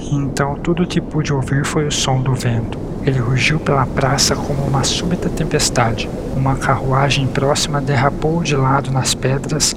então 0.00 0.54
tudo 0.56 0.82
o 0.82 0.86
que 0.86 1.00
pude 1.00 1.32
ouvir 1.32 1.64
foi 1.64 1.86
o 1.86 1.92
som 1.92 2.20
do 2.20 2.34
vento. 2.34 2.78
Ele 3.04 3.18
rugiu 3.18 3.58
pela 3.58 3.86
praça 3.86 4.36
como 4.36 4.62
uma 4.64 4.84
súbita 4.84 5.28
tempestade. 5.28 6.08
Uma 6.36 6.56
carruagem 6.56 7.26
próxima 7.26 7.80
derrapou 7.80 8.42
de 8.42 8.54
lado 8.54 8.90
nas 8.90 9.14
pedras, 9.14 9.74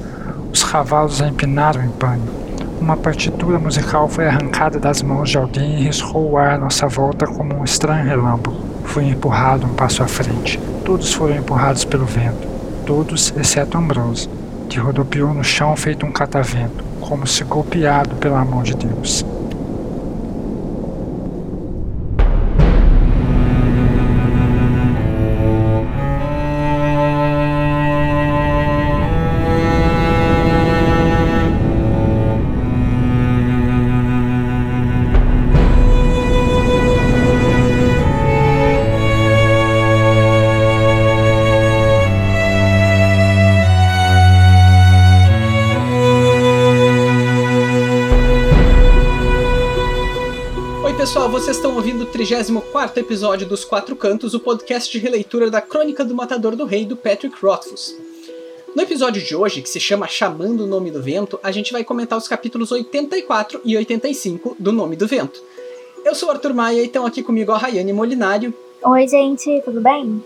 os 0.51 0.63
cavalos 0.63 1.21
a 1.21 1.27
empinaram 1.27 1.83
em 1.83 1.89
pânico. 1.89 2.41
Uma 2.79 2.97
partitura 2.97 3.59
musical 3.59 4.09
foi 4.09 4.27
arrancada 4.27 4.79
das 4.79 5.01
mãos 5.01 5.29
de 5.29 5.37
alguém 5.37 5.79
e 5.79 5.83
riscou 5.83 6.31
o 6.31 6.37
ar 6.37 6.55
à 6.55 6.57
nossa 6.57 6.87
volta 6.87 7.25
como 7.27 7.55
um 7.55 7.63
estranho 7.63 8.05
relâmpago. 8.05 8.57
Fui 8.85 9.07
empurrado 9.07 9.65
um 9.65 9.73
passo 9.73 10.03
à 10.03 10.07
frente. 10.07 10.59
Todos 10.83 11.13
foram 11.13 11.35
empurrados 11.35 11.85
pelo 11.85 12.05
vento. 12.05 12.47
Todos, 12.85 13.33
exceto 13.37 13.77
Ambrose, 13.77 14.27
que 14.67 14.79
rodopiou 14.79 15.33
no 15.33 15.43
chão 15.43 15.75
feito 15.75 16.05
um 16.05 16.11
catavento, 16.11 16.83
como 16.99 17.27
se 17.27 17.43
golpeado 17.43 18.15
pela 18.15 18.43
mão 18.43 18.63
de 18.63 18.75
Deus. 18.75 19.23
34 52.23 53.01
episódio 53.01 53.47
dos 53.47 53.65
Quatro 53.65 53.95
Cantos, 53.95 54.35
o 54.35 54.39
podcast 54.39 54.91
de 54.91 54.99
releitura 54.99 55.49
da 55.49 55.59
Crônica 55.59 56.05
do 56.05 56.13
Matador 56.13 56.55
do 56.55 56.65
Rei 56.65 56.85
do 56.85 56.95
Patrick 56.95 57.35
Rothfuss. 57.43 57.97
No 58.75 58.83
episódio 58.83 59.19
de 59.19 59.35
hoje, 59.35 59.63
que 59.63 59.67
se 59.67 59.79
chama 59.79 60.07
Chamando 60.07 60.65
o 60.65 60.67
Nome 60.67 60.91
do 60.91 61.01
Vento, 61.01 61.39
a 61.41 61.51
gente 61.51 61.71
vai 61.71 61.83
comentar 61.83 62.15
os 62.15 62.27
capítulos 62.27 62.71
84 62.71 63.61
e 63.65 63.75
85 63.75 64.55
do 64.59 64.71
Nome 64.71 64.95
do 64.95 65.07
Vento. 65.07 65.41
Eu 66.05 66.13
sou 66.13 66.29
o 66.29 66.31
Arthur 66.31 66.53
Maia 66.53 66.83
e 66.83 66.85
estão 66.85 67.07
aqui 67.07 67.23
comigo 67.23 67.51
a 67.53 67.57
Rayane 67.57 67.91
Molinário. 67.91 68.53
Oi, 68.83 69.07
gente, 69.07 69.59
tudo 69.65 69.81
bem? 69.81 70.23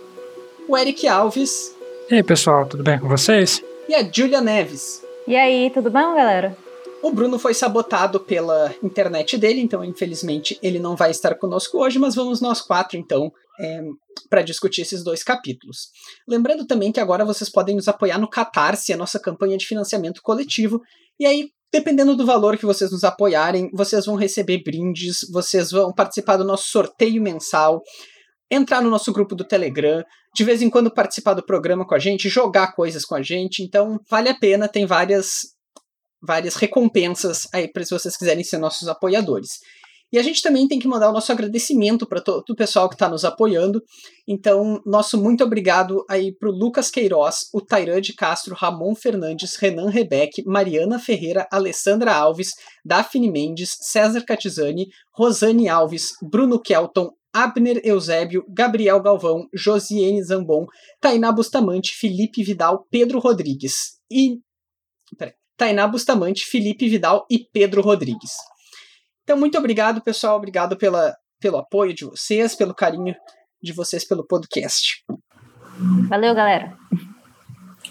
O 0.68 0.78
Eric 0.78 1.08
Alves. 1.08 1.74
E 2.12 2.16
aí, 2.16 2.24
pessoal, 2.24 2.66
tudo 2.66 2.84
bem 2.84 3.00
com 3.00 3.08
vocês? 3.08 3.64
E 3.88 3.96
a 3.96 4.04
Julia 4.04 4.42
Neves. 4.42 5.02
E 5.26 5.34
aí, 5.34 5.72
tudo 5.74 5.90
bom, 5.90 6.14
galera? 6.14 6.58
O 7.06 7.12
Bruno 7.12 7.38
foi 7.38 7.54
sabotado 7.54 8.20
pela 8.20 8.74
internet 8.82 9.38
dele, 9.38 9.62
então 9.62 9.86
infelizmente 9.86 10.58
ele 10.60 10.80
não 10.80 10.96
vai 10.96 11.12
estar 11.12 11.36
conosco 11.36 11.78
hoje, 11.78 12.00
mas 12.00 12.16
vamos 12.16 12.42
nós 12.42 12.62
quatro 12.62 12.98
então 12.98 13.32
é, 13.60 13.80
para 14.28 14.42
discutir 14.42 14.82
esses 14.82 15.04
dois 15.04 15.24
capítulos. 15.24 15.90
Lembrando 16.28 16.66
também 16.66 16.92
que 16.92 17.00
agora 17.00 17.24
vocês 17.24 17.48
podem 17.48 17.76
nos 17.76 17.88
apoiar 17.88 18.18
no 18.18 18.28
Catarse, 18.28 18.92
a 18.92 18.98
nossa 18.98 19.20
campanha 19.20 19.56
de 19.56 19.68
financiamento 19.68 20.20
coletivo, 20.24 20.82
e 21.20 21.28
aí 21.28 21.50
dependendo 21.72 22.16
do 22.16 22.26
valor 22.26 22.58
que 22.58 22.66
vocês 22.66 22.92
nos 22.92 23.04
apoiarem, 23.04 23.70
vocês 23.72 24.08
vão 24.08 24.16
receber 24.16 24.64
brindes, 24.64 25.20
vocês 25.32 25.70
vão 25.70 25.94
participar 25.94 26.38
do 26.38 26.44
nosso 26.44 26.70
sorteio 26.70 27.22
mensal, 27.22 27.84
entrar 28.50 28.82
no 28.82 28.90
nosso 28.90 29.14
grupo 29.14 29.36
do 29.36 29.44
Telegram, 29.44 30.04
de 30.34 30.44
vez 30.44 30.64
em 30.64 30.72
quando 30.72 30.90
participar 30.90 31.36
do 31.36 31.46
programa 31.46 31.86
com 31.86 31.94
a 31.94 32.00
gente, 32.00 32.30
jogar 32.30 32.74
coisas 32.74 33.06
com 33.06 33.14
a 33.14 33.22
gente. 33.22 33.62
Então, 33.62 34.00
vale 34.10 34.28
a 34.28 34.36
pena, 34.36 34.68
tem 34.68 34.88
várias 34.88 35.55
várias 36.22 36.56
recompensas 36.56 37.48
aí 37.54 37.68
para 37.72 37.84
se 37.84 37.92
vocês 37.92 38.18
quiserem 38.18 38.44
ser 38.44 38.58
nossos 38.58 38.88
apoiadores. 38.88 39.60
E 40.16 40.18
a 40.18 40.24
gente 40.24 40.42
também 40.42 40.68
tem 40.68 40.80
que 40.80 40.88
mandar 40.88 41.10
o 41.10 41.14
nosso 41.14 41.32
agradecimento 41.32 42.06
para 42.08 42.22
todo 42.22 42.50
o 42.50 42.56
pessoal 42.56 42.88
que 42.88 42.96
está 42.96 43.10
nos 43.10 43.26
apoiando. 43.26 43.84
Então, 44.28 44.82
nosso 44.86 45.22
muito 45.22 45.44
obrigado 45.44 46.06
aí 46.10 46.34
para 46.34 46.50
o 46.50 46.54
Lucas 46.54 46.90
Queiroz, 46.90 47.50
o 47.54 47.60
Tairan 47.60 48.00
de 48.00 48.14
Castro, 48.14 48.56
Ramon 48.56 48.96
Fernandes, 48.96 49.56
Renan 49.56 49.90
Rebeck, 49.90 50.44
Mariana 50.46 51.00
Ferreira, 51.00 51.48
Alessandra 51.52 52.14
Alves, 52.14 52.52
Daphne 52.86 53.30
Mendes, 53.30 53.76
César 53.82 54.24
Catizani, 54.24 54.88
Rosane 55.14 55.68
Alves, 55.68 56.14
Bruno 56.22 56.62
Kelton, 56.62 57.10
Abner 57.34 57.82
Eusébio, 57.84 58.46
Gabriel 58.48 59.02
Galvão, 59.02 59.48
Josiane 59.54 60.24
Zambon, 60.24 60.66
Tainá 61.02 61.34
Bustamante, 61.34 61.94
Felipe 61.94 62.42
Vidal, 62.42 62.88
Pedro 62.90 63.20
Rodrigues. 63.20 64.00
E. 64.10 64.40
Peraí. 65.18 65.34
Tainá 65.58 65.88
Bustamante, 65.88 66.46
Felipe 66.46 66.88
Vidal 66.88 67.26
e 67.30 67.40
Pedro 67.40 67.82
Rodrigues. 67.82 68.32
Então, 69.24 69.38
muito 69.38 69.58
obrigado, 69.58 70.02
pessoal. 70.02 70.38
Obrigado 70.38 70.78
pela, 70.78 71.16
pelo 71.40 71.58
apoio 71.58 71.94
de 71.94 72.06
vocês, 72.06 72.56
pelo 72.56 72.76
carinho 72.76 73.16
de 73.62 73.74
vocês 73.74 74.08
pelo 74.08 74.26
podcast. 74.26 75.04
Valeu, 76.08 76.36
galera. 76.36 76.78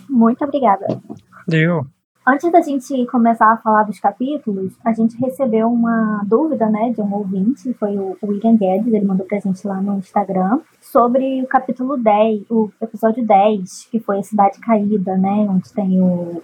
Muito 0.09 0.45
obrigada. 0.45 0.87
Deu. 1.49 1.83
Antes 2.27 2.51
da 2.51 2.63
gente 2.63 3.05
começar 3.07 3.53
a 3.53 3.59
falar 3.59 3.83
dos 3.83 4.01
capítulos, 4.01 4.73
a 4.83 4.95
gente 4.95 5.15
recebeu 5.19 5.69
uma 5.69 6.23
dúvida, 6.25 6.71
né, 6.71 6.91
de 6.91 7.03
um 7.03 7.13
ouvinte, 7.13 7.75
foi 7.75 7.99
o 7.99 8.17
William 8.23 8.57
Guedes, 8.57 8.95
ele 8.95 9.05
mandou 9.05 9.27
pra 9.27 9.39
gente 9.39 9.67
lá 9.67 9.83
no 9.83 9.99
Instagram, 9.99 10.61
sobre 10.81 11.43
o 11.43 11.47
capítulo 11.47 11.99
10, 11.99 12.45
o 12.49 12.71
episódio 12.81 13.27
10, 13.27 13.89
que 13.91 14.01
foi 14.01 14.21
a 14.21 14.23
Cidade 14.23 14.59
Caída, 14.61 15.19
né, 15.19 15.47
onde 15.51 15.71
tem 15.75 16.01
o 16.01 16.43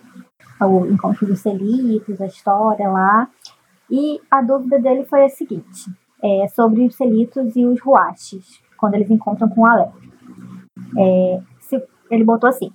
o 0.67 0.87
encontro 0.87 1.27
dos 1.27 1.41
selitos, 1.41 2.21
a 2.21 2.27
história 2.27 2.89
lá. 2.89 3.29
E 3.91 4.21
a 4.31 4.41
dúvida 4.41 4.79
dele 4.79 5.05
foi 5.05 5.25
a 5.25 5.29
seguinte: 5.29 5.91
é, 6.23 6.47
sobre 6.49 6.85
os 6.85 6.95
selitos 6.95 7.57
e 7.57 7.65
os 7.65 7.81
ruaches, 7.81 8.61
quando 8.77 8.95
eles 8.95 9.11
encontram 9.11 9.49
com 9.49 9.63
o 9.63 9.67
Aleph. 9.67 9.95
É, 10.97 11.41
se, 11.61 11.83
ele 12.11 12.25
botou 12.25 12.49
assim: 12.49 12.73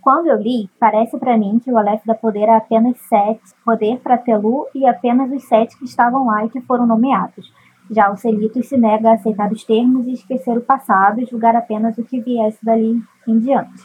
quando 0.00 0.26
eu 0.26 0.36
li, 0.36 0.70
parece 0.78 1.18
para 1.18 1.36
mim 1.36 1.58
que 1.58 1.70
o 1.70 1.76
Aleph 1.76 2.02
dá 2.06 2.14
poder 2.14 2.48
a 2.48 2.58
apenas 2.58 2.98
sete, 3.08 3.42
poder 3.64 3.98
para 4.00 4.18
Telu 4.18 4.66
e 4.74 4.86
apenas 4.86 5.30
os 5.32 5.44
sete 5.44 5.76
que 5.78 5.84
estavam 5.84 6.26
lá 6.26 6.44
e 6.44 6.50
que 6.50 6.60
foram 6.60 6.86
nomeados. 6.86 7.52
Já 7.90 8.10
o 8.10 8.16
Selitos 8.16 8.68
se 8.68 8.76
nega 8.76 9.10
a 9.10 9.14
aceitar 9.14 9.50
os 9.50 9.64
termos 9.64 10.06
e 10.06 10.12
esquecer 10.12 10.56
o 10.56 10.60
passado 10.60 11.20
e 11.20 11.26
julgar 11.26 11.56
apenas 11.56 11.96
o 11.96 12.04
que 12.04 12.20
viesse 12.20 12.62
dali 12.62 13.02
em 13.26 13.38
diante. 13.38 13.82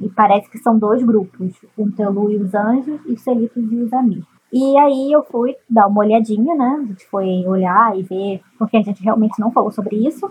E 0.00 0.08
parece 0.08 0.48
que 0.50 0.58
são 0.58 0.78
dois 0.78 1.02
grupos, 1.02 1.54
o 1.76 1.90
Telu 1.90 2.30
e 2.30 2.36
os 2.36 2.54
anjos 2.54 3.00
e 3.06 3.12
os 3.12 3.20
Selitos 3.22 3.70
e 3.70 3.76
os 3.76 3.92
amigos. 3.92 4.26
E 4.52 4.76
aí 4.78 5.12
eu 5.12 5.22
fui 5.22 5.54
dar 5.68 5.86
uma 5.86 6.00
olhadinha, 6.00 6.54
né? 6.56 6.80
A 6.82 6.86
gente 6.86 7.06
foi 7.06 7.46
olhar 7.46 7.96
e 7.96 8.02
ver, 8.02 8.40
porque 8.58 8.76
a 8.76 8.82
gente 8.82 9.02
realmente 9.02 9.38
não 9.38 9.52
falou 9.52 9.70
sobre 9.70 9.96
isso. 9.96 10.28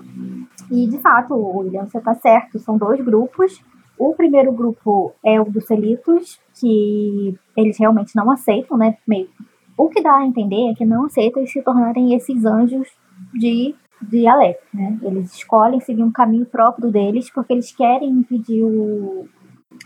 E 0.69 0.88
de 0.88 0.97
fato, 0.97 1.35
William, 1.35 1.85
você 1.85 2.02
tá 2.02 2.13
certo, 2.16 2.59
são 2.59 2.78
dois 2.78 3.00
grupos. 3.00 3.63
O 3.97 4.13
primeiro 4.13 4.52
grupo 4.52 5.13
é 5.24 5.40
o 5.40 5.46
dos 5.46 5.66
Selitos, 5.66 6.40
que 6.59 7.38
eles 7.56 7.78
realmente 7.78 8.16
não 8.16 8.30
aceitam, 8.31 8.78
né? 8.78 8.97
Meio 9.07 9.30
o 9.80 9.88
que 9.88 10.01
dá 10.01 10.18
a 10.18 10.25
entender 10.25 10.69
é 10.69 10.75
que 10.75 10.86
não 10.86 11.06
aceitam 11.06 11.47
se 11.47 11.62
tornarem 11.62 12.13
esses 12.13 12.44
anjos 12.44 12.90
de, 13.34 13.74
de 14.01 14.28
Aleph, 14.28 14.57
né? 14.74 15.00
Eles 15.01 15.34
escolhem 15.34 15.80
seguir 15.80 16.03
um 16.03 16.12
caminho 16.12 16.46
próprio 16.46 16.91
deles 16.91 17.31
porque 17.34 17.53
eles 17.53 17.72
querem 17.72 18.09
impedir 18.09 18.62
o, 18.62 19.25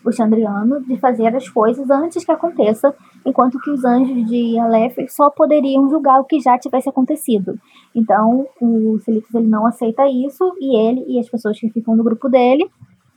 o 0.05 0.11
Chandriano 0.11 0.81
de 0.81 0.97
fazer 0.97 1.35
as 1.35 1.47
coisas 1.47 1.89
antes 1.89 2.25
que 2.25 2.31
aconteça, 2.31 2.93
enquanto 3.25 3.59
que 3.59 3.69
os 3.69 3.83
anjos 3.85 4.25
de 4.27 4.57
Aleph 4.59 4.97
só 5.09 5.29
poderiam 5.29 5.89
julgar 5.89 6.19
o 6.19 6.25
que 6.25 6.39
já 6.39 6.57
tivesse 6.57 6.89
acontecido. 6.89 7.59
Então, 7.95 8.47
o 8.61 8.99
Silitus 8.99 9.33
ele 9.33 9.47
não 9.47 9.65
aceita 9.65 10.07
isso 10.07 10.55
e 10.59 10.77
ele 10.77 11.05
e 11.07 11.19
as 11.19 11.29
pessoas 11.29 11.59
que 11.59 11.69
ficam 11.69 11.95
no 11.95 12.03
grupo 12.03 12.27
dele 12.29 12.69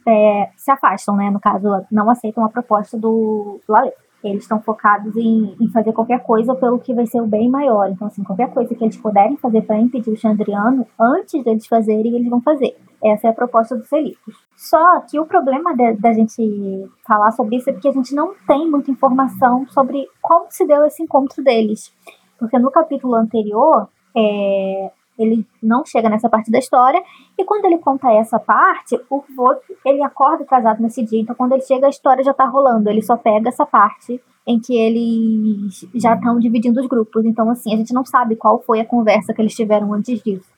é, 0.07 0.51
se 0.57 0.71
afastam, 0.71 1.17
né? 1.17 1.31
No 1.31 1.41
caso, 1.41 1.69
não 1.91 2.09
aceitam 2.09 2.45
a 2.45 2.49
proposta 2.49 2.97
do, 2.97 3.61
do 3.67 3.75
Aleph. 3.75 4.06
Eles 4.29 4.43
estão 4.43 4.61
focados 4.61 5.17
em, 5.17 5.55
em, 5.61 5.69
fazer 5.71 5.93
qualquer 5.93 6.23
coisa 6.23 6.55
pelo 6.55 6.79
que 6.79 6.95
vai 6.95 7.07
ser 7.07 7.21
o 7.21 7.27
bem 7.27 7.49
maior. 7.49 7.89
Então, 7.91 8.07
assim, 8.07 8.23
qualquer 8.23 8.53
coisa 8.53 8.75
que 8.75 8.85
eles 8.85 8.97
puderem 8.97 9.37
fazer 9.37 9.63
para 9.63 9.79
impedir 9.79 10.11
o 10.11 10.17
Chandriano, 10.17 10.87
antes 10.99 11.43
deles 11.45 11.67
fazerem, 11.67 12.15
eles 12.15 12.29
vão 12.29 12.41
fazer. 12.41 12.77
Essa 13.03 13.29
é 13.29 13.31
a 13.31 13.35
proposta 13.35 13.77
dos 13.77 13.89
Selicos. 13.89 14.35
Só 14.57 15.01
que 15.01 15.19
o 15.19 15.27
problema 15.27 15.75
da 15.75 16.13
gente 16.13 16.89
falar 17.07 17.31
sobre 17.33 17.57
isso 17.57 17.71
é 17.71 17.73
porque 17.73 17.89
a 17.89 17.93
gente 17.93 18.15
não 18.15 18.35
tem 18.47 18.71
muita 18.71 18.91
informação 18.91 19.67
sobre 19.69 20.07
como 20.23 20.47
se 20.51 20.67
deu 20.67 20.85
esse 20.87 21.03
encontro 21.03 21.43
deles. 21.45 21.93
Porque 22.39 22.59
no 22.59 22.71
capítulo 22.71 23.15
anterior, 23.15 23.89
é, 24.17 24.91
ele 25.19 25.47
não 25.63 25.85
chega 25.85 26.09
nessa 26.09 26.29
parte 26.29 26.51
da 26.51 26.59
história, 26.59 27.03
e 27.39 27.45
quando 27.45 27.65
ele 27.65 27.79
conta 27.79 28.11
essa 28.13 28.39
parte, 28.39 28.99
o 29.11 29.23
Vought, 29.37 29.61
ele 29.85 30.03
acorda 30.03 30.45
casado 30.45 30.83
nesse 30.83 31.05
dia, 31.05 31.21
então 31.21 31.35
quando 31.35 31.53
ele 31.53 31.63
chega 31.63 31.87
a 31.87 31.91
história 31.91 32.25
já 32.25 32.35
tá 32.35 32.47
rolando, 32.47 32.89
ele 32.89 33.03
só 33.03 33.17
pega 33.17 33.49
essa 33.49 33.67
parte 33.67 34.21
em 34.47 34.61
que 34.61 34.77
eles 34.77 35.87
já 35.95 36.15
estão 36.15 36.39
dividindo 36.39 36.81
os 36.81 36.87
grupos, 36.87 37.25
então 37.25 37.51
assim, 37.51 37.75
a 37.75 37.77
gente 37.77 37.93
não 37.93 38.05
sabe 38.05 38.37
qual 38.37 38.61
foi 38.63 38.81
a 38.81 38.87
conversa 38.87 39.35
que 39.35 39.43
eles 39.43 39.55
tiveram 39.55 39.93
antes 39.93 40.23
disso. 40.23 40.49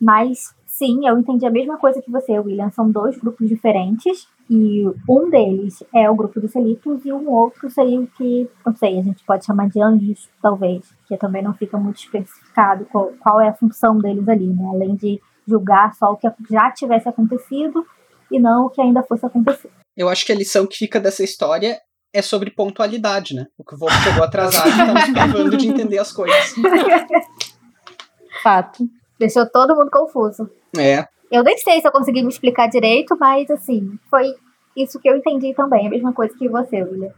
Mas 0.00 0.54
sim, 0.78 1.06
eu 1.06 1.18
entendi 1.18 1.44
a 1.44 1.50
mesma 1.50 1.76
coisa 1.76 2.00
que 2.00 2.10
você, 2.10 2.38
William. 2.38 2.70
São 2.70 2.90
dois 2.90 3.18
grupos 3.18 3.48
diferentes. 3.48 4.28
E 4.48 4.84
um 5.08 5.28
deles 5.28 5.84
é 5.94 6.08
o 6.08 6.14
grupo 6.14 6.40
dos 6.40 6.52
Celípicos 6.52 7.04
e 7.04 7.12
um 7.12 7.28
outro 7.28 7.68
seria 7.68 8.00
o 8.00 8.06
que, 8.06 8.48
não 8.64 8.74
sei, 8.74 8.98
a 8.98 9.02
gente 9.02 9.22
pode 9.24 9.44
chamar 9.44 9.68
de 9.68 9.82
anjos, 9.82 10.30
talvez, 10.40 10.86
que 11.06 11.16
também 11.18 11.42
não 11.42 11.52
fica 11.52 11.76
muito 11.76 11.98
especificado 11.98 12.86
qual, 12.86 13.12
qual 13.20 13.40
é 13.40 13.48
a 13.48 13.54
função 13.54 13.98
deles 13.98 14.26
ali, 14.26 14.46
né? 14.46 14.64
Além 14.72 14.94
de 14.94 15.20
julgar 15.46 15.94
só 15.94 16.12
o 16.12 16.16
que 16.16 16.28
já 16.48 16.70
tivesse 16.70 17.08
acontecido 17.08 17.84
e 18.30 18.38
não 18.38 18.66
o 18.66 18.70
que 18.70 18.80
ainda 18.80 19.02
fosse 19.02 19.26
acontecer. 19.26 19.70
Eu 19.96 20.08
acho 20.08 20.24
que 20.24 20.32
a 20.32 20.36
lição 20.36 20.66
que 20.66 20.76
fica 20.76 21.00
dessa 21.00 21.24
história 21.24 21.78
é 22.14 22.22
sobre 22.22 22.50
pontualidade, 22.50 23.34
né? 23.34 23.46
O 23.58 23.64
que 23.64 23.74
o 23.74 23.78
Wolf 23.78 23.92
chegou 24.02 24.22
atrasado 24.22 24.68
e 24.68 24.76
tá 24.76 24.86
nos 24.86 25.04
privando 25.04 25.56
de 25.56 25.68
entender 25.68 25.98
as 25.98 26.12
coisas. 26.12 26.54
Fato. 28.42 28.88
Deixou 29.18 29.48
todo 29.48 29.74
mundo 29.74 29.90
confuso. 29.90 30.48
É. 30.76 31.06
Eu 31.30 31.42
nem 31.42 31.58
sei 31.58 31.80
se 31.80 31.86
eu 31.86 31.92
consegui 31.92 32.22
me 32.22 32.28
explicar 32.28 32.68
direito, 32.68 33.16
mas 33.18 33.50
assim, 33.50 33.98
foi 34.08 34.32
isso 34.76 34.98
que 34.98 35.08
eu 35.08 35.16
entendi 35.16 35.54
também. 35.54 35.86
A 35.86 35.90
mesma 35.90 36.12
coisa 36.12 36.34
que 36.36 36.48
você, 36.48 36.82
William. 36.82 37.12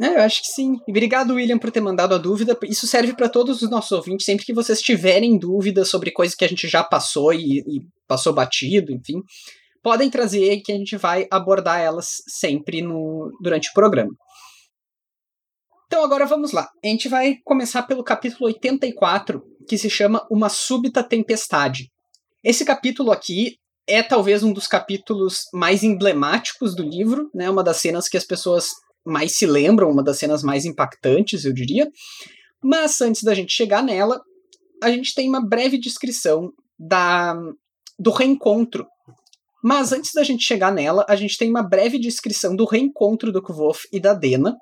É, 0.00 0.16
eu 0.16 0.22
acho 0.22 0.42
que 0.42 0.48
sim. 0.48 0.80
Obrigado, 0.88 1.34
William, 1.34 1.58
por 1.58 1.70
ter 1.70 1.80
mandado 1.80 2.14
a 2.14 2.18
dúvida. 2.18 2.58
Isso 2.64 2.86
serve 2.86 3.14
para 3.14 3.28
todos 3.28 3.62
os 3.62 3.70
nossos 3.70 3.92
ouvintes. 3.92 4.26
Sempre 4.26 4.44
que 4.44 4.52
vocês 4.52 4.80
tiverem 4.80 5.38
dúvidas 5.38 5.88
sobre 5.88 6.10
coisas 6.10 6.34
que 6.34 6.44
a 6.44 6.48
gente 6.48 6.66
já 6.66 6.82
passou 6.82 7.32
e, 7.32 7.60
e 7.60 7.82
passou 8.06 8.32
batido, 8.32 8.92
enfim, 8.92 9.22
podem 9.82 10.10
trazer 10.10 10.60
que 10.60 10.72
a 10.72 10.76
gente 10.76 10.96
vai 10.96 11.26
abordar 11.30 11.80
elas 11.80 12.22
sempre 12.28 12.82
no, 12.82 13.30
durante 13.40 13.70
o 13.70 13.72
programa. 13.72 14.12
Então 15.92 16.02
agora 16.02 16.24
vamos 16.24 16.52
lá. 16.52 16.70
A 16.82 16.88
gente 16.88 17.06
vai 17.06 17.36
começar 17.44 17.82
pelo 17.82 18.02
capítulo 18.02 18.46
84, 18.46 19.42
que 19.68 19.76
se 19.76 19.90
chama 19.90 20.26
Uma 20.30 20.48
Súbita 20.48 21.02
Tempestade. 21.02 21.92
Esse 22.42 22.64
capítulo 22.64 23.12
aqui 23.12 23.58
é 23.86 24.02
talvez 24.02 24.42
um 24.42 24.54
dos 24.54 24.66
capítulos 24.66 25.40
mais 25.52 25.82
emblemáticos 25.82 26.74
do 26.74 26.82
livro, 26.82 27.28
né? 27.34 27.50
Uma 27.50 27.62
das 27.62 27.76
cenas 27.76 28.08
que 28.08 28.16
as 28.16 28.24
pessoas 28.24 28.70
mais 29.04 29.36
se 29.36 29.44
lembram, 29.44 29.90
uma 29.90 30.02
das 30.02 30.18
cenas 30.18 30.42
mais 30.42 30.64
impactantes, 30.64 31.44
eu 31.44 31.52
diria. 31.52 31.86
Mas 32.64 32.98
antes 33.02 33.22
da 33.22 33.34
gente 33.34 33.52
chegar 33.52 33.82
nela, 33.82 34.18
a 34.82 34.90
gente 34.90 35.14
tem 35.14 35.28
uma 35.28 35.46
breve 35.46 35.76
descrição 35.76 36.54
da 36.78 37.38
do 37.98 38.10
reencontro. 38.10 38.86
Mas 39.62 39.92
antes 39.92 40.12
da 40.14 40.24
gente 40.24 40.42
chegar 40.42 40.72
nela, 40.72 41.04
a 41.06 41.14
gente 41.14 41.36
tem 41.36 41.50
uma 41.50 41.62
breve 41.62 41.98
descrição 41.98 42.56
do 42.56 42.64
reencontro 42.64 43.30
do 43.30 43.42
Kvof 43.42 43.86
e 43.92 44.00
da 44.00 44.14
Dena. 44.14 44.56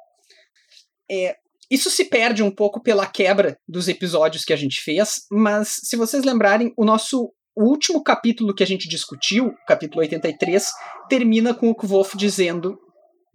É, 1.11 1.37
isso 1.71 1.91
se 1.91 2.05
perde 2.05 2.43
um 2.43 2.51
pouco 2.51 2.83
pela 2.83 3.07
quebra 3.07 3.59
dos 3.69 3.89
episódios 3.89 4.45
que 4.45 4.53
a 4.53 4.57
gente 4.57 4.81
fez, 4.83 5.27
mas 5.31 5.81
se 5.85 5.97
vocês 5.97 6.25
lembrarem, 6.25 6.73
o 6.77 6.85
nosso 6.85 7.33
último 7.57 8.03
capítulo 8.03 8.55
que 8.55 8.63
a 8.63 8.67
gente 8.67 8.89
discutiu, 8.89 9.55
capítulo 9.67 10.01
83, 10.01 10.71
termina 11.09 11.55
com 11.55 11.71
o 11.71 11.75
Kvof 11.75 12.17
dizendo 12.17 12.79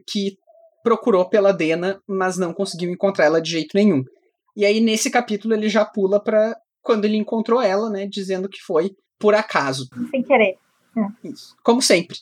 que 0.09 0.37
procurou 0.83 1.27
pela 1.27 1.51
Dena, 1.51 2.01
mas 2.07 2.37
não 2.37 2.53
conseguiu 2.53 2.91
encontrar 2.91 3.25
ela 3.25 3.41
de 3.41 3.51
jeito 3.51 3.71
nenhum. 3.73 4.03
E 4.55 4.65
aí 4.65 4.79
nesse 4.79 5.09
capítulo 5.09 5.53
ele 5.53 5.69
já 5.69 5.83
pula 5.83 6.21
para 6.21 6.55
quando 6.81 7.05
ele 7.05 7.17
encontrou 7.17 7.61
ela, 7.61 7.89
né, 7.89 8.05
dizendo 8.05 8.47
que 8.47 8.61
foi 8.61 8.95
por 9.19 9.33
acaso. 9.33 9.87
Sem 10.11 10.21
querer. 10.21 10.57
É. 10.97 11.27
Isso. 11.27 11.55
Como 11.63 11.81
sempre. 11.81 12.17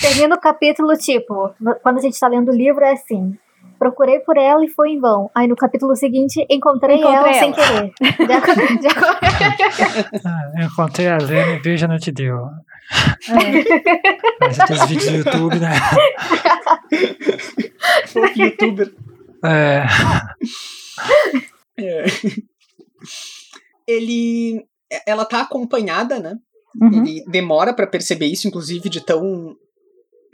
Termina 0.00 0.34
o 0.34 0.40
capítulo 0.40 0.96
tipo, 0.96 1.54
quando 1.82 1.98
a 1.98 2.00
gente 2.00 2.14
está 2.14 2.26
lendo 2.26 2.50
o 2.50 2.56
livro 2.56 2.84
é 2.84 2.92
assim: 2.92 3.38
procurei 3.80 4.20
por 4.20 4.36
ela 4.36 4.62
e 4.62 4.68
foi 4.68 4.90
em 4.90 5.00
vão. 5.00 5.30
Aí 5.34 5.48
no 5.48 5.56
capítulo 5.56 5.96
seguinte, 5.96 6.46
encontrei, 6.50 6.98
encontrei 6.98 7.16
ela, 7.16 7.28
ela, 7.30 7.40
sem 7.40 7.52
querer. 7.52 7.92
já, 8.28 8.40
já... 8.84 10.10
ah, 10.26 10.64
encontrei 10.66 11.08
a 11.08 11.16
Lena 11.16 11.54
e 11.54 11.58
veja 11.60 11.88
não 11.88 11.98
te 11.98 12.12
deu. 12.12 12.36
É. 12.36 13.40
Mas 14.38 14.60
aqueles 14.60 14.84
vídeos 14.86 15.06
do 15.08 15.16
YouTube, 15.16 15.58
né? 15.58 15.72
youtuber. 18.36 18.94
É. 19.42 19.86
é. 21.78 22.04
Ele. 23.88 24.62
Ela 25.06 25.24
tá 25.24 25.40
acompanhada, 25.40 26.18
né? 26.18 26.36
Uhum. 26.80 27.06
Ele 27.06 27.24
demora 27.28 27.72
para 27.72 27.86
perceber 27.86 28.26
isso, 28.26 28.46
inclusive, 28.46 28.90
de 28.90 29.00
tão 29.00 29.56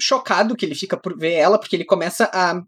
chocado 0.00 0.56
que 0.56 0.66
ele 0.66 0.74
fica 0.74 0.96
por 0.96 1.16
ver 1.16 1.34
ela, 1.34 1.58
porque 1.58 1.76
ele 1.76 1.84
começa 1.84 2.28
a 2.32 2.60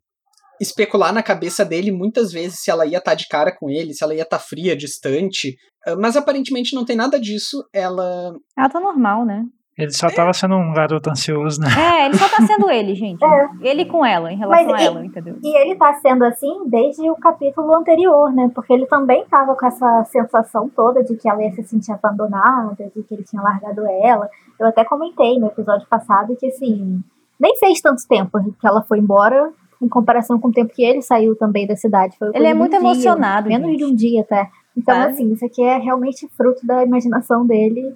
especular 0.60 1.12
na 1.12 1.22
cabeça 1.22 1.64
dele 1.64 1.90
muitas 1.90 2.32
vezes 2.32 2.60
se 2.60 2.70
ela 2.70 2.86
ia 2.86 2.98
estar 2.98 3.12
tá 3.12 3.14
de 3.14 3.28
cara 3.28 3.54
com 3.56 3.70
ele, 3.70 3.94
se 3.94 4.02
ela 4.02 4.14
ia 4.14 4.22
estar 4.22 4.38
tá 4.38 4.42
fria, 4.42 4.76
distante. 4.76 5.56
Ah, 5.86 5.96
mas 5.96 6.16
aparentemente 6.16 6.74
não 6.74 6.84
tem 6.84 6.96
nada 6.96 7.18
disso. 7.20 7.64
Ela. 7.72 8.32
Ela 8.56 8.68
tá 8.68 8.80
normal, 8.80 9.24
né? 9.24 9.44
Ele 9.78 9.92
só 9.92 10.08
tava 10.10 10.32
sendo 10.32 10.56
um 10.56 10.72
garoto 10.74 11.08
ansioso, 11.08 11.60
né? 11.60 11.68
É, 11.78 12.06
ele 12.06 12.16
só 12.16 12.28
tá 12.28 12.44
sendo 12.44 12.68
ele, 12.68 12.96
gente. 12.96 13.24
É. 13.24 13.48
Ele 13.60 13.84
com 13.84 14.04
ela, 14.04 14.32
em 14.32 14.36
relação 14.36 14.66
Mas, 14.66 14.82
a 14.82 14.84
ela, 14.84 15.04
e, 15.04 15.06
entendeu? 15.06 15.38
E 15.40 15.56
ele 15.56 15.76
tá 15.76 15.94
sendo 15.94 16.24
assim 16.24 16.68
desde 16.68 17.08
o 17.08 17.14
capítulo 17.14 17.72
anterior, 17.76 18.32
né? 18.32 18.50
Porque 18.52 18.72
ele 18.72 18.86
também 18.86 19.24
tava 19.26 19.54
com 19.54 19.64
essa 19.64 20.04
sensação 20.06 20.68
toda 20.68 21.04
de 21.04 21.16
que 21.16 21.30
ela 21.30 21.44
ia 21.44 21.52
se 21.52 21.62
sentir 21.62 21.92
abandonada, 21.92 22.90
de 22.92 23.04
que 23.04 23.14
ele 23.14 23.22
tinha 23.22 23.40
largado 23.40 23.86
ela. 23.86 24.28
Eu 24.58 24.66
até 24.66 24.84
comentei 24.84 25.38
no 25.38 25.46
episódio 25.46 25.86
passado 25.86 26.36
que, 26.36 26.48
assim, 26.48 27.00
nem 27.38 27.56
fez 27.58 27.80
tanto 27.80 28.02
tempo 28.08 28.36
que 28.60 28.66
ela 28.66 28.82
foi 28.82 28.98
embora 28.98 29.52
em 29.80 29.88
comparação 29.88 30.38
com 30.38 30.48
o 30.48 30.52
tempo 30.52 30.74
que 30.74 30.82
ele 30.82 31.02
saiu 31.02 31.36
também 31.36 31.66
da 31.66 31.76
cidade. 31.76 32.16
Foi 32.18 32.30
ele 32.34 32.46
é 32.46 32.54
muito 32.54 32.74
um 32.74 32.80
emocionado. 32.80 33.48
Dia, 33.48 33.58
menos 33.58 33.76
de 33.76 33.84
um 33.84 33.94
dia 33.94 34.22
até. 34.22 34.50
Então, 34.76 34.94
Sabe? 34.94 35.12
assim, 35.12 35.32
isso 35.32 35.44
aqui 35.44 35.62
é 35.62 35.76
realmente 35.78 36.28
fruto 36.36 36.64
da 36.66 36.84
imaginação 36.84 37.46
dele, 37.46 37.94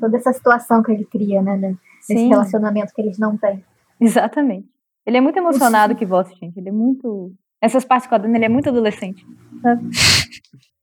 toda 0.00 0.16
essa 0.16 0.32
situação 0.32 0.82
que 0.82 0.92
ele 0.92 1.04
cria, 1.04 1.42
né? 1.42 1.56
Nesse 1.56 2.22
Sim. 2.22 2.28
relacionamento 2.28 2.92
que 2.94 3.00
eles 3.00 3.18
não 3.18 3.36
têm. 3.36 3.62
Exatamente. 4.00 4.66
Ele 5.04 5.16
é 5.16 5.20
muito 5.20 5.38
emocionado 5.38 5.94
que 5.94 6.06
você, 6.06 6.34
gente. 6.34 6.58
Ele 6.58 6.68
é 6.68 6.72
muito. 6.72 7.32
Essas 7.60 7.84
partes 7.84 8.08
com 8.08 8.14
a 8.14 8.18
Dana, 8.18 8.36
ele 8.36 8.44
é 8.44 8.48
muito 8.48 8.68
adolescente. 8.68 9.26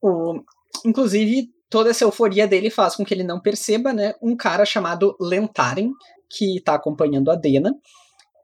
O... 0.02 0.40
Inclusive, 0.84 1.48
toda 1.70 1.90
essa 1.90 2.04
euforia 2.04 2.46
dele 2.46 2.70
faz 2.70 2.96
com 2.96 3.04
que 3.04 3.14
ele 3.14 3.24
não 3.24 3.40
perceba, 3.40 3.92
né? 3.92 4.14
Um 4.22 4.36
cara 4.36 4.64
chamado 4.64 5.16
Lentaren, 5.20 5.90
que 6.28 6.58
está 6.58 6.74
acompanhando 6.74 7.30
a 7.30 7.34
Dena, 7.34 7.74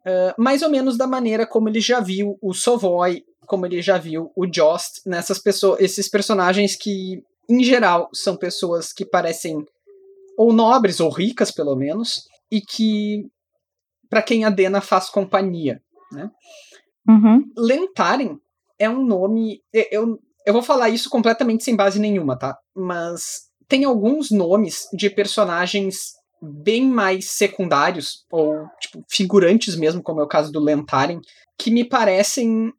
Uh, 0.05 0.35
mais 0.37 0.63
ou 0.63 0.71
menos 0.71 0.97
da 0.97 1.07
maneira 1.07 1.47
como 1.47 1.69
ele 1.69 1.81
já 1.81 2.01
viu 2.01 2.37
o 2.43 2.53
Sovoy, 2.53 3.25
como 3.47 3.67
ele 3.67 3.81
já 3.81 3.99
viu 3.99 4.33
o 4.35 4.47
Jost, 4.47 5.01
nessas 5.07 5.39
pessoas, 5.39 5.81
esses 5.81 6.09
personagens 6.09 6.75
que, 6.75 7.23
em 7.49 7.63
geral, 7.63 8.09
são 8.13 8.37
pessoas 8.37 8.93
que 8.93 9.05
parecem 9.05 9.65
ou 10.37 10.53
nobres 10.53 11.01
ou 11.01 11.11
ricas, 11.11 11.51
pelo 11.51 11.77
menos, 11.77 12.27
e 12.51 12.61
que 12.61 13.31
para 14.09 14.23
quem 14.23 14.45
a 14.45 14.51
Dena 14.51 14.81
faz 14.81 15.09
companhia, 15.09 15.83
né? 16.11 16.31
Uhum. 17.09 17.45
Lentaren 17.57 18.39
é 18.79 18.89
um 18.89 19.05
nome, 19.05 19.63
eu, 19.73 20.21
eu 20.47 20.53
vou 20.53 20.63
falar 20.63 20.91
isso 20.91 21.09
completamente 21.09 21.65
sem 21.65 21.77
base 21.77 21.99
nenhuma, 21.99 22.39
tá? 22.39 22.59
Mas 22.75 23.49
tem 23.69 23.85
alguns 23.85 24.31
nomes 24.31 24.89
de 24.93 25.09
personagens 25.09 26.13
bem 26.43 26.89
mais 26.89 27.31
secundários, 27.31 28.25
ou 28.31 28.67
tipo, 28.81 29.05
figurantes 29.09 29.77
mesmo, 29.77 30.03
como 30.03 30.21
é 30.21 30.25
o 30.25 30.29
caso 30.29 30.51
do 30.51 30.61
Lentaren, 30.61 31.21
que 31.57 31.71
me 31.71 31.85
parecem. 31.85 32.73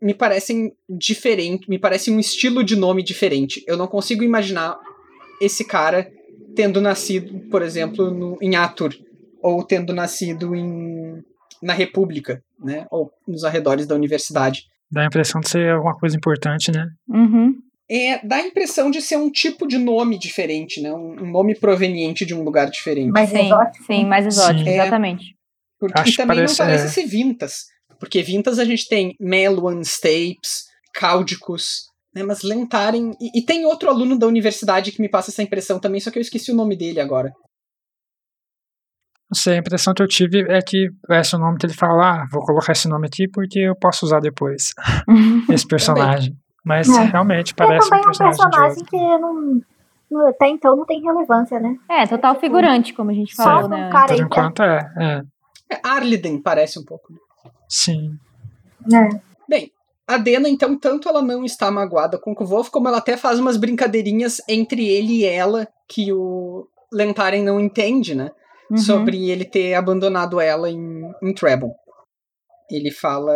Me 0.00 0.12
parecem 0.12 0.72
diferentes, 0.86 1.66
me 1.68 1.78
parece 1.78 2.10
um 2.10 2.20
estilo 2.20 2.62
de 2.62 2.76
nome 2.76 3.02
diferente. 3.02 3.64
Eu 3.66 3.78
não 3.78 3.86
consigo 3.86 4.22
imaginar 4.22 4.78
esse 5.40 5.64
cara 5.64 6.06
tendo 6.54 6.82
nascido, 6.82 7.40
por 7.50 7.62
exemplo, 7.62 8.10
no, 8.10 8.36
em 8.42 8.56
Atur, 8.56 8.94
ou 9.42 9.64
tendo 9.64 9.94
nascido 9.94 10.54
em, 10.54 11.24
na 11.62 11.72
República, 11.72 12.42
né? 12.62 12.86
Ou 12.90 13.10
nos 13.26 13.42
arredores 13.42 13.86
da 13.86 13.94
universidade. 13.94 14.64
Dá 14.90 15.02
a 15.02 15.06
impressão 15.06 15.40
de 15.40 15.48
ser 15.48 15.70
alguma 15.70 15.96
coisa 15.96 16.14
importante, 16.14 16.70
né? 16.70 16.86
Uhum 17.08 17.54
é, 17.88 18.26
dá 18.26 18.36
a 18.36 18.46
impressão 18.46 18.90
de 18.90 19.00
ser 19.00 19.16
um 19.16 19.30
tipo 19.30 19.66
de 19.66 19.78
nome 19.78 20.18
diferente, 20.18 20.80
né? 20.80 20.92
Um, 20.92 21.30
nome 21.30 21.54
proveniente 21.54 22.26
de 22.26 22.34
um 22.34 22.42
lugar 22.42 22.68
diferente. 22.68 23.10
Mais 23.10 23.30
sim, 23.30 23.46
exótico. 23.46 23.84
Sim, 23.84 24.04
mais 24.04 24.26
exótico, 24.26 24.64
sim. 24.64 24.70
exatamente. 24.70 25.36
Porque, 25.78 26.10
e 26.10 26.16
também 26.16 26.36
parece, 26.38 26.58
não 26.58 26.66
parece 26.66 26.86
é... 26.86 26.88
ser 26.88 27.06
Vintas. 27.06 27.66
Porque 28.00 28.22
Vintas 28.22 28.58
a 28.58 28.64
gente 28.64 28.88
tem 28.88 29.14
Meluan, 29.20 29.82
Stapes, 29.82 30.64
Cáudicos, 30.92 31.86
né? 32.14 32.22
Mas 32.22 32.42
Lentaren... 32.42 33.12
E, 33.20 33.38
e, 33.38 33.42
tem 33.44 33.64
outro 33.64 33.88
aluno 33.88 34.18
da 34.18 34.26
universidade 34.26 34.90
que 34.90 35.00
me 35.00 35.08
passa 35.08 35.30
essa 35.30 35.42
impressão 35.42 35.78
também, 35.78 36.00
só 36.00 36.10
que 36.10 36.18
eu 36.18 36.22
esqueci 36.22 36.50
o 36.50 36.56
nome 36.56 36.76
dele 36.76 36.98
agora. 36.98 37.32
Não 39.30 39.36
sei, 39.36 39.54
a 39.54 39.58
impressão 39.58 39.92
que 39.92 40.02
eu 40.02 40.08
tive 40.08 40.40
é 40.48 40.60
que 40.60 40.88
esse 41.10 41.34
é 41.34 41.38
o 41.38 41.40
nome 41.40 41.58
que 41.58 41.66
ele 41.66 41.74
fala, 41.74 42.22
ah, 42.22 42.26
vou 42.32 42.44
colocar 42.44 42.72
esse 42.72 42.88
nome 42.88 43.06
aqui 43.06 43.28
porque 43.28 43.60
eu 43.60 43.76
posso 43.76 44.06
usar 44.06 44.20
depois. 44.20 44.72
esse 45.52 45.66
personagem. 45.66 46.36
Mas 46.66 46.88
é. 46.88 47.04
realmente 47.04 47.54
parece 47.54 47.86
um 47.86 47.90
personagem, 47.90 48.10
um 48.10 48.50
personagem 48.50 48.84
que 48.84 48.96
não, 48.96 49.60
não, 50.10 50.28
até 50.28 50.48
então 50.48 50.74
não 50.74 50.84
tem 50.84 51.00
relevância, 51.00 51.60
né? 51.60 51.76
É, 51.88 52.04
total 52.08 52.34
tipo, 52.34 52.44
figurante, 52.44 52.92
como 52.92 53.12
a 53.12 53.14
gente 53.14 53.36
falou, 53.36 53.62
Só 53.62 53.68
né? 53.68 53.86
Um 53.86 53.90
cara 53.90 54.08
Por 54.08 54.20
enquanto 54.20 54.62
é, 54.64 54.92
é. 54.98 55.22
é. 55.72 55.80
Arliden 55.84 56.42
parece 56.42 56.80
um 56.80 56.84
pouco. 56.84 57.14
Sim. 57.68 58.18
É. 58.92 59.20
Bem, 59.48 59.70
a 60.08 60.16
Dena, 60.16 60.48
então, 60.48 60.76
tanto 60.76 61.08
ela 61.08 61.22
não 61.22 61.44
está 61.44 61.70
magoada 61.70 62.18
com 62.18 62.32
o 62.32 62.34
Kvolf, 62.34 62.68
como 62.68 62.88
ela 62.88 62.98
até 62.98 63.16
faz 63.16 63.38
umas 63.38 63.56
brincadeirinhas 63.56 64.40
entre 64.48 64.88
ele 64.88 65.20
e 65.20 65.24
ela, 65.24 65.68
que 65.88 66.12
o, 66.12 66.66
Lentaren 66.92 67.44
não 67.44 67.60
entende, 67.60 68.14
né? 68.14 68.30
Uhum. 68.70 68.76
Sobre 68.76 69.30
ele 69.30 69.44
ter 69.44 69.74
abandonado 69.74 70.40
ela 70.40 70.68
em, 70.68 71.12
em 71.22 71.32
Trebon. 71.32 71.72
Ele 72.68 72.90
fala. 72.90 73.32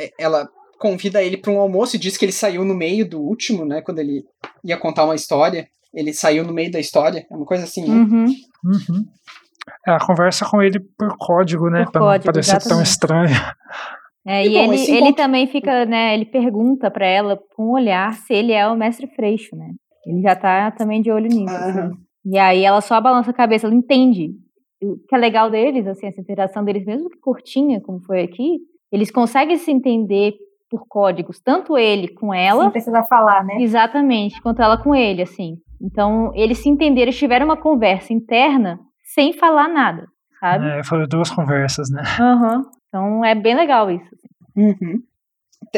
é, 0.00 0.10
Ela 0.18 0.48
convida 0.78 1.22
ele 1.22 1.36
para 1.36 1.52
um 1.52 1.58
almoço 1.60 1.96
e 1.96 1.98
diz 1.98 2.16
que 2.16 2.24
ele 2.24 2.32
saiu 2.32 2.64
no 2.64 2.74
meio 2.74 3.08
do 3.08 3.20
último, 3.20 3.64
né? 3.64 3.80
Quando 3.82 3.98
ele 3.98 4.24
ia 4.64 4.76
contar 4.76 5.04
uma 5.04 5.14
história. 5.14 5.66
Ele 5.94 6.12
saiu 6.12 6.44
no 6.44 6.52
meio 6.52 6.70
da 6.70 6.78
história. 6.78 7.26
É 7.30 7.34
uma 7.34 7.46
coisa 7.46 7.64
assim. 7.64 7.86
né? 7.88 7.94
Uhum. 7.94 8.24
Uhum. 8.64 9.06
Ela 9.86 9.98
conversa 9.98 10.44
com 10.44 10.60
ele 10.62 10.78
por 10.78 11.16
código, 11.16 11.70
né? 11.70 11.84
Por 11.84 11.92
pra 11.92 12.00
não 12.00 12.20
parecer 12.20 12.58
tão 12.60 12.80
exatamente. 12.82 12.86
estranho. 12.86 13.36
É, 14.26 14.44
E 14.44 14.48
e 14.48 14.52
bom, 14.54 14.72
ele, 14.72 14.82
ele 14.82 14.96
encontro- 14.98 15.14
também 15.14 15.46
fica, 15.46 15.84
né? 15.86 16.14
Ele 16.14 16.24
pergunta 16.26 16.90
pra 16.90 17.06
ela 17.06 17.38
com 17.54 17.66
um 17.68 17.72
olhar 17.72 18.12
se 18.14 18.34
ele 18.34 18.52
é 18.52 18.66
o 18.68 18.76
mestre 18.76 19.06
Freixo, 19.06 19.54
né? 19.56 19.70
Ele 20.04 20.20
já 20.20 20.36
tá 20.36 20.70
também 20.72 21.00
de 21.00 21.10
olho 21.10 21.28
nisso. 21.28 21.54
assim. 21.54 21.78
Aham. 21.78 21.92
E 22.26 22.38
aí 22.38 22.64
ela 22.64 22.80
só 22.80 23.00
balança 23.00 23.30
a 23.30 23.34
cabeça, 23.34 23.66
ela 23.66 23.74
entende. 23.74 24.32
O 24.82 24.96
que 25.08 25.14
é 25.14 25.18
legal 25.18 25.48
deles, 25.50 25.86
assim, 25.86 26.06
essa 26.08 26.20
interação 26.20 26.64
deles, 26.64 26.84
mesmo 26.84 27.08
que 27.08 27.18
curtinha, 27.18 27.80
como 27.80 28.00
foi 28.00 28.20
aqui, 28.22 28.58
eles 28.92 29.10
conseguem 29.10 29.56
se 29.56 29.70
entender 29.70 30.34
por 30.70 30.86
códigos, 30.88 31.40
tanto 31.40 31.76
ele 31.78 32.08
com 32.08 32.26
Não 32.28 32.34
ela, 32.34 32.70
precisa 32.70 33.02
falar, 33.04 33.44
né? 33.44 33.56
exatamente, 33.60 34.40
quanto 34.42 34.60
ela 34.62 34.76
com 34.82 34.94
ele, 34.94 35.22
assim. 35.22 35.56
Então, 35.80 36.32
eles 36.34 36.58
se 36.58 36.68
entenderam, 36.68 37.02
eles 37.08 37.18
tiveram 37.18 37.46
uma 37.46 37.56
conversa 37.56 38.12
interna 38.12 38.78
sem 39.14 39.32
falar 39.32 39.68
nada, 39.68 40.06
sabe? 40.40 40.66
É, 40.66 40.82
foram 40.84 41.06
duas 41.06 41.30
conversas, 41.30 41.88
né? 41.90 42.02
Aham. 42.20 42.62
Então, 42.88 43.24
é 43.24 43.34
bem 43.34 43.54
legal 43.54 43.90
isso. 43.90 44.04
assim. 44.06 44.28
Uhum. 44.56 45.02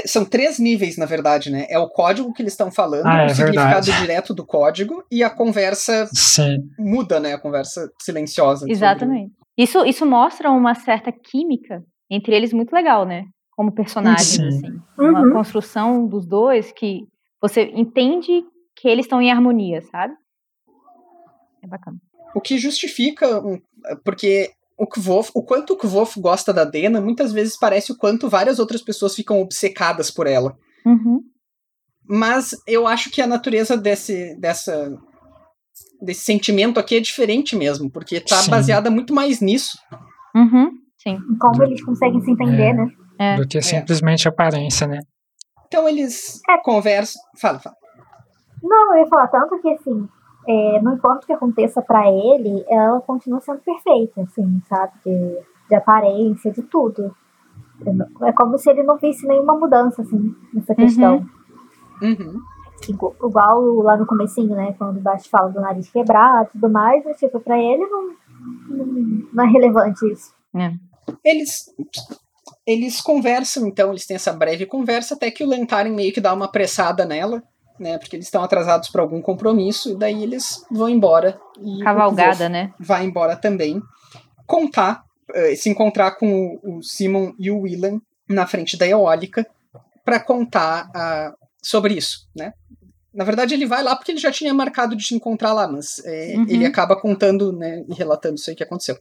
São 0.07 0.25
três 0.25 0.59
níveis, 0.59 0.97
na 0.97 1.07
verdade, 1.07 1.51
né? 1.51 1.67
É 1.69 1.79
o 1.79 1.89
código 1.89 2.33
que 2.33 2.43
eles 2.43 2.53
estão 2.53 2.71
falando, 2.71 3.07
Ah, 3.07 3.23
é 3.23 3.27
o 3.27 3.31
significado 3.35 3.85
verdade. 3.87 4.01
direto 4.01 4.35
do 4.35 4.47
código, 4.47 5.03
e 5.11 5.23
a 5.25 5.31
conversa 5.31 6.07
Sim. 6.13 6.59
muda, 6.79 7.19
né? 7.19 7.35
A 7.35 7.41
conversa 7.41 7.91
silenciosa. 8.01 8.61
sobre- 8.61 8.73
Exatamente. 8.73 9.33
Isso, 9.57 9.85
isso 9.85 10.07
mostra 10.07 10.51
uma 10.51 10.75
certa 10.75 11.11
química 11.13 11.83
entre 12.11 12.35
eles 12.37 12.53
muito 12.53 12.73
legal, 12.73 13.05
né? 13.05 13.25
Como 13.59 13.73
personagens, 13.73 14.25
Sim. 14.29 14.47
assim. 14.47 14.81
Uma 14.97 15.21
Uhum. 15.21 15.33
construção 15.33 16.07
dos 16.07 16.25
dois 16.25 16.71
que 16.71 17.01
você 17.43 17.63
entende 17.75 18.45
que 18.77 18.87
eles 18.87 19.05
estão 19.05 19.21
em 19.21 19.33
harmonia, 19.33 19.83
sabe? 19.83 20.15
É 21.65 21.67
bacana. 21.67 21.97
O 22.37 22.41
que 22.41 22.57
justifica, 22.57 23.45
um- 23.45 23.61
porque 24.05 24.53
o 24.79 24.87
Kvof, 24.87 25.33
o 25.35 25.43
quanto 25.43 25.73
o 25.73 25.77
Kvof 25.77 26.21
gosta 26.21 26.53
da 26.53 26.63
Dena, 26.65 27.01
muitas 27.01 27.33
vezes 27.33 27.59
parece 27.59 27.91
o 27.91 27.97
quanto 27.97 28.29
várias 28.29 28.61
outras 28.61 28.81
pessoas 28.81 29.17
ficam 29.17 29.41
obcecadas 29.41 30.09
por 30.09 30.29
ela. 30.29 30.57
Uhum. 30.87 31.21
Mas 32.09 32.55
eu 32.65 32.87
acho 32.87 33.11
que 33.11 33.21
a 33.21 33.27
natureza 33.27 33.77
desse, 33.77 34.37
dessa, 34.39 34.97
desse 36.01 36.21
sentimento 36.21 36.79
aqui 36.79 36.95
é 36.95 37.01
diferente 37.01 37.57
mesmo, 37.57 37.91
porque 37.91 38.21
tá 38.21 38.37
Sim. 38.37 38.53
baseada 38.53 38.89
muito 38.89 39.13
mais 39.13 39.41
nisso. 39.41 39.77
Uhum. 40.33 40.71
Sim. 40.97 41.19
Como 41.41 41.65
eles 41.65 41.83
conseguem 41.85 42.21
se 42.23 42.31
entender, 42.31 42.69
É. 42.69 42.73
né? 42.75 42.87
É. 43.19 43.37
Do 43.37 43.47
que 43.47 43.61
simplesmente 43.63 44.29
aparência, 44.29 44.87
né? 44.87 45.01
Então 45.67 45.89
eles 45.89 46.41
conversam. 46.65 47.21
Fala, 47.41 47.59
fala. 47.59 47.77
Não, 48.63 48.95
eu 48.97 49.03
ia 49.03 49.07
falar 49.09 49.29
tanto 49.29 49.59
que 49.61 49.69
assim, 49.71 50.09
é, 50.49 50.81
não 50.81 50.95
importa 50.95 51.25
o 51.25 51.27
que 51.27 51.33
aconteça 51.33 51.83
pra 51.83 52.09
ele, 52.09 52.65
ela 52.69 53.01
continua 53.03 53.41
sendo 53.41 53.61
perfeita, 53.61 54.23
assim, 54.23 54.61
sabe? 54.69 54.93
De, 55.05 55.39
de 55.69 55.75
aparência, 55.75 56.51
de 56.51 56.63
tudo. 56.63 57.15
É 58.23 58.33
como 58.33 58.59
se 58.59 58.69
ele 58.71 58.83
não 58.83 58.97
visse 58.97 59.27
nenhuma 59.27 59.55
mudança, 59.57 60.03
assim, 60.03 60.35
nessa 60.53 60.75
questão. 60.75 61.27
Uhum. 62.03 62.41
Igu- 62.89 63.15
Igual 63.25 63.61
lá 63.83 63.97
no 63.97 64.07
comecinho, 64.07 64.55
né? 64.57 64.75
Quando 64.79 64.97
o 64.99 65.01
Baixo 65.01 65.29
fala 65.31 65.51
do 65.51 65.61
nariz 65.61 65.89
quebrado 65.91 66.49
e 66.49 66.53
tudo 66.53 66.71
mais, 66.71 67.05
mas, 67.05 67.19
tipo, 67.19 67.39
pra 67.41 67.57
ele 67.59 67.87
não, 67.87 68.11
não, 68.69 68.87
não 69.33 69.45
é 69.45 69.49
relevante 69.49 70.11
isso. 70.11 70.33
Eles, 71.25 71.67
eles 72.69 73.01
conversam, 73.01 73.67
então, 73.67 73.89
eles 73.91 74.05
têm 74.05 74.17
essa 74.17 74.31
breve 74.31 74.67
conversa, 74.67 75.15
até 75.15 75.31
que 75.31 75.43
o 75.43 75.49
Lentaren 75.49 75.91
meio 75.91 76.13
que 76.13 76.21
dá 76.21 76.35
uma 76.35 76.45
apressada 76.45 77.07
nela, 77.07 77.43
né? 77.81 77.97
Porque 77.97 78.15
eles 78.15 78.27
estão 78.27 78.43
atrasados 78.45 78.91
para 78.91 79.01
algum 79.01 79.23
compromisso, 79.23 79.93
e 79.93 79.97
daí 79.97 80.23
eles 80.23 80.63
vão 80.71 80.87
embora. 80.89 81.41
Cavalgada, 81.83 82.47
né? 82.47 82.75
vai 82.79 83.07
embora 83.07 83.37
também. 83.37 83.81
Contar, 84.47 85.03
eh, 85.35 85.57
se 85.57 85.71
encontrar 85.71 86.13
com 86.13 86.59
o, 86.63 86.79
o 86.79 86.83
Simon 86.83 87.33
e 87.39 87.51
o 87.51 87.61
Willan 87.61 88.01
na 88.29 88.47
frente 88.47 88.77
da 88.77 88.87
eólica 88.87 89.47
para 90.05 90.21
contar 90.21 90.91
ah, 90.95 91.33
sobre 91.63 91.95
isso, 91.95 92.29
né? 92.37 92.53
Na 93.15 93.25
verdade, 93.25 93.55
ele 93.55 93.65
vai 93.65 93.83
lá 93.83 93.97
porque 93.97 94.13
ele 94.13 94.21
já 94.21 94.31
tinha 94.31 94.53
marcado 94.53 94.95
de 94.95 95.05
te 95.05 95.15
encontrar 95.15 95.55
lá, 95.55 95.67
mas 95.67 96.03
eh, 96.05 96.35
Uhum. 96.37 96.47
ele 96.49 96.67
acaba 96.67 96.95
contando 97.01 97.51
né, 97.51 97.83
e 97.89 97.95
relatando 97.95 98.35
isso 98.35 98.51
aí 98.51 98.57
que 98.57 98.63
aconteceu. 98.63 98.99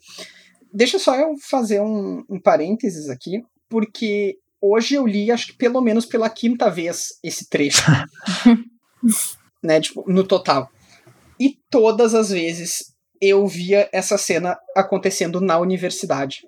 Deixa 0.74 0.98
só 0.98 1.16
eu 1.16 1.36
fazer 1.50 1.82
um, 1.82 2.24
um 2.30 2.40
parênteses 2.40 3.10
aqui, 3.10 3.44
porque 3.70 4.38
hoje 4.62 4.96
eu 4.96 5.06
li, 5.06 5.32
acho 5.32 5.48
que 5.48 5.54
pelo 5.54 5.82
menos 5.82 6.06
pela 6.06 6.30
quinta 6.30 6.70
vez, 6.70 7.20
esse 7.24 7.50
trecho. 7.50 7.84
né, 9.64 9.80
tipo, 9.80 10.04
no 10.08 10.24
total. 10.24 10.70
E 11.40 11.58
todas 11.70 12.14
as 12.14 12.30
vezes 12.30 12.94
eu 13.22 13.46
via 13.48 13.90
essa 13.92 14.18
cena 14.18 14.58
acontecendo 14.76 15.42
na 15.42 15.58
universidade. 15.58 16.42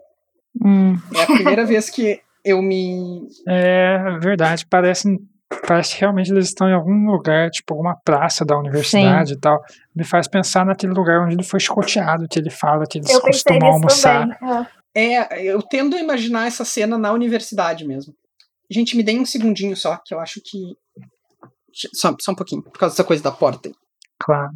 Hum. 0.64 0.96
É 1.16 1.24
a 1.24 1.26
primeira 1.26 1.66
vez 1.66 1.90
que 1.90 2.22
eu 2.44 2.62
me. 2.62 3.28
É 3.48 4.18
verdade, 4.20 4.66
parece, 4.68 5.08
parece 5.68 5.96
que 5.96 6.02
realmente 6.02 6.32
eles 6.32 6.48
estão 6.48 6.68
em 6.68 6.74
algum 6.74 7.06
lugar, 7.12 7.50
tipo 7.50 7.74
alguma 7.74 7.96
praça 8.04 8.44
da 8.44 8.58
universidade 8.58 9.34
e 9.34 9.40
tal. 9.40 9.62
Me 9.96 10.04
faz 10.04 10.28
pensar 10.28 10.66
naquele 10.66 10.94
lugar 10.94 11.22
onde 11.22 11.36
ele 11.36 11.44
foi 11.44 11.60
escoteado, 11.60 12.28
que 12.28 12.40
ele 12.40 12.50
fala 12.50 12.86
que 12.90 12.98
eles 12.98 13.10
Eu 13.10 13.22
costumam 13.22 13.72
almoçar. 13.74 14.38
também. 14.40 14.68
É. 14.96 15.43
Eu 15.43 15.62
tendo 15.62 15.96
a 15.96 16.00
imaginar 16.00 16.48
essa 16.48 16.65
cena 16.65 16.98
na 16.98 17.12
universidade 17.12 17.86
mesmo. 17.86 18.13
Gente, 18.69 18.96
me 18.96 19.03
deem 19.03 19.19
um 19.19 19.25
segundinho 19.25 19.75
só, 19.75 19.98
que 20.05 20.13
eu 20.13 20.19
acho 20.19 20.41
que. 20.43 20.75
Só, 21.93 22.15
só 22.19 22.31
um 22.31 22.36
pouquinho, 22.36 22.62
por 22.62 22.77
causa 22.77 22.93
dessa 22.93 23.03
coisa 23.03 23.24
da 23.24 23.31
porta. 23.31 23.69
aí. 23.69 23.75
Claro. 24.19 24.51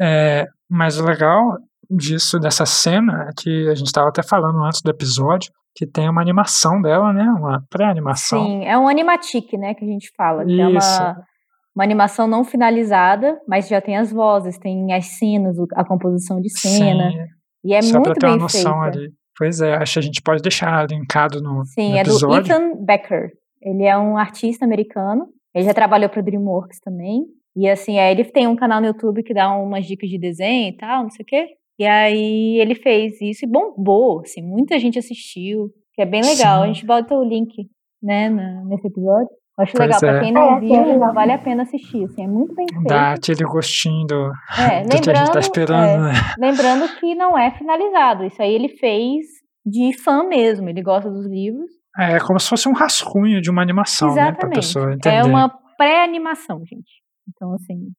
É, 0.00 0.46
mas 0.68 0.98
o 0.98 1.04
legal 1.04 1.58
disso, 1.90 2.38
dessa 2.38 2.64
cena, 2.66 3.28
é 3.28 3.32
que 3.36 3.68
a 3.68 3.74
gente 3.74 3.86
estava 3.86 4.08
até 4.08 4.22
falando 4.22 4.62
antes 4.62 4.80
do 4.82 4.90
episódio, 4.90 5.52
que 5.74 5.86
tem 5.86 6.08
uma 6.08 6.20
animação 6.20 6.80
dela, 6.80 7.12
né? 7.12 7.24
Uma 7.24 7.64
pré-animação. 7.70 8.44
Sim, 8.44 8.64
é 8.64 8.76
um 8.76 8.88
animatic, 8.88 9.52
né, 9.54 9.74
que 9.74 9.84
a 9.84 9.88
gente 9.88 10.10
fala. 10.16 10.44
Que 10.44 10.60
é 10.60 10.70
Isso. 10.70 11.00
uma, 11.00 11.26
uma 11.74 11.84
animação 11.84 12.26
não 12.26 12.44
finalizada, 12.44 13.40
mas 13.46 13.68
já 13.68 13.80
tem 13.80 13.96
as 13.96 14.10
vozes, 14.10 14.58
tem 14.58 14.92
as 14.92 15.06
cenas, 15.18 15.56
a 15.74 15.84
composição 15.84 16.40
de 16.40 16.50
cena. 16.50 17.10
Sim, 17.10 17.37
E 17.64 17.74
é 17.74 17.82
só 17.82 17.92
pra 18.00 18.10
muito 18.10 18.20
ter 18.20 18.26
uma 18.26 18.36
noção 18.36 18.82
feita. 18.82 18.98
ali. 18.98 19.10
Pois 19.36 19.60
é, 19.60 19.74
acho 19.74 19.92
que 19.94 19.98
a 19.98 20.02
gente 20.02 20.22
pode 20.22 20.42
deixar 20.42 20.86
linkado 20.88 21.40
no, 21.40 21.64
Sim, 21.64 21.90
no 21.92 21.96
é 21.98 22.02
do 22.02 22.10
episódio. 22.10 22.52
Ethan 22.52 22.84
Becker. 22.84 23.30
Ele 23.62 23.84
é 23.84 23.96
um 23.96 24.16
artista 24.16 24.64
americano. 24.64 25.26
Ele 25.54 25.64
já 25.64 25.74
trabalhou 25.74 26.08
para 26.08 26.22
DreamWorks 26.22 26.80
também. 26.80 27.24
E 27.56 27.68
assim, 27.68 27.98
aí 27.98 28.12
ele 28.12 28.24
tem 28.24 28.46
um 28.46 28.54
canal 28.56 28.80
no 28.80 28.86
YouTube 28.88 29.22
que 29.22 29.34
dá 29.34 29.50
umas 29.56 29.86
dicas 29.86 30.08
de 30.08 30.18
desenho 30.18 30.68
e 30.68 30.76
tal, 30.76 31.02
não 31.04 31.10
sei 31.10 31.22
o 31.22 31.26
quê. 31.26 31.46
E 31.78 31.84
aí 31.86 32.58
ele 32.60 32.74
fez 32.74 33.20
isso 33.20 33.44
e 33.44 33.48
bombou, 33.48 34.20
assim, 34.20 34.42
muita 34.42 34.78
gente 34.78 34.98
assistiu, 34.98 35.70
que 35.94 36.02
é 36.02 36.06
bem 36.06 36.20
legal. 36.22 36.62
A 36.62 36.66
Sim. 36.66 36.74
gente 36.74 36.86
bota 36.86 37.14
o 37.14 37.24
link, 37.24 37.68
né, 38.02 38.28
na- 38.28 38.64
nesse 38.64 38.86
episódio. 38.86 39.28
Eu 39.58 39.64
acho 39.64 39.72
Pois 39.72 39.86
legal, 39.86 40.00
pra 40.00 40.16
é. 40.16 40.20
quem 40.20 40.32
não 40.32 40.42
É, 40.42 40.56
é 40.56 40.60
viu, 40.60 40.86
legal. 40.92 41.12
vale 41.14 41.32
a 41.32 41.38
pena 41.38 41.62
assistir, 41.64 42.04
assim, 42.04 42.22
é 42.24 42.28
muito 42.28 42.54
bem 42.54 42.66
feito. 42.72 42.84
Dá 42.84 43.12
aquele 43.14 43.44
gostinho 43.44 44.06
do, 44.06 44.30
É, 44.56 44.82
do 44.84 44.88
que 44.88 44.92
a 44.92 44.96
gente 44.96 45.06
lembrando, 45.08 45.32
tá 45.32 45.40
esperando, 45.40 45.84
é, 45.88 45.98
né? 45.98 46.12
lembrando 46.38 46.88
que 47.00 47.14
não 47.16 47.36
é 47.36 47.50
finalizado. 47.50 48.24
Isso 48.24 48.40
aí 48.40 48.54
ele 48.54 48.68
fez 48.68 49.26
de 49.66 49.92
fã 50.02 50.22
mesmo. 50.22 50.68
Ele 50.68 50.80
gosta 50.82 51.10
dos 51.10 51.26
livros. 51.26 51.68
É 51.98 52.20
como 52.20 52.38
se 52.38 52.48
fosse 52.48 52.68
um 52.68 52.72
rascunho 52.72 53.40
de 53.42 53.50
uma 53.50 53.60
animação, 53.60 54.08
né? 54.08 54.14
Pra 54.14 54.22
Exatamente. 54.30 54.54
pessoa 54.54 54.92
entender. 54.94 55.16
É 55.16 55.24
uma 55.24 55.52
pré-animação, 55.76 56.58
gente. 56.64 57.02
Então, 57.28 57.52
assim, 57.54 57.90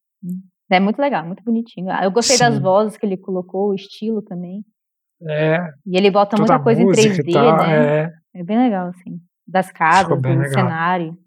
é 0.71 0.79
muito 0.79 0.99
legal, 0.99 1.25
muito 1.25 1.43
bonitinho. 1.43 1.89
Ah, 1.91 2.05
Eu 2.05 2.11
gostei 2.11 2.37
das 2.37 2.55
Sim. 2.55 2.61
vozes 2.61 2.97
que 2.97 3.05
ele 3.05 3.17
colocou, 3.17 3.71
o 3.71 3.75
estilo 3.75 4.21
também. 4.21 4.63
É, 5.27 5.57
E 5.85 5.97
ele 5.97 6.09
bota 6.09 6.37
muita 6.37 6.57
coisa 6.59 6.81
em 6.81 6.85
música 6.85 7.21
3D, 7.21 7.29
e 7.29 7.33
tal, 7.33 7.57
né? 7.57 7.97
é. 8.03 8.11
É 8.35 8.43
bem 8.43 8.57
legal, 8.57 8.87
assim. 8.87 9.17
Das 9.45 9.69
casas, 9.71 10.21
do 10.21 10.29
legal. 10.29 10.49
cenário. 10.51 11.17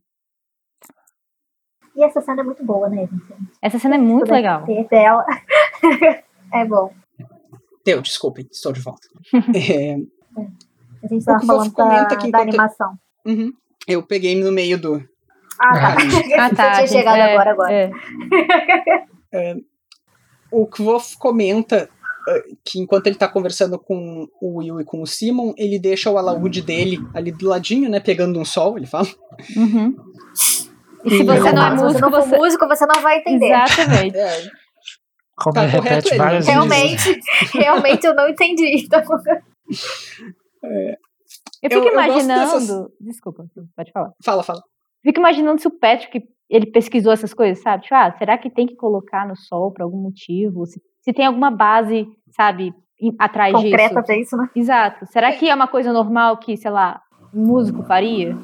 E 1.97 2.03
essa 2.05 2.21
cena 2.21 2.41
é 2.41 2.45
muito 2.45 2.65
boa, 2.65 2.89
né, 2.89 3.07
gente? 3.07 3.23
Essa 3.61 3.79
cena 3.79 3.97
é 3.97 3.99
muito 3.99 4.31
legal. 4.31 4.65
dela. 4.91 5.25
é 6.53 6.65
bom. 6.65 6.93
Deu, 7.85 8.01
desculpem, 8.01 8.47
estou 8.51 8.73
de 8.73 8.81
volta. 8.81 9.07
É, 9.55 9.97
A 11.05 11.07
gente 11.09 11.25
tava 11.25 11.45
falando 11.45 11.73
da, 11.75 12.05
da 12.05 12.15
enquanto- 12.15 12.35
animação. 12.37 12.95
uhum. 13.27 13.53
Eu 13.87 14.03
peguei 14.07 14.41
no 14.41 14.53
meio 14.53 14.81
do. 14.81 15.05
Ah, 15.61 15.73
tá. 15.75 15.97
Ah, 16.39 16.47
Ah, 16.47 16.51
tá. 16.55 16.65
Você 16.65 16.73
tinha 16.73 16.87
gente, 16.87 16.91
chegado 16.93 17.17
é, 17.19 17.33
agora, 17.35 17.51
agora. 17.51 17.91
é. 19.33 19.57
O 20.51 20.67
Kvof 20.67 21.17
comenta 21.19 21.89
eh, 22.29 22.45
que 22.65 22.79
enquanto 22.79 23.07
ele 23.09 23.17
tá 23.17 23.27
conversando 23.29 23.79
com 23.79 24.29
o 24.41 24.59
Will 24.59 24.81
e 24.81 24.85
com 24.85 25.03
o 25.03 25.07
Simon, 25.07 25.53
ele 25.57 25.79
deixa 25.79 26.11
o 26.11 26.17
alaúde 26.19 26.63
dele 26.63 26.99
ali 27.13 27.33
do 27.33 27.49
ladinho, 27.49 27.91
né? 27.91 27.99
Pegando 28.01 28.39
um 28.39 28.45
sol, 28.45 28.77
ele 28.79 28.87
fala. 28.87 29.09
Uhum. 29.57 29.97
E 31.05 31.09
E 31.15 31.19
se 31.19 31.25
você 31.25 31.53
não 31.53 31.63
é 31.63 31.67
arrumado. 31.67 31.77
Se 31.79 31.83
você 31.83 31.85
músico, 31.85 32.01
não 32.01 32.11
for 32.11 32.23
você. 32.29 32.37
músico, 32.37 32.69
você 32.69 32.87
não 32.87 33.03
vai 33.03 33.19
entender. 33.19 33.47
Exatamente. 33.53 34.17
É, 35.35 35.45
Como 35.45 35.55
Tá 35.55 35.63
repete 35.63 36.17
várias 36.17 36.47
vezes. 36.47 36.49
Realmente, 36.49 37.21
realmente 37.59 38.05
eu 38.07 38.15
não 38.15 38.29
entendi. 38.29 38.87
Tá 38.89 39.01
bom? 39.01 39.17
Eu 41.63 41.71
fico 41.71 41.85
Eu- 41.85 41.85
eu 41.85 41.93
imaginando. 41.93 42.41
dessas- 42.41 42.89
Desculpa, 43.01 43.45
pode 43.77 43.93
falar. 43.93 44.11
Fala, 44.25 44.43
fala. 44.43 44.63
Fico 45.03 45.19
imaginando 45.21 45.61
se 45.61 45.67
o 45.69 45.71
Patrick 45.79 46.23
ele 46.51 46.67
pesquisou 46.67 47.13
essas 47.13 47.33
coisas, 47.33 47.63
sabe? 47.63 47.85
Tipo, 47.85 47.95
ah, 47.95 48.13
será 48.19 48.37
que 48.39 48.51
tem 48.51 48.67
que 48.67 48.77
colocar 48.77 49.27
no 49.27 49.37
sol 49.37 49.73
por 49.73 49.83
algum 49.83 49.97
motivo? 50.01 50.67
Se, 50.67 50.81
se 51.01 51.13
tem 51.13 51.25
alguma 51.27 51.51
base, 51.51 52.07
sabe, 52.37 52.73
em- 53.01 53.15
atrás 53.19 53.53
Concreta 53.55 53.95
disso. 53.95 54.05
pra 54.05 54.17
isso, 54.19 54.37
né? 54.37 54.51
Exato. 54.55 55.07
Será 55.07 55.33
que 55.33 55.49
é 55.49 55.55
uma 55.55 55.67
coisa 55.69 55.93
normal 55.93 56.37
que, 56.39 56.57
sei 56.57 56.71
lá, 56.71 57.01
um 57.35 57.47
músico 57.47 57.83
faria? 57.85 58.37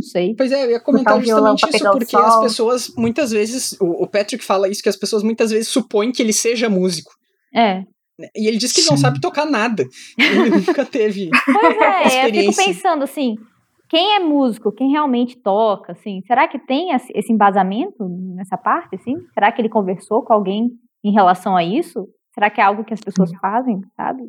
Não 0.00 0.02
sei. 0.02 0.34
Pois 0.34 0.50
é, 0.50 0.64
eu 0.64 0.70
ia 0.70 0.80
comentar 0.80 1.18
um 1.18 1.22
justamente 1.22 1.68
isso, 1.68 1.90
porque 1.90 2.16
as 2.16 2.40
pessoas, 2.40 2.92
muitas 2.96 3.30
vezes, 3.30 3.76
o, 3.78 4.04
o 4.04 4.06
Patrick 4.06 4.42
fala 4.42 4.66
isso, 4.66 4.82
que 4.82 4.88
as 4.88 4.96
pessoas 4.96 5.22
muitas 5.22 5.50
vezes 5.50 5.68
supõem 5.68 6.10
que 6.10 6.22
ele 6.22 6.32
seja 6.32 6.70
músico. 6.70 7.12
É. 7.54 7.80
né? 8.18 8.28
E 8.34 8.48
ele 8.48 8.56
diz 8.56 8.72
que 8.72 8.80
não 8.82 8.96
Sim. 8.96 9.02
sabe 9.02 9.20
tocar 9.20 9.44
nada. 9.44 9.84
Ele 10.18 10.50
nunca 10.66 10.86
teve. 10.86 11.28
Pois 11.44 11.76
é, 12.14 12.28
eu 12.28 12.34
fico 12.34 12.56
pensando 12.56 13.04
assim, 13.04 13.36
quem 13.90 14.14
é 14.16 14.20
músico, 14.20 14.72
quem 14.72 14.90
realmente 14.90 15.36
toca, 15.36 15.92
assim, 15.92 16.22
será 16.26 16.48
que 16.48 16.58
tem 16.58 16.92
esse 16.92 17.30
embasamento 17.30 18.08
nessa 18.34 18.56
parte, 18.56 18.96
assim? 18.96 19.16
Será 19.34 19.52
que 19.52 19.60
ele 19.60 19.68
conversou 19.68 20.22
com 20.22 20.32
alguém 20.32 20.70
em 21.04 21.12
relação 21.12 21.54
a 21.54 21.62
isso? 21.62 22.08
Será 22.32 22.48
que 22.48 22.60
é 22.60 22.64
algo 22.64 22.84
que 22.84 22.94
as 22.94 23.00
pessoas 23.00 23.30
fazem, 23.40 23.80
sabe? 23.96 24.22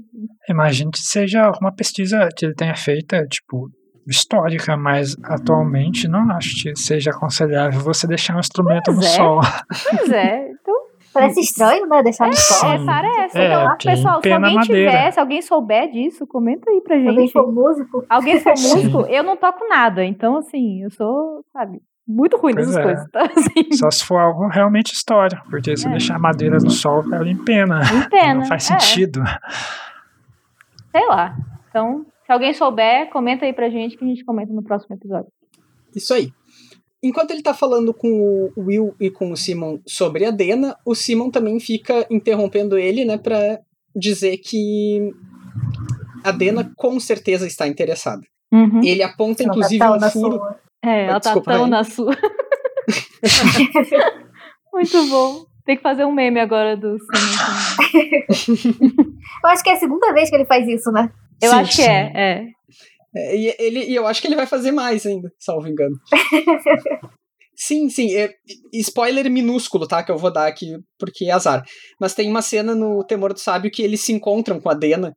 Imagino 0.50 0.92
que 0.92 1.00
seja 1.00 1.50
uma 1.62 1.72
pesquisa 1.72 2.28
que 2.36 2.46
ele 2.46 2.56
tenha 2.56 2.76
feita, 2.76 3.26
tipo, 3.28 3.70
histórica, 4.08 4.76
mas 4.78 5.16
atualmente 5.24 6.08
não 6.08 6.30
acho 6.32 6.62
que 6.64 6.76
seja 6.76 7.12
aconselhável 7.12 7.80
você 7.82 8.08
deixar 8.08 8.36
um 8.36 8.40
instrumento 8.40 8.86
Pois 8.86 8.98
no 8.98 9.04
é. 9.04 9.08
sol. 9.08 9.42
Pois 9.98 10.10
é, 10.12 10.50
então 10.52 10.76
Parece 11.14 11.42
estranho, 11.42 11.86
né? 11.88 12.02
Deixar 12.04 12.28
no 12.28 12.34
sol. 12.34 12.72
é, 12.72 12.78
Sim. 12.78 12.86
parece. 12.86 13.38
É, 13.38 13.46
então, 13.48 13.78
quem 13.78 13.92
pessoal, 13.92 14.22
se 14.22 14.32
alguém 14.32 14.56
madeira. 14.56 14.92
tiver, 14.92 15.12
se 15.12 15.20
alguém 15.20 15.42
souber 15.42 15.92
disso, 15.92 16.26
comenta 16.26 16.72
aí 16.72 16.80
pra 16.80 16.96
Se 16.98 17.06
alguém 17.06 17.20
gente. 17.28 17.34
for 17.34 17.52
músico, 17.52 18.06
Alguém 18.10 18.40
for 18.40 18.52
músico, 18.52 19.02
eu 19.10 19.22
não 19.22 19.36
toco 19.36 19.68
nada, 19.68 20.06
então 20.06 20.38
assim, 20.38 20.84
eu 20.84 20.90
sou, 20.92 21.44
sabe, 21.52 21.82
muito 22.08 22.38
ruim 22.38 22.54
Pois 22.54 22.66
nessas 22.68 22.80
é. 22.80 22.84
coisas. 22.84 23.06
Então, 23.10 23.22
assim, 23.36 23.72
Só 23.74 23.92
se 23.92 24.06
for 24.06 24.20
algo 24.22 24.48
realmente 24.48 24.94
histórico, 24.94 25.44
porque 25.50 25.76
se 25.76 25.86
É. 25.86 25.92
deixar 25.92 26.16
a 26.16 26.20
madeira 26.20 26.58
no 26.60 26.70
sol, 26.70 27.04
ela 27.14 27.30
empena. 27.30 27.82
não 27.94 28.10
pena. 28.10 28.34
Não 28.36 28.46
faz 28.46 28.72
é, 28.72 28.80
sentido. 28.80 29.22
sei 30.92 31.06
lá. 31.08 31.36
Então, 31.70 32.06
se 32.32 32.34
alguém 32.34 32.54
souber, 32.54 33.10
comenta 33.10 33.46
aí 33.46 33.52
pra 33.52 33.70
gente 33.70 33.98
que 33.98 34.06
a 34.06 34.08
gente 34.08 34.24
comenta 34.24 34.54
no 34.54 34.64
próximo 34.64 34.96
episódio. 34.96 35.30
Isso 35.94 36.14
aí. 36.14 36.32
Enquanto 37.04 37.32
ele 37.32 37.42
tá 37.42 37.54
falando 37.54 37.94
com 37.94 38.50
o 38.56 38.62
Will 38.62 38.96
e 39.02 39.10
com 39.10 39.32
o 39.32 39.36
Simon 39.36 39.80
sobre 39.86 40.24
a 40.24 40.32
Dena, 40.32 40.78
o 40.86 40.96
Simon 40.96 41.30
também 41.30 41.60
fica 41.60 42.08
interrompendo 42.10 42.78
ele, 42.78 43.04
né, 43.04 43.18
pra 43.18 43.60
dizer 43.94 44.38
que 44.38 45.12
a 46.24 46.32
Dena 46.32 46.72
com 46.78 46.98
certeza 47.02 47.46
está 47.46 47.68
interessada. 47.68 48.22
Uhum. 48.54 48.82
Ele 48.82 49.04
aponta, 49.04 49.44
não 49.44 49.50
tá 49.50 49.56
inclusive, 49.58 49.80
tão 49.80 49.98
um 49.98 50.12
furo. 50.12 50.38
sua. 50.38 50.58
É, 50.86 51.08
ela 51.08 51.20
Desculpa, 51.20 51.52
tá 51.52 51.58
tão 51.58 51.68
na 51.68 51.84
sua. 51.84 52.16
Muito 54.72 55.10
bom. 55.10 55.44
Tem 55.66 55.76
que 55.76 55.84
fazer 55.84 56.06
um 56.06 56.14
meme 56.14 56.40
agora 56.40 56.78
do 56.78 56.98
Simon. 56.98 58.62
Eu 59.44 59.50
acho 59.50 59.64
que 59.64 59.70
é 59.70 59.74
a 59.74 59.80
segunda 59.80 60.14
vez 60.14 60.30
que 60.30 60.36
ele 60.36 60.46
faz 60.46 60.68
isso, 60.68 60.92
né? 60.92 61.12
Eu 61.42 61.50
Sim, 61.52 61.56
acho 61.58 61.70
que 61.78 61.84
sim. 61.84 61.90
é, 61.90 62.12
é. 62.16 62.46
É, 63.14 63.36
e, 63.38 63.56
ele, 63.60 63.84
e 63.86 63.96
eu 63.96 64.08
acho 64.08 64.22
que 64.22 64.28
ele 64.28 64.36
vai 64.38 64.46
fazer 64.46 64.72
mais 64.72 65.06
ainda, 65.06 65.30
salvo 65.38 65.68
engano. 65.68 65.96
sim, 67.56 67.90
sim. 67.90 68.16
é- 68.16 68.34
spoiler 68.74 69.30
minúsculo, 69.30 69.88
tá? 69.88 70.02
Que 70.04 70.12
eu 70.12 70.18
vou 70.18 70.32
dar 70.32 70.48
aqui, 70.48 70.78
porque 70.98 71.26
é 71.26 71.32
azar. 71.32 71.64
Mas 72.00 72.14
tem 72.14 72.30
uma 72.30 72.42
cena 72.42 72.74
no 72.76 73.04
Temor 73.04 73.34
do 73.34 73.40
Sábio 73.40 73.72
que 73.72 73.82
eles 73.84 74.02
se 74.02 74.14
encontram 74.14 74.60
com 74.62 74.70
a 74.70 74.74
Dena. 74.74 75.14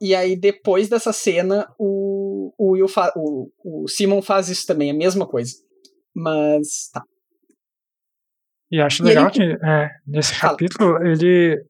E 0.00 0.14
aí, 0.14 0.36
depois 0.36 0.88
dessa 0.88 1.12
cena, 1.12 1.66
o, 1.78 2.52
o, 2.58 2.72
Will 2.72 2.88
fa- 2.88 3.12
o, 3.16 3.48
o 3.64 3.88
Simon 3.88 4.20
faz 4.20 4.48
isso 4.48 4.66
também, 4.66 4.90
a 4.90 4.94
mesma 4.94 5.26
coisa. 5.26 5.54
Mas, 6.14 6.90
tá. 6.92 7.02
E 8.70 8.80
acho 8.80 9.02
E 9.02 9.06
legal 9.06 9.30
ele- 9.34 9.56
que 9.56 9.64
é, 9.66 9.90
nesse 10.06 10.34
Fala. 10.34 10.52
capítulo, 10.52 11.06
ele. 11.06 11.64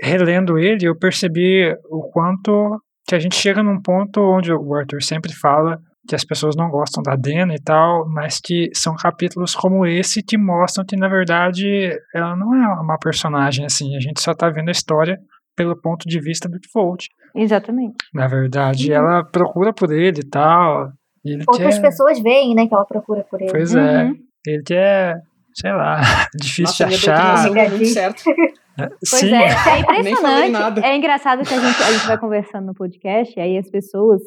Relendo 0.00 0.58
ele, 0.58 0.86
eu 0.86 0.96
percebi 0.96 1.74
o 1.90 2.02
quanto 2.10 2.80
que 3.06 3.14
a 3.14 3.18
gente 3.18 3.36
chega 3.36 3.62
num 3.62 3.80
ponto 3.80 4.20
onde 4.20 4.52
o 4.52 4.74
Arthur 4.74 5.02
sempre 5.02 5.32
fala 5.32 5.78
que 6.06 6.14
as 6.14 6.24
pessoas 6.24 6.56
não 6.56 6.70
gostam 6.70 7.02
da 7.02 7.14
Dena 7.16 7.54
e 7.54 7.60
tal, 7.60 8.08
mas 8.08 8.40
que 8.42 8.70
são 8.74 8.96
capítulos 8.96 9.54
como 9.54 9.84
esse 9.86 10.22
que 10.22 10.38
mostram 10.38 10.84
que, 10.84 10.96
na 10.96 11.06
verdade, 11.08 11.90
ela 12.14 12.34
não 12.34 12.54
é 12.54 12.80
uma 12.80 12.98
personagem 12.98 13.66
assim, 13.66 13.94
a 13.94 14.00
gente 14.00 14.20
só 14.20 14.34
tá 14.34 14.48
vendo 14.48 14.68
a 14.68 14.72
história 14.72 15.18
pelo 15.54 15.76
ponto 15.78 16.08
de 16.08 16.18
vista 16.20 16.48
do 16.48 16.56
Volt. 16.74 17.06
Exatamente. 17.34 17.96
Na 18.14 18.26
verdade, 18.26 18.90
Uhum. 18.90 18.96
ela 18.96 19.24
procura 19.24 19.72
por 19.72 19.92
ele 19.92 20.20
e 20.20 20.26
tal, 20.26 20.90
ele 21.24 21.44
Outras 21.46 21.74
quer... 21.76 21.82
pessoas 21.82 22.20
veem, 22.22 22.54
né, 22.54 22.66
que 22.66 22.74
ela 22.74 22.86
procura 22.86 23.22
por 23.28 23.40
ele. 23.42 23.50
Pois 23.50 23.74
é, 23.74 24.04
Uhum. 24.04 24.14
ele 24.46 24.62
quer, 24.62 25.20
sei 25.60 25.72
lá, 25.72 26.00
difícil 26.34 26.86
Nossa, 26.86 26.86
de 26.86 26.94
achar. 26.94 27.84
certo. 27.86 28.22
Pois 28.78 28.94
Sim, 29.22 29.34
é, 29.34 29.48
é 29.74 29.80
impressionante. 29.80 30.50
nada. 30.52 30.80
É 30.86 30.96
engraçado 30.96 31.42
que 31.44 31.52
a 31.52 31.58
gente, 31.58 31.82
a 31.82 31.90
gente 31.90 32.06
vai 32.06 32.16
conversando 32.16 32.66
no 32.66 32.74
podcast, 32.74 33.36
e 33.36 33.42
aí 33.42 33.58
as 33.58 33.68
pessoas 33.68 34.20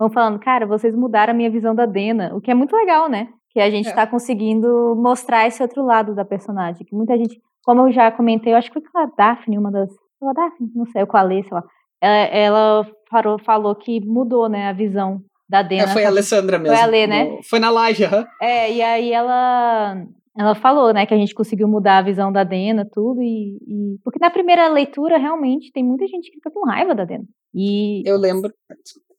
vão 0.00 0.08
falando, 0.10 0.38
cara, 0.38 0.66
vocês 0.66 0.94
mudaram 0.96 1.34
a 1.34 1.36
minha 1.36 1.50
visão 1.50 1.74
da 1.74 1.84
Dena, 1.84 2.34
o 2.34 2.40
que 2.40 2.50
é 2.50 2.54
muito 2.54 2.74
legal, 2.74 3.06
né? 3.10 3.28
Que 3.52 3.60
a 3.60 3.68
gente 3.68 3.86
É. 3.90 3.92
tá 3.92 4.06
conseguindo 4.06 4.94
mostrar 4.96 5.46
esse 5.46 5.62
outro 5.62 5.84
lado 5.84 6.14
da 6.14 6.24
personagem. 6.24 6.86
Que 6.86 6.96
muita 6.96 7.18
gente, 7.18 7.38
como 7.62 7.82
eu 7.86 7.92
já 7.92 8.10
comentei, 8.10 8.54
eu 8.54 8.56
acho 8.56 8.68
que 8.72 8.80
foi 8.80 8.90
com 8.90 8.98
a 8.98 9.06
Daphne, 9.14 9.58
uma 9.58 9.70
das. 9.70 9.90
A 10.22 10.32
Daphne? 10.32 10.70
Não 10.74 10.86
sei, 10.86 11.02
ou 11.02 11.06
com 11.06 11.18
a 11.18 11.20
Alê, 11.20 11.42
sei 11.42 11.52
lá. 11.52 11.62
Ela, 12.00 12.16
ela 12.16 12.86
falou, 13.10 13.38
falou 13.38 13.74
que 13.74 14.00
mudou, 14.06 14.48
né, 14.48 14.68
a 14.68 14.72
visão 14.72 15.20
da 15.46 15.60
Dena. 15.60 15.82
É, 15.84 15.88
foi 15.88 16.04
a 16.06 16.08
Alessandra 16.08 16.58
mesmo. 16.58 16.74
Foi 16.74 16.82
a 16.82 16.86
Lê, 16.88 17.06
né? 17.06 17.24
No- 17.24 17.42
Foi 17.42 17.58
na 17.58 17.70
live, 17.70 18.04
aham. 18.06 18.26
É, 18.40 18.72
e 18.72 18.80
aí 18.82 19.12
ela 19.12 19.96
ela 20.38 20.54
falou, 20.54 20.92
né, 20.92 21.04
que 21.04 21.12
a 21.12 21.16
gente 21.18 21.34
conseguiu 21.34 21.66
mudar 21.66 21.98
a 21.98 22.02
visão 22.02 22.30
da 22.30 22.44
Dena, 22.44 22.86
tudo, 22.90 23.20
e, 23.22 23.56
e- 23.66 23.98
porque 24.04 24.18
na 24.20 24.30
primeira 24.30 24.68
leitura, 24.68 25.18
realmente, 25.18 25.72
tem 25.72 25.84
muita 25.84 26.06
gente 26.06 26.30
que 26.30 26.36
fica 26.36 26.50
com 26.50 26.64
raiva 26.66 26.94
da 26.94 27.04
Dena. 27.04 27.24
E, 27.54 28.02
Eu 28.06 28.16
lembro. 28.16 28.52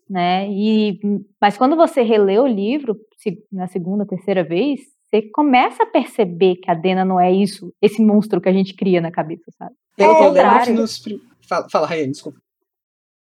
né, 0.09 0.47
e, 0.49 0.99
mas 1.41 1.57
quando 1.57 1.75
você 1.75 2.01
relê 2.01 2.39
o 2.39 2.47
livro, 2.47 2.95
se- 3.17 3.43
na 3.51 3.67
segunda, 3.67 4.05
terceira 4.05 4.43
vez, 4.43 4.79
você 5.09 5.21
começa 5.33 5.83
a 5.83 5.87
perceber 5.87 6.55
que 6.57 6.69
a 6.71 6.73
Dena 6.73 7.03
não 7.03 7.19
é 7.19 7.31
isso, 7.31 7.73
esse 7.81 8.01
monstro 8.03 8.39
que 8.39 8.47
a 8.47 8.53
gente 8.53 8.75
cria 8.75 9.01
na 9.01 9.11
cabeça, 9.11 9.51
sabe? 9.57 9.73
Eu, 9.97 10.05
É, 10.05 10.09
eu 10.09 10.29
lembro 10.31 10.31
que 10.31 10.43
contrário. 10.45 10.75
nos. 10.75 11.03
Fala, 11.47 11.67
fala 11.69 11.87
Rayane, 11.87 12.11
desculpa. 12.11 12.39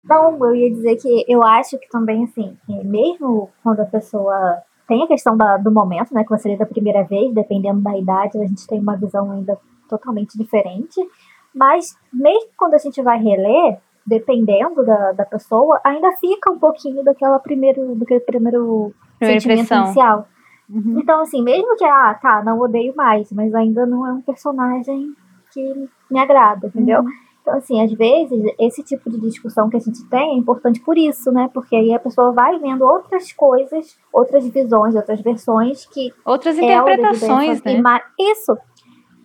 Não, 0.03 0.37
eu 0.45 0.55
ia 0.55 0.71
dizer 0.71 0.95
que 0.95 1.25
eu 1.27 1.43
acho 1.43 1.77
que 1.77 1.87
também, 1.89 2.23
assim, 2.23 2.57
que 2.65 2.83
mesmo 2.83 3.49
quando 3.63 3.81
a 3.81 3.85
pessoa 3.85 4.61
tem 4.87 5.03
a 5.03 5.07
questão 5.07 5.35
da- 5.37 5.57
do 5.57 5.71
momento, 5.71 6.13
né, 6.13 6.23
que 6.23 6.29
você 6.29 6.49
lê 6.49 6.57
da 6.57 6.65
primeira 6.65 7.03
vez, 7.03 7.33
dependendo 7.33 7.81
da 7.81 7.97
idade, 7.97 8.37
a 8.37 8.45
gente 8.45 8.67
tem 8.67 8.79
uma 8.79 8.95
visão 8.97 9.31
ainda 9.31 9.57
totalmente 9.89 10.37
diferente. 10.37 10.99
Mas 11.53 11.95
mesmo 12.13 12.49
quando 12.57 12.73
a 12.75 12.77
gente 12.77 13.01
vai 13.01 13.19
reler, 13.19 13.79
dependendo 14.07 14.85
da, 14.85 15.11
da 15.11 15.25
pessoa, 15.25 15.79
ainda 15.83 16.11
fica 16.13 16.51
um 16.51 16.57
pouquinho 16.59 17.03
daquela 17.03 17.39
primeiro, 17.39 17.95
daquele 17.95 18.19
primeiro 18.21 18.93
Primeira 19.19 19.39
sentimento 19.39 19.65
impressão. 19.65 19.85
inicial. 19.85 20.27
Uhum. 20.69 20.99
Então, 20.99 21.21
assim, 21.21 21.43
mesmo 21.43 21.75
que, 21.75 21.83
ah, 21.85 22.17
tá, 22.21 22.41
não 22.43 22.59
odeio 22.59 22.95
mais, 22.95 23.31
mas 23.33 23.53
ainda 23.53 23.85
não 23.85 24.07
é 24.07 24.11
um 24.13 24.21
personagem 24.21 25.13
que 25.53 25.89
me 26.09 26.17
agrada, 26.19 26.67
entendeu? 26.67 27.03
Então, 27.41 27.55
assim, 27.55 27.83
às 27.83 27.91
vezes, 27.91 28.43
esse 28.59 28.83
tipo 28.83 29.09
de 29.09 29.19
discussão 29.19 29.67
que 29.69 29.75
a 29.75 29.79
gente 29.79 30.03
tem 30.09 30.35
é 30.35 30.37
importante 30.37 30.79
por 30.79 30.97
isso, 30.97 31.31
né? 31.31 31.49
Porque 31.53 31.75
aí 31.75 31.93
a 31.93 31.99
pessoa 31.99 32.31
vai 32.31 32.59
vendo 32.59 32.83
outras 32.85 33.33
coisas, 33.33 33.97
outras 34.13 34.45
visões, 34.47 34.95
outras 34.95 35.19
versões 35.21 35.85
que 35.87 36.13
Outras 36.23 36.57
a 36.59 36.61
interpretações, 36.61 37.63
né? 37.63 37.71
Isso. 38.19 38.57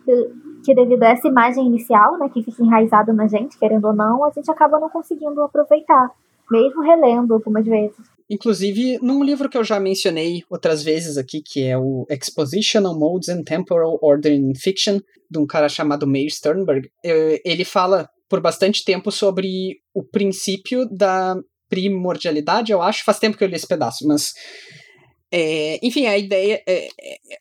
Que- 0.03 0.47
Que 0.65 0.73
devido 0.75 1.03
a 1.03 1.09
essa 1.09 1.27
imagem 1.27 1.65
inicial, 1.65 2.17
né, 2.17 2.27
que 2.27 2.41
fica 2.43 2.61
enraizada 2.61 3.13
na 3.13 3.25
gente, 3.27 3.57
querendo 3.57 3.85
ou 3.85 3.93
não, 3.93 4.25
a 4.25 4.31
gente 4.31 4.49
acaba 4.51 4.79
não 4.79 4.89
conseguindo 4.89 5.41
aproveitar. 5.41 6.11
Mesmo 6.51 6.81
relendo 6.81 7.33
algumas 7.35 7.63
vezes. 7.65 7.97
Inclusive, 8.29 8.99
num 9.01 9.23
livro 9.23 9.49
que 9.49 9.57
eu 9.57 9.63
já 9.63 9.79
mencionei 9.79 10.43
outras 10.49 10.83
vezes 10.83 11.17
aqui, 11.17 11.41
que 11.41 11.63
é 11.63 11.77
o 11.77 12.05
Expositional 12.09 12.97
Modes 12.97 13.29
and 13.29 13.43
Temporal 13.43 13.97
Order 14.01 14.33
in 14.33 14.53
Fiction, 14.53 14.99
de 15.31 15.39
um 15.39 15.45
cara 15.45 15.69
chamado 15.69 16.05
Meir 16.05 16.29
Sternberg, 16.29 16.89
eh, 17.05 17.41
ele 17.45 17.63
fala 17.63 18.09
por 18.29 18.41
bastante 18.41 18.83
tempo 18.83 19.11
sobre 19.11 19.77
o 19.93 20.03
princípio 20.03 20.85
da 20.89 21.37
primordialidade, 21.69 22.71
eu 22.71 22.81
acho. 22.81 23.05
Faz 23.05 23.17
tempo 23.17 23.37
que 23.37 23.43
eu 23.43 23.47
li 23.47 23.55
esse 23.55 23.67
pedaço, 23.67 24.05
mas. 24.05 24.33
é, 25.31 25.79
enfim, 25.81 26.05
a 26.05 26.17
ideia 26.17 26.61
é, 26.67 26.89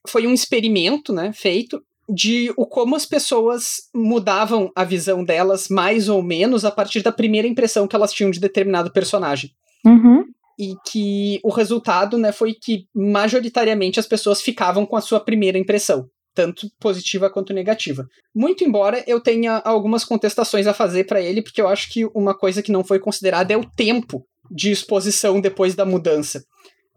foi 0.09 0.27
um 0.27 0.35
experimento 0.35 1.13
né, 1.13 1.33
feito 1.33 1.83
de 2.09 2.53
o 2.57 2.65
como 2.65 2.95
as 2.95 3.05
pessoas 3.05 3.89
mudavam 3.93 4.71
a 4.77 4.85
visão 4.85 5.25
delas 5.25 5.69
mais 5.69 6.09
ou 6.09 6.23
menos 6.23 6.65
a 6.65 6.71
partir 6.71 7.03
da 7.03 7.11
primeira 7.11 7.49
impressão 7.49 7.89
que 7.89 7.97
elas 7.97 8.13
tinham 8.13 8.31
de 8.31 8.39
determinado 8.39 8.93
personagem 8.93 9.51
Uhum. 9.87 10.25
E 10.59 10.75
que 10.91 11.39
o 11.45 11.51
resultado 11.51 12.17
né, 12.17 12.33
foi 12.33 12.55
que 12.55 12.87
majoritariamente 12.95 14.01
as 14.01 14.07
pessoas 14.07 14.41
ficavam 14.41 14.87
com 14.87 14.97
a 14.97 15.01
sua 15.01 15.21
primeira 15.21 15.59
impressão. 15.59 16.09
tanto 16.35 16.69
positiva 16.79 17.31
quanto 17.31 17.55
negativa. 17.55 18.07
Muito 18.35 18.63
embora 18.63 19.03
eu 19.07 19.19
tenha 19.19 19.57
algumas 19.65 20.05
contestações 20.05 20.67
a 20.67 20.75
fazer 20.75 21.05
para 21.05 21.21
ele, 21.21 21.43
porque 21.43 21.63
eu 21.63 21.67
acho 21.67 21.91
que 21.91 22.05
uma 22.15 22.37
coisa 22.37 22.63
que 22.63 22.71
não 22.71 22.85
foi 22.85 22.99
considerada 22.99 23.55
é 23.55 23.57
o 23.57 23.65
tempo 23.75 24.23
de 24.51 24.71
exposição 24.71 25.41
depois 25.41 25.75
da 25.75 25.87
mudança. 25.87 26.45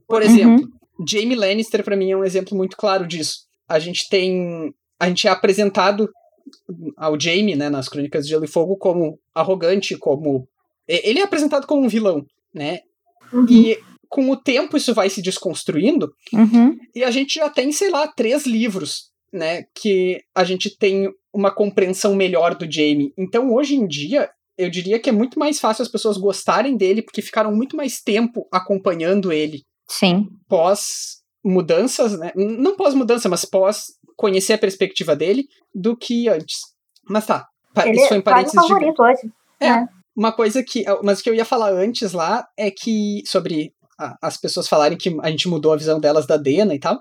Por 0.06 0.22
exemplo, 0.22 0.65
uhum. 0.65 1.08
Jamie 1.08 1.38
Lannister 1.38 1.84
para 1.86 1.95
mim 1.95 2.12
é 2.12 2.17
um 2.17 2.26
exemplo 2.26 2.58
muito 2.58 2.76
claro 2.76 3.08
disso. 3.08 3.45
A 3.67 3.80
gente 3.80 4.10
tem, 4.10 4.74
a 5.00 5.08
gente 5.08 5.26
é 5.26 5.32
apresentado 5.32 6.10
ao 6.98 7.17
Jamie, 7.17 7.56
né, 7.56 7.69
nas 7.69 7.88
Crônicas 7.88 8.26
de 8.26 8.32
Gelo 8.32 8.43
e 8.43 8.48
Fogo 8.48 8.76
como 8.76 9.17
arrogante, 9.34 9.98
como 9.98 10.48
ele 10.86 11.19
é 11.19 11.24
apresentado 11.24 11.65
como 11.65 11.86
um 11.86 11.88
vilão, 11.88 12.26
né? 12.54 12.80
Uhum. 13.32 13.46
E 13.50 13.78
com 14.10 14.30
o 14.30 14.36
tempo 14.36 14.76
isso 14.76 14.94
vai 14.94 15.10
se 15.10 15.22
desconstruindo 15.22 16.12
uhum. 16.34 16.76
e 16.96 17.04
a 17.04 17.12
gente 17.12 17.36
já 17.36 17.48
tem, 17.48 17.72
sei 17.72 17.92
lá, 17.92 18.08
três 18.08 18.46
livros 18.46 19.12
né, 19.32 19.63
que 19.76 20.20
a 20.36 20.44
gente 20.44 20.76
tem 20.76 21.08
uma 21.32 21.52
compreensão 21.52 22.15
melhor 22.15 22.56
do 22.56 22.70
Jamie. 22.70 23.13
Então, 23.18 23.54
hoje 23.54 23.76
em 23.76 23.88
dia, 23.88 24.30
eu 24.58 24.70
diria 24.70 25.00
que 25.00 25.10
é 25.10 25.13
muito 25.13 25.38
mais 25.38 25.60
fácil 25.60 25.84
as 25.84 25.88
pessoas 25.88 26.18
gostarem 26.18 26.76
dele 26.76 27.02
porque 27.02 27.22
ficaram 27.22 27.56
muito 27.56 27.78
mais 27.78 28.02
tempo 28.02 28.48
acompanhando 28.52 29.32
ele. 29.32 29.63
Sim. 29.88 30.28
Pós 30.48 31.20
mudanças, 31.44 32.18
né? 32.18 32.32
Não 32.36 32.76
pós 32.76 32.94
mudança, 32.94 33.30
mas 33.30 33.46
pós 33.46 33.86
conhecer 34.18 34.54
a 34.54 34.58
perspectiva 34.58 35.15
dele 35.15 35.46
do 35.74 35.96
que 35.96 36.28
antes. 36.28 36.58
Mas 37.08 37.26
tá. 37.26 37.48
Ele 37.86 37.98
isso 37.98 38.08
foi 38.10 38.18
em 38.18 38.22
parênteses 38.22 38.56
favorito 38.56 38.96
de... 38.96 39.02
hoje. 39.02 39.34
É, 39.60 39.68
é. 39.68 39.88
Uma 40.19 40.34
coisa 40.34 40.62
que. 40.62 40.84
Mas 41.01 41.21
o 41.21 41.23
que 41.23 41.29
eu 41.29 41.34
ia 41.34 41.45
falar 41.45 41.71
antes 41.71 42.12
lá 42.12 42.45
é 42.58 42.69
que. 42.69 43.23
Sobre 43.25 43.71
as 44.21 44.38
pessoas 44.38 44.67
falarem 44.67 44.97
que 44.97 45.15
a 45.21 45.29
gente 45.29 45.47
mudou 45.47 45.73
a 45.73 45.77
visão 45.77 45.99
delas 45.99 46.25
da 46.25 46.38
Dena 46.38 46.73
e 46.73 46.79
tal, 46.79 46.99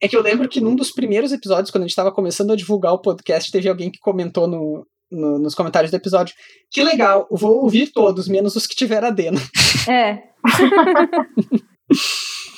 é 0.00 0.08
que 0.08 0.16
eu 0.16 0.22
lembro 0.22 0.48
que 0.48 0.60
num 0.60 0.74
dos 0.74 0.90
primeiros 0.92 1.32
episódios, 1.32 1.70
quando 1.70 1.82
a 1.82 1.86
gente 1.86 1.92
estava 1.92 2.12
começando 2.12 2.52
a 2.52 2.56
divulgar 2.56 2.92
o 2.92 3.00
podcast, 3.00 3.50
teve 3.50 3.68
alguém 3.68 3.90
que 3.90 3.98
comentou 3.98 4.48
no, 4.48 4.86
no, 5.10 5.40
nos 5.40 5.56
comentários 5.56 5.90
do 5.90 5.96
episódio: 5.96 6.34
Que 6.70 6.84
legal, 6.84 7.26
vou 7.32 7.62
ouvir 7.62 7.90
todos, 7.92 8.28
menos 8.28 8.54
os 8.54 8.64
que 8.64 8.76
tiver 8.76 9.02
a 9.02 9.10
Dena. 9.10 9.40
É. 9.88 10.22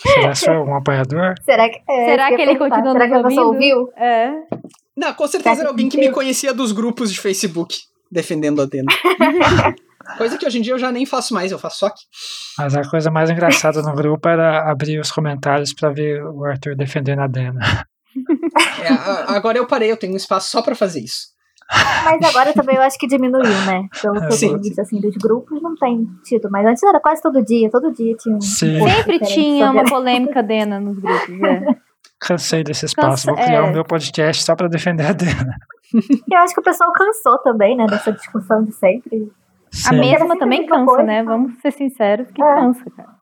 Será 0.02 0.32
que 0.32 0.38
foi 0.38 0.56
um 0.58 0.74
apoiador? 0.74 1.34
Será 1.42 1.70
que, 1.70 1.80
é, 1.88 2.06
Será 2.10 2.28
que, 2.28 2.36
que 2.36 2.42
ele 2.42 2.58
continua 2.58 2.92
Será 2.92 3.08
que 3.08 3.14
a 3.14 3.22
pessoa 3.22 3.46
ouviu? 3.46 3.90
É. 3.96 4.34
Não, 4.94 5.14
com 5.14 5.26
certeza 5.26 5.62
era 5.62 5.70
alguém 5.70 5.88
que 5.88 5.96
me 5.96 6.10
conhecia 6.10 6.52
dos 6.52 6.72
grupos 6.72 7.10
de 7.10 7.18
Facebook 7.18 7.74
defendendo 8.10 8.62
a 8.62 8.66
Dena. 8.66 8.92
Coisa 10.18 10.38
que 10.38 10.46
hoje 10.46 10.58
em 10.58 10.62
dia 10.62 10.74
eu 10.74 10.78
já 10.78 10.92
nem 10.92 11.06
faço 11.06 11.34
mais, 11.34 11.50
eu 11.50 11.58
faço 11.58 11.78
só 11.80 11.86
aqui. 11.86 12.02
Mas 12.58 12.76
a 12.76 12.88
coisa 12.88 13.10
mais 13.10 13.30
engraçada 13.30 13.82
no 13.82 13.94
grupo 13.94 14.28
era 14.28 14.70
abrir 14.70 14.98
os 14.98 15.10
comentários 15.10 15.72
para 15.74 15.90
ver 15.90 16.22
o 16.24 16.44
Arthur 16.44 16.76
defendendo 16.76 17.20
a 17.20 17.26
Dena. 17.26 17.60
É, 18.82 19.34
agora 19.34 19.58
eu 19.58 19.66
parei, 19.66 19.90
eu 19.90 19.96
tenho 19.96 20.12
um 20.12 20.16
espaço 20.16 20.50
só 20.50 20.62
para 20.62 20.74
fazer 20.74 21.00
isso. 21.00 21.34
Mas 22.04 22.22
agora 22.22 22.52
também 22.52 22.76
eu 22.76 22.82
acho 22.82 22.98
que 22.98 23.06
diminuiu, 23.06 23.42
né? 23.66 23.88
Pelo 24.00 24.20
que 24.28 24.44
eu 24.44 24.58
disse, 24.58 24.80
assim, 24.80 25.00
dos 25.00 25.16
grupos 25.16 25.62
não 25.62 25.74
tem 25.74 26.06
tido. 26.22 26.48
Mas 26.50 26.66
antes 26.66 26.82
era 26.82 27.00
quase 27.00 27.22
todo 27.22 27.42
dia, 27.42 27.70
todo 27.70 27.92
dia 27.92 28.14
tinha 28.16 28.36
um. 28.36 28.40
Sim. 28.40 28.78
Sempre 28.86 29.18
tinha 29.20 29.70
uma 29.70 29.84
polêmica 29.84 30.42
Dena 30.42 30.78
nos 30.78 30.98
grupos, 30.98 31.42
é. 31.42 31.76
Cansei 32.20 32.62
desse 32.62 32.86
espaço, 32.86 33.26
Cansa, 33.26 33.32
vou 33.32 33.44
criar 33.44 33.62
o 33.62 33.66
é. 33.66 33.70
um 33.70 33.72
meu 33.72 33.84
podcast 33.84 34.44
só 34.44 34.54
para 34.54 34.68
defender 34.68 35.06
a 35.06 35.12
Dena. 35.12 35.56
Eu 36.30 36.38
acho 36.38 36.54
que 36.54 36.60
o 36.60 36.64
pessoal 36.64 36.92
cansou 36.92 37.38
também, 37.38 37.76
né, 37.76 37.86
dessa 37.86 38.12
discussão 38.12 38.64
de 38.64 38.72
sempre. 38.72 39.30
Sim. 39.74 39.88
A 39.88 39.92
mesma 39.92 40.38
também 40.38 40.66
cansa, 40.66 41.02
né? 41.02 41.24
Vamos 41.24 41.60
ser 41.60 41.72
sinceros 41.72 42.30
que 42.30 42.40
é. 42.40 42.54
cansa, 42.54 42.84
cara. 42.90 43.14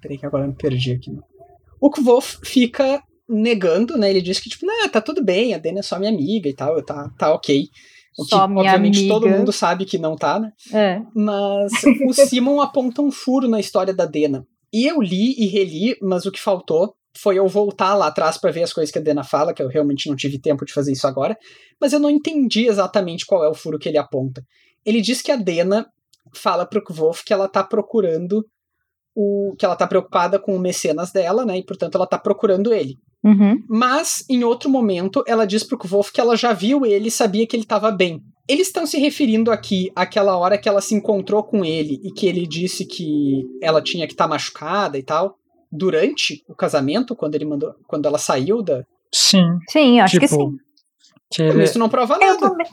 Peraí 0.00 0.16
que 0.16 0.24
agora 0.24 0.44
eu 0.44 0.48
me 0.48 0.54
perdi 0.54 0.92
aqui. 0.92 1.10
O 1.80 1.90
Kvolf 1.90 2.38
fica 2.42 3.02
negando, 3.28 3.98
né? 3.98 4.08
Ele 4.08 4.22
diz 4.22 4.40
que, 4.40 4.48
tipo, 4.48 4.64
não, 4.64 4.88
tá 4.88 5.00
tudo 5.00 5.22
bem, 5.22 5.54
a 5.54 5.58
Dana 5.58 5.80
é 5.80 5.82
só 5.82 5.98
minha 5.98 6.10
amiga 6.10 6.48
e 6.48 6.54
tal, 6.54 6.82
tá, 6.82 7.10
tá 7.18 7.34
ok. 7.34 7.68
O 8.18 8.24
que, 8.24 8.30
só 8.30 8.48
minha 8.48 8.60
obviamente, 8.60 8.98
amiga. 9.00 9.14
todo 9.14 9.28
mundo 9.28 9.52
sabe 9.52 9.84
que 9.84 9.98
não 9.98 10.16
tá, 10.16 10.40
né? 10.40 10.52
É. 10.72 11.02
Mas 11.14 11.70
o 12.06 12.12
Simon 12.26 12.60
aponta 12.60 13.02
um 13.02 13.10
furo 13.10 13.46
na 13.46 13.60
história 13.60 13.92
da 13.92 14.06
Dena. 14.06 14.46
E 14.72 14.86
eu 14.86 15.00
li 15.00 15.34
e 15.38 15.46
reli, 15.46 15.96
mas 16.00 16.24
o 16.26 16.32
que 16.32 16.40
faltou 16.40 16.94
foi 17.16 17.38
eu 17.38 17.48
voltar 17.48 17.94
lá 17.94 18.06
atrás 18.06 18.38
para 18.38 18.50
ver 18.50 18.62
as 18.62 18.72
coisas 18.72 18.92
que 18.92 18.98
a 18.98 19.02
Dena 19.02 19.24
fala, 19.24 19.52
que 19.52 19.62
eu 19.62 19.68
realmente 19.68 20.08
não 20.08 20.16
tive 20.16 20.38
tempo 20.38 20.64
de 20.64 20.72
fazer 20.72 20.92
isso 20.92 21.06
agora, 21.06 21.36
mas 21.80 21.92
eu 21.92 21.98
não 21.98 22.10
entendi 22.10 22.66
exatamente 22.66 23.26
qual 23.26 23.44
é 23.44 23.48
o 23.48 23.54
furo 23.54 23.78
que 23.78 23.88
ele 23.88 23.98
aponta. 23.98 24.42
Ele 24.84 25.00
diz 25.00 25.22
que 25.22 25.32
a 25.32 25.36
Dena 25.36 25.86
fala 26.34 26.66
pro 26.66 26.82
Kvolf 26.82 27.22
que 27.24 27.32
ela 27.32 27.48
tá 27.48 27.62
procurando 27.62 28.44
o. 29.14 29.54
que 29.58 29.64
ela 29.64 29.76
tá 29.76 29.86
preocupada 29.86 30.38
com 30.38 30.54
o 30.54 30.60
mecenas 30.60 31.10
dela, 31.10 31.44
né? 31.44 31.58
E 31.58 31.64
portanto 31.64 31.96
ela 31.96 32.06
tá 32.06 32.18
procurando 32.18 32.72
ele. 32.72 32.96
Uhum. 33.24 33.62
Mas, 33.68 34.24
em 34.30 34.44
outro 34.44 34.70
momento, 34.70 35.24
ela 35.26 35.46
diz 35.46 35.64
pro 35.64 35.78
Kvolf 35.78 36.12
que 36.12 36.20
ela 36.20 36.36
já 36.36 36.52
viu 36.52 36.86
ele 36.86 37.08
e 37.08 37.10
sabia 37.10 37.46
que 37.46 37.56
ele 37.56 37.64
estava 37.64 37.90
bem. 37.90 38.22
Eles 38.48 38.68
estão 38.68 38.86
se 38.86 38.98
referindo 38.98 39.50
aqui 39.50 39.90
àquela 39.94 40.36
hora 40.36 40.56
que 40.56 40.68
ela 40.68 40.80
se 40.80 40.94
encontrou 40.94 41.42
com 41.42 41.64
ele 41.64 42.00
e 42.02 42.12
que 42.12 42.26
ele 42.26 42.46
disse 42.46 42.86
que 42.86 43.44
ela 43.60 43.82
tinha 43.82 44.06
que 44.06 44.14
estar 44.14 44.24
tá 44.24 44.30
machucada 44.30 44.96
e 44.96 45.02
tal, 45.02 45.36
durante 45.70 46.42
o 46.48 46.54
casamento, 46.54 47.14
quando 47.14 47.34
ele 47.34 47.44
mandou. 47.44 47.74
quando 47.86 48.06
ela 48.06 48.18
saiu 48.18 48.62
da. 48.62 48.84
Sim. 49.12 49.58
Sim, 49.68 50.00
acho 50.00 50.18
tipo, 50.18 50.26
que 50.26 50.34
sim. 50.34 50.56
Que 51.30 51.42
ele... 51.42 51.64
Isso 51.64 51.78
não 51.78 51.88
prova 51.88 52.16
nada. 52.18 52.32
Eu 52.32 52.38
também, 52.38 52.66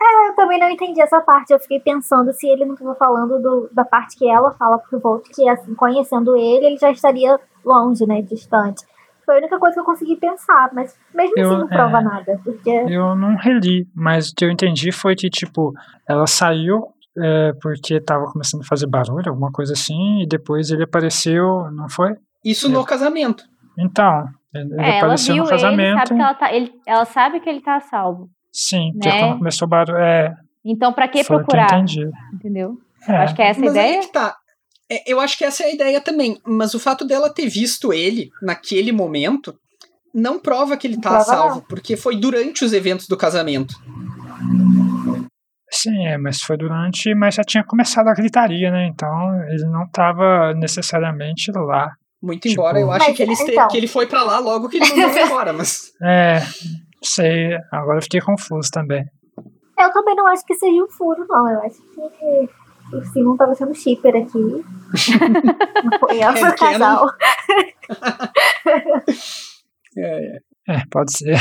é, 0.00 0.28
eu 0.28 0.34
também 0.34 0.58
não 0.58 0.70
entendi 0.70 1.00
essa 1.00 1.20
parte. 1.20 1.52
Eu 1.52 1.58
fiquei 1.58 1.80
pensando 1.80 2.32
se 2.32 2.48
ele 2.48 2.64
não 2.64 2.74
estava 2.74 2.94
falando 2.94 3.40
do, 3.40 3.68
da 3.72 3.84
parte 3.84 4.16
que 4.16 4.28
ela 4.28 4.52
fala 4.52 4.78
pro 4.78 4.98
Volt, 4.98 5.28
que 5.34 5.48
assim, 5.48 5.74
conhecendo 5.74 6.36
ele, 6.36 6.66
ele 6.66 6.76
já 6.76 6.90
estaria 6.90 7.38
longe, 7.64 8.06
né, 8.06 8.22
distante. 8.22 8.84
Foi 9.24 9.34
a 9.34 9.38
única 9.38 9.58
coisa 9.58 9.74
que 9.74 9.80
eu 9.80 9.84
consegui 9.84 10.16
pensar, 10.16 10.70
mas 10.72 10.96
mesmo 11.14 11.34
eu, 11.36 11.50
assim 11.50 11.58
não 11.58 11.68
prova 11.68 11.98
é, 11.98 12.02
nada. 12.02 12.40
Porque... 12.42 12.70
Eu 12.70 13.14
não 13.14 13.36
reli, 13.36 13.86
mas 13.94 14.30
o 14.30 14.34
que 14.34 14.44
eu 14.44 14.50
entendi 14.50 14.90
foi 14.90 15.14
que, 15.14 15.28
tipo, 15.28 15.74
ela 16.08 16.26
saiu 16.26 16.86
é, 17.20 17.52
porque 17.60 18.00
tava 18.00 18.24
começando 18.32 18.62
a 18.62 18.66
fazer 18.66 18.86
barulho, 18.86 19.28
alguma 19.28 19.50
coisa 19.50 19.72
assim, 19.72 20.22
e 20.22 20.26
depois 20.26 20.70
ele 20.70 20.84
apareceu, 20.84 21.70
não 21.72 21.88
foi? 21.88 22.14
Isso 22.44 22.68
no 22.68 22.84
casamento. 22.84 23.44
Então, 23.76 24.26
ele 24.54 24.74
é, 24.80 24.98
apareceu 24.98 25.36
no 25.36 25.48
casamento. 25.48 25.80
Ele, 25.80 25.98
sabe 25.98 26.14
que 26.14 26.22
ela, 26.22 26.34
tá, 26.34 26.54
ele, 26.54 26.72
ela 26.86 27.04
sabe 27.04 27.40
que 27.40 27.48
ele 27.50 27.60
tá 27.60 27.80
salvo. 27.80 28.30
Sim, 28.52 28.92
porque 28.92 29.08
né? 29.08 29.20
quando 29.20 29.38
começou 29.38 29.66
o 29.66 29.68
barulho. 29.68 29.98
É, 29.98 30.34
então, 30.64 30.92
para 30.92 31.08
que 31.08 31.24
procurar? 31.24 31.84
Que 31.84 32.10
Entendeu? 32.34 32.78
É. 33.06 33.16
Acho 33.16 33.34
que 33.34 33.42
é 33.42 33.48
essa 33.48 33.62
a 33.62 33.66
ideia. 33.66 34.00
Que 34.00 34.12
tá. 34.12 34.36
É, 34.90 35.10
eu 35.10 35.20
acho 35.20 35.36
que 35.36 35.44
essa 35.44 35.62
é 35.62 35.66
a 35.66 35.74
ideia 35.74 36.00
também. 36.00 36.38
Mas 36.46 36.74
o 36.74 36.80
fato 36.80 37.04
dela 37.06 37.32
ter 37.32 37.48
visto 37.48 37.92
ele 37.92 38.30
naquele 38.42 38.92
momento 38.92 39.58
não 40.14 40.38
prova 40.38 40.76
que 40.76 40.86
ele 40.86 41.00
tá 41.00 41.20
salvo, 41.20 41.62
porque 41.68 41.96
foi 41.96 42.16
durante 42.16 42.64
os 42.64 42.72
eventos 42.72 43.06
do 43.06 43.16
casamento. 43.16 43.74
Sim, 45.70 46.06
é, 46.06 46.16
mas 46.16 46.42
foi 46.42 46.56
durante, 46.56 47.14
mas 47.14 47.34
já 47.34 47.44
tinha 47.44 47.62
começado 47.62 48.08
a 48.08 48.14
gritaria, 48.14 48.70
né? 48.70 48.86
Então 48.86 49.42
ele 49.50 49.64
não 49.66 49.84
estava 49.84 50.54
necessariamente 50.54 51.52
lá. 51.52 51.92
Muito 52.20 52.48
tipo, 52.48 52.60
embora 52.60 52.80
eu 52.80 52.90
acho 52.90 53.14
que 53.14 53.22
ele, 53.22 53.34
então... 53.34 53.68
que 53.68 53.76
ele 53.76 53.86
foi 53.86 54.06
para 54.06 54.22
lá 54.22 54.38
logo 54.38 54.68
que 54.68 54.78
ele 54.78 54.88
mandou 54.88 55.20
embora, 55.22 55.52
mas. 55.52 55.92
É, 56.02 56.40
sei, 57.02 57.56
agora 57.72 57.98
eu 57.98 58.02
fiquei 58.02 58.20
confuso 58.20 58.70
também. 58.70 59.04
Eu 59.78 59.92
também 59.92 60.16
não 60.16 60.26
acho 60.26 60.44
que 60.44 60.54
seja 60.54 60.82
um 60.82 60.88
furo, 60.88 61.24
não. 61.28 61.48
Eu 61.48 61.62
acho 61.62 61.80
que 61.80 62.00
o 62.92 63.04
Simon 63.12 63.36
tava 63.36 63.54
sendo 63.54 63.72
shipper 63.74 64.16
aqui. 64.16 64.64
Apoiando 65.94 66.38
é, 66.38 66.48
o 66.48 66.56
casal. 66.56 67.06
é, 69.96 70.36
é. 70.36 70.40
é, 70.68 70.82
pode 70.90 71.16
ser. 71.16 71.36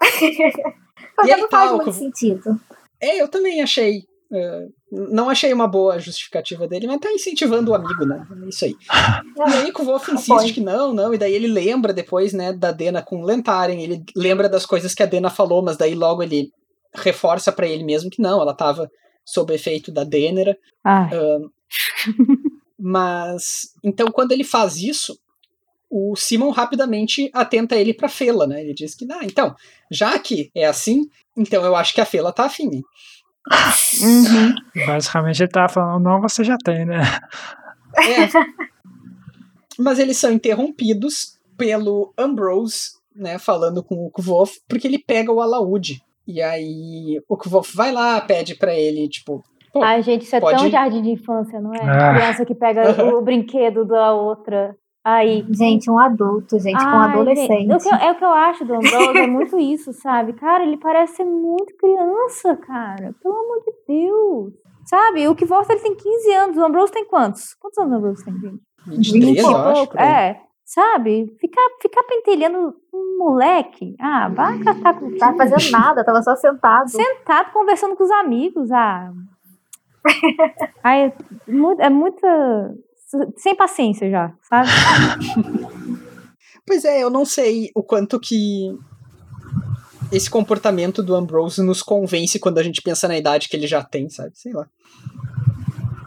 Mas 1.16 1.40
não 1.40 1.48
faz 1.48 1.70
muito 1.72 1.92
sentido. 1.92 2.60
É, 3.00 3.20
eu 3.20 3.28
também 3.28 3.62
achei. 3.62 4.00
Uh, 4.30 4.72
não 5.10 5.28
achei 5.28 5.52
uma 5.52 5.68
boa 5.68 5.98
justificativa 5.98 6.66
dele, 6.66 6.86
mas 6.86 7.00
tá 7.00 7.12
incentivando 7.12 7.70
o 7.70 7.74
amigo, 7.74 8.06
né? 8.06 8.26
É 8.44 8.48
isso 8.48 8.64
aí. 8.64 8.76
e 9.36 9.54
aí 9.54 9.72
o 9.76 9.84
Wolf 9.84 10.08
insiste 10.08 10.54
que 10.54 10.60
não, 10.60 10.94
não, 10.94 11.12
e 11.12 11.18
daí 11.18 11.34
ele 11.34 11.48
lembra 11.48 11.92
depois, 11.92 12.32
né, 12.32 12.52
da 12.52 12.72
Dena 12.72 13.02
com 13.02 13.20
o 13.20 13.24
Lentaren, 13.24 13.80
ele 13.80 14.02
lembra 14.14 14.48
das 14.48 14.64
coisas 14.64 14.94
que 14.94 15.02
a 15.02 15.06
Dena 15.06 15.28
falou, 15.28 15.62
mas 15.62 15.76
daí 15.76 15.94
logo 15.94 16.22
ele 16.22 16.50
reforça 16.94 17.52
para 17.52 17.66
ele 17.66 17.84
mesmo 17.84 18.10
que 18.10 18.22
não, 18.22 18.40
ela 18.40 18.54
tava 18.54 18.90
sob 19.24 19.52
efeito 19.52 19.92
da 19.92 20.02
Denera. 20.02 20.56
Uh, 20.86 21.50
mas, 22.78 23.72
então 23.84 24.10
quando 24.10 24.32
ele 24.32 24.44
faz 24.44 24.76
isso, 24.76 25.18
o 25.90 26.16
Simon 26.16 26.50
rapidamente 26.50 27.30
atenta 27.32 27.76
ele 27.76 27.92
pra 27.92 28.08
Fela, 28.08 28.46
né? 28.46 28.62
Ele 28.62 28.74
diz 28.74 28.94
que, 28.94 29.06
ah, 29.12 29.24
então, 29.24 29.54
já 29.90 30.18
que 30.18 30.50
é 30.54 30.66
assim, 30.66 31.08
então 31.36 31.64
eu 31.64 31.76
acho 31.76 31.94
que 31.94 32.00
a 32.00 32.06
Fela 32.06 32.32
tá 32.32 32.44
afim. 32.44 32.82
Uhum. 34.02 34.54
Basicamente 34.86 35.42
ele 35.42 35.50
tava 35.50 35.68
falando, 35.68 36.02
não, 36.02 36.20
você 36.20 36.42
já 36.42 36.56
tem, 36.62 36.84
né? 36.84 37.00
É. 37.96 38.28
Mas 39.78 39.98
eles 39.98 40.16
são 40.16 40.32
interrompidos 40.32 41.38
pelo 41.56 42.12
Ambrose, 42.18 42.90
né, 43.14 43.38
falando 43.38 43.82
com 43.82 44.06
o 44.06 44.10
Kvolf, 44.10 44.56
porque 44.68 44.86
ele 44.86 44.98
pega 44.98 45.32
o 45.32 45.40
alaúde. 45.40 46.02
E 46.26 46.42
aí 46.42 47.20
o 47.28 47.36
Kvolf 47.36 47.74
vai 47.74 47.92
lá, 47.92 48.20
pede 48.20 48.54
para 48.54 48.74
ele, 48.74 49.08
tipo. 49.08 49.44
Ai, 49.74 50.02
gente, 50.02 50.22
isso 50.22 50.34
é 50.34 50.40
pode... 50.40 50.58
tão 50.58 50.70
jardim 50.70 51.02
de 51.02 51.10
infância, 51.10 51.60
não 51.60 51.72
é? 51.74 51.80
Ah. 51.82 52.14
Criança 52.14 52.44
que 52.44 52.54
pega 52.54 53.04
o 53.14 53.22
brinquedo 53.22 53.84
da 53.84 54.12
outra. 54.12 54.74
Aí. 55.06 55.46
Gente, 55.50 55.88
um 55.88 56.00
adulto, 56.00 56.58
gente, 56.58 56.82
com 56.84 56.90
um 56.90 56.98
Ai, 56.98 57.10
adolescente. 57.12 57.80
gente, 57.80 58.02
é 58.02 58.10
o 58.10 58.16
que 58.16 58.24
eu 58.24 58.32
acho 58.32 58.64
do 58.64 58.74
Ambrose, 58.74 59.18
é 59.18 59.26
muito 59.28 59.56
isso, 59.60 59.92
sabe? 59.92 60.32
Cara, 60.32 60.64
ele 60.64 60.76
parece 60.76 61.14
ser 61.18 61.24
muito 61.24 61.76
criança, 61.76 62.56
cara. 62.56 63.14
Pelo 63.22 63.36
amor 63.36 63.62
de 63.64 63.72
Deus. 63.86 64.52
Sabe? 64.84 65.28
O 65.28 65.36
que 65.36 65.44
volta 65.44 65.74
ele 65.74 65.82
tem 65.82 65.94
15 65.94 66.32
anos. 66.32 66.56
O 66.56 66.64
Ambrose 66.64 66.90
tem 66.90 67.04
quantos? 67.04 67.54
Quantos 67.54 67.78
anos 67.78 67.92
o 67.92 67.96
Ambrose 67.98 68.24
tem, 68.24 68.34
gente? 68.34 68.60
23, 68.84 69.38
eu 69.38 69.56
acho. 69.56 69.96
É. 69.96 70.40
Sabe? 70.64 71.32
Ficar, 71.40 71.62
ficar 71.80 72.02
pentelhando 72.02 72.74
um 72.92 73.18
moleque. 73.18 73.94
Ah, 74.00 74.28
vai 74.28 74.58
catar 74.58 74.98
com 74.98 75.08
Não 75.08 75.18
tava 75.18 75.36
fazendo 75.36 75.70
nada, 75.70 76.04
tava 76.04 76.20
só 76.20 76.34
sentado. 76.34 76.90
Sentado 76.90 77.52
conversando 77.52 77.94
com 77.94 78.02
os 78.02 78.10
amigos. 78.10 78.72
Ah. 78.72 79.12
Ai, 80.82 81.04
é, 81.04 81.12
é 81.78 81.90
muita. 81.90 82.74
Sem 83.36 83.54
paciência 83.56 84.10
já, 84.10 84.32
sabe? 84.42 84.68
Pois 86.68 86.84
é, 86.84 87.00
eu 87.00 87.08
não 87.10 87.24
sei 87.24 87.70
o 87.76 87.82
quanto 87.82 88.18
que 88.18 88.76
esse 90.10 90.28
comportamento 90.28 91.00
do 91.00 91.14
Ambrose 91.14 91.62
nos 91.62 91.80
convence 91.80 92.40
quando 92.40 92.58
a 92.58 92.62
gente 92.62 92.82
pensa 92.82 93.06
na 93.06 93.16
idade 93.16 93.48
que 93.48 93.56
ele 93.56 93.68
já 93.68 93.84
tem, 93.84 94.08
sabe? 94.08 94.32
Sei 94.34 94.52
lá. 94.52 94.66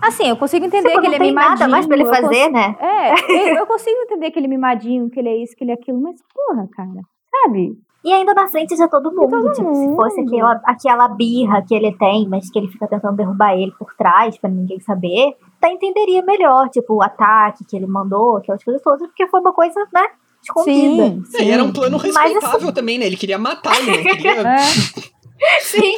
Assim, 0.01 0.27
eu 0.27 0.35
consigo 0.35 0.65
entender 0.65 0.89
Tipo, 0.89 0.99
que 1.01 1.07
ele 1.07 1.15
é 1.15 1.19
tem 1.19 1.27
mimadinho. 1.29 1.51
nada 1.59 1.67
mais 1.69 1.85
pra 1.88 1.95
ele 1.95 2.05
eu 2.05 2.13
fazer, 2.13 2.49
né? 2.49 2.75
É, 2.79 3.51
eu, 3.53 3.55
eu 3.59 3.67
consigo 3.67 3.95
entender 4.01 4.31
que 4.31 4.39
ele 4.39 4.47
é 4.47 4.49
mimadinho, 4.49 5.09
que 5.09 5.19
ele 5.19 5.29
é 5.29 5.38
isso, 5.43 5.55
que 5.55 5.63
ele 5.63 5.71
é 5.71 5.75
aquilo, 5.75 6.01
mas 6.01 6.19
porra, 6.33 6.67
cara, 6.73 6.89
sabe? 7.31 7.77
E 8.03 8.12
ainda 8.13 8.33
na 8.33 8.47
frente 8.47 8.75
de 8.75 8.89
todo 8.89 9.13
mundo. 9.13 9.29
todo 9.29 9.51
tipo, 9.53 9.73
se 9.75 9.95
fosse 9.95 10.17
mundo. 10.21 10.27
aquela, 10.33 10.62
aquela 10.65 11.07
birra 11.09 11.62
que 11.65 11.73
ele 11.73 11.95
tem, 11.97 12.27
mas 12.27 12.49
que 12.49 12.59
ele 12.59 12.67
fica 12.67 12.85
tentando 12.88 13.15
derrubar 13.15 13.53
ele 13.57 13.71
por 13.79 13.93
trás 13.95 14.38
pra 14.38 14.49
ninguém 14.49 14.79
saber, 14.81 15.35
até 15.61 15.71
entenderia 15.71 16.21
melhor, 16.23 16.69
tipo, 16.69 16.95
o 16.95 17.03
ataque 17.03 17.65
que 17.65 17.75
ele 17.75 17.85
mandou, 17.85 18.37
aquelas 18.37 18.63
coisas 18.63 18.81
todas, 18.81 19.07
porque 19.07 19.27
foi 19.27 19.39
uma 19.41 19.53
coisa, 19.53 19.79
né, 19.93 20.07
escondida. 20.41 21.03
Sim, 21.25 21.37
É, 21.37 21.43
e 21.43 21.51
era 21.51 21.63
um 21.63 21.67
sim. 21.67 21.73
plano 21.73 21.97
Mas, 21.97 22.03
respeitável 22.03 22.71
também, 22.73 22.97
né? 22.97 23.05
Ele 23.05 23.17
queria 23.17 23.37
matar, 23.37 23.77
ele 23.77 23.97
não 23.97 24.03
queria. 24.03 24.43
É, 25.41 25.59
Sim. 25.61 25.97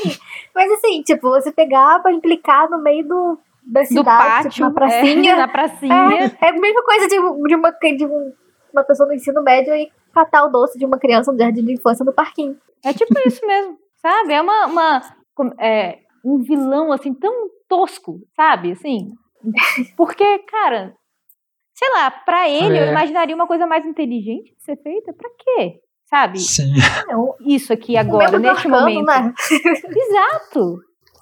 Mas 0.54 0.72
assim, 0.74 1.02
tipo, 1.02 1.30
você 1.30 1.52
pegar 1.52 2.00
pra 2.02 2.12
implicar 2.12 2.70
no 2.70 2.80
meio 2.82 3.08
do, 3.08 3.40
da 3.64 3.82
do 3.82 3.88
cidade, 3.88 4.50
tipo, 4.50 4.60
pátio, 4.60 4.66
na 4.66 4.72
pracinha. 4.72 5.32
é, 5.34 5.36
na 5.36 5.48
pracinha. 5.48 5.94
É, 5.96 6.46
é 6.46 6.50
a 6.50 6.54
mesma 6.60 6.84
coisa 6.84 7.08
de, 7.08 7.16
de, 7.48 7.56
uma, 7.56 7.72
de 7.72 8.06
um- 8.06 8.34
uma 8.72 8.84
pessoa 8.84 9.08
no 9.08 9.16
ensino 9.16 9.42
médio 9.42 9.74
e 9.74 9.92
catar 10.14 10.44
o 10.46 10.50
doce 10.50 10.78
de 10.78 10.86
uma 10.86 11.00
criança 11.00 11.32
no 11.32 11.40
jardim 11.40 11.66
de 11.66 11.74
infância 11.74 12.06
no 12.06 12.14
parquinho. 12.14 12.56
É 12.86 12.94
tipo 12.94 13.14
isso 13.26 13.44
mesmo, 13.48 13.78
sabe? 14.02 14.34
É 14.34 14.42
uma, 14.42 14.68
uma 14.68 15.02
é, 15.60 15.98
um 16.24 16.38
vilão 16.40 16.92
assim 16.92 17.12
tão 17.14 17.50
tosco, 17.68 18.20
sabe? 18.36 18.74
Assim, 18.74 19.10
porque, 19.98 20.40
cara, 20.40 20.94
sei 21.74 21.90
lá, 21.96 22.12
pra 22.12 22.48
ele 22.50 22.78
eu 22.78 22.84
É. 22.86 22.92
imaginaria 22.92 23.36
uma 23.36 23.48
coisa 23.48 23.66
mais 23.68 23.86
inteligente 23.86 24.54
de 24.56 24.64
ser 24.64 24.78
feita. 24.82 25.14
Pra 25.14 25.30
quê? 25.38 25.74
Sabe? 26.10 26.40
Sim. 26.40 26.74
Um, 27.16 27.34
Isso 27.54 27.72
aqui 27.72 27.96
agora, 27.96 28.38
neste 28.38 28.68
arcano, 28.68 28.80
momento. 28.82 29.06
né? 29.06 29.34
Exato. 29.96 30.76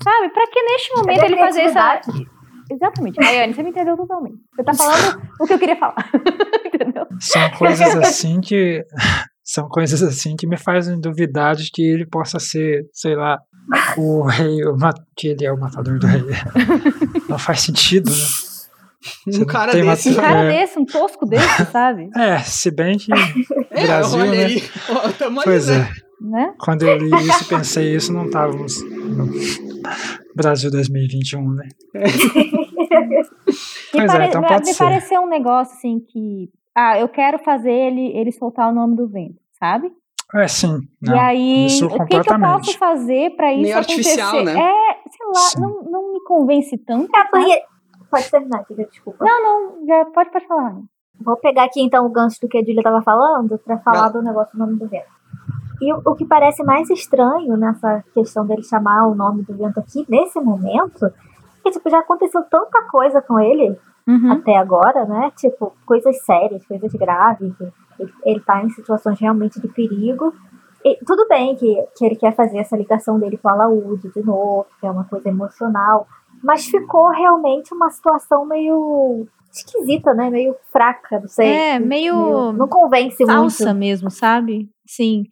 Sabe? 0.04 0.30
Pra 0.30 0.48
que 0.48 0.62
neste 0.64 0.96
momento 0.96 1.24
ele 1.26 1.38
fazer 1.38 1.62
essa. 1.62 2.02
Exatamente. 2.72 3.20
Rayane, 3.24 3.54
você 3.54 3.64
me 3.64 3.70
entendeu 3.72 3.96
totalmente. 3.98 4.38
Você 4.56 4.64
tá 4.64 4.74
falando 4.74 5.22
o 5.40 5.46
que 5.46 5.54
eu 5.54 5.60
queria 5.60 5.76
falar. 5.76 6.10
Entendeu? 6.66 7.06
São 7.20 7.50
coisas 7.52 7.96
assim 7.96 8.40
que. 8.42 8.84
São 9.44 9.68
coisas 9.68 10.04
assim 10.04 10.36
que 10.36 10.46
me 10.46 10.58
fazem 10.58 11.00
duvidar 11.00 11.56
de 11.56 11.72
que 11.72 11.82
ele 11.82 12.06
possa 12.08 12.40
ser, 12.40 12.84
sei 12.94 13.16
lá, 13.16 13.40
o 13.98 14.22
rei, 14.24 14.64
o 14.64 14.76
que 15.18 15.30
ele 15.30 15.44
é 15.44 15.52
o 15.52 15.60
matador 15.60 15.98
do 15.98 16.06
rei. 16.06 16.22
Não 17.30 17.38
faz 17.40 17.62
sentido, 17.62 18.10
né? 18.10 18.18
Você 19.26 19.42
Um 19.42 19.46
cara 19.46 19.72
uma- 19.84 19.96
desse. 19.96 20.10
Um 20.10 20.16
cara 20.16 20.44
É. 20.44 20.60
desse, 20.62 20.78
um 20.80 20.86
tosco 20.86 21.26
desse, 21.26 21.66
sabe? 21.72 22.10
É, 22.18 22.40
se 22.40 22.70
bem 22.72 22.98
que 22.98 23.12
É, 23.72 23.86
Brasil, 23.88 24.20
olha 24.20 24.32
né? 24.32 24.46
aí. 24.46 24.64
Pois 25.44 25.68
né? 25.70 25.76
é. 26.06 26.10
Né? 26.22 26.54
Quando 26.60 26.84
eu 26.84 26.98
li 26.98 27.10
isso, 27.28 27.48
pensei 27.48 27.96
isso, 27.96 28.12
não 28.12 28.26
estávamos 28.26 28.74
no 28.84 29.30
Brasil 30.36 30.70
2021, 30.70 31.50
né? 31.54 31.70
Me, 31.94 33.24
Pois 33.92 34.04
é, 34.04 34.08
pare- 34.08 34.28
então 34.28 34.42
me- 34.42 34.48
pode 34.48 34.66
me 34.66 34.74
ser. 34.74 34.84
pareceu 34.84 35.22
um 35.22 35.30
negócio 35.30 35.74
assim 35.78 36.00
que. 36.00 36.50
Ah, 36.76 37.00
eu 37.00 37.08
quero 37.10 37.40
fazer 37.40 37.72
ele, 37.72 38.12
ele 38.18 38.32
soltar 38.32 38.70
o 38.70 38.76
nome 38.76 38.96
do 38.96 39.08
vento, 39.08 39.36
sabe? 39.60 39.90
É, 40.36 40.48
sim. 40.48 40.80
Não, 41.02 41.16
e 41.16 41.20
aí, 41.20 41.66
isso 41.66 41.88
o 41.88 41.90
que, 42.06 42.22
que 42.22 42.32
eu 42.32 42.40
posso 42.40 42.78
fazer 42.78 43.36
pra 43.36 43.52
isso 43.52 43.62
Meio 43.64 43.78
acontecer? 43.78 44.22
artificial, 44.22 44.44
né? 44.44 44.52
É, 44.52 45.10
sei 45.10 45.26
lá, 45.28 45.34
Sim. 45.34 45.62
não, 45.62 45.84
não 45.84 46.14
me 46.14 46.24
convence 46.24 46.78
tanto. 46.78 47.10
Porque. 47.32 47.62
Pode 48.12 48.30
terminar, 48.32 48.64
Julia, 48.68 48.88
desculpa. 48.88 49.24
Não, 49.24 49.44
não, 49.44 49.86
já 49.88 50.06
pode, 50.06 50.32
pode 50.32 50.48
falar. 50.48 50.76
Vou 51.22 51.36
pegar 51.38 51.64
aqui 51.66 51.82
então 51.82 52.06
o 52.06 52.10
gancho 52.10 52.40
do 52.42 52.48
que 52.48 52.58
a 52.58 52.62
Julia 52.62 52.80
estava 52.80 53.02
falando 53.02 53.58
pra 53.60 53.78
falar 53.80 54.10
Vai. 54.10 54.12
do 54.14 54.22
negócio 54.24 54.54
do 54.54 54.60
nome 54.60 54.78
do 54.80 54.88
vento. 54.88 55.06
E 55.82 55.94
o, 55.94 56.02
o 56.06 56.16
que 56.16 56.26
parece 56.26 56.64
mais 56.64 56.90
estranho 56.90 57.56
nessa 57.58 58.04
questão 58.14 58.46
dele 58.46 58.64
chamar 58.64 59.08
o 59.08 59.16
nome 59.16 59.44
do 59.44 59.56
vento 59.56 59.80
aqui, 59.80 60.06
nesse 60.10 60.40
momento, 60.40 61.06
é 61.06 61.12
que 61.64 61.72
tipo, 61.72 61.90
já 61.90 62.00
aconteceu 62.00 62.42
tanta 62.44 62.82
coisa 62.84 63.22
com 63.22 63.40
ele 63.40 63.78
Uhum. 64.08 64.32
até 64.32 64.58
agora, 64.58 65.06
né? 65.06 65.32
Tipo, 65.38 65.72
coisas 65.86 66.20
sérias, 66.26 66.66
coisas 66.66 66.92
graves. 66.94 67.54
Ele, 67.62 67.72
ele 68.26 68.40
tá 68.42 68.64
em 68.64 68.70
situações 68.70 69.20
realmente 69.20 69.60
de 69.60 69.68
perigo. 69.68 70.34
E 70.84 70.98
tudo 71.06 71.28
bem 71.28 71.56
que, 71.56 71.76
que 71.98 72.06
ele 72.06 72.16
quer 72.16 72.36
fazer 72.36 72.58
essa 72.60 72.78
ligação 72.78 73.20
dele 73.20 73.38
com 73.38 73.50
a 73.50 73.56
Laúde 73.56 74.10
de 74.14 74.24
novo, 74.24 74.66
que 74.80 74.86
é 74.86 74.92
uma 74.92 75.04
coisa 75.04 75.28
emocional. 75.30 76.08
Mas 76.42 76.66
ficou 76.66 77.10
realmente 77.10 77.74
uma 77.74 77.90
situação 77.90 78.46
meio 78.46 79.28
esquisita, 79.52 80.14
né? 80.14 80.30
Meio 80.30 80.56
fraca, 80.72 81.20
não 81.20 81.28
sei. 81.28 81.48
É, 81.48 81.80
meio 81.80 82.54
Não 82.54 82.68
convence 82.68 83.26
falsa 83.26 83.66
muito. 83.66 83.80
mesmo, 83.80 84.10
sabe? 84.10 84.70
Sim. 84.88 85.24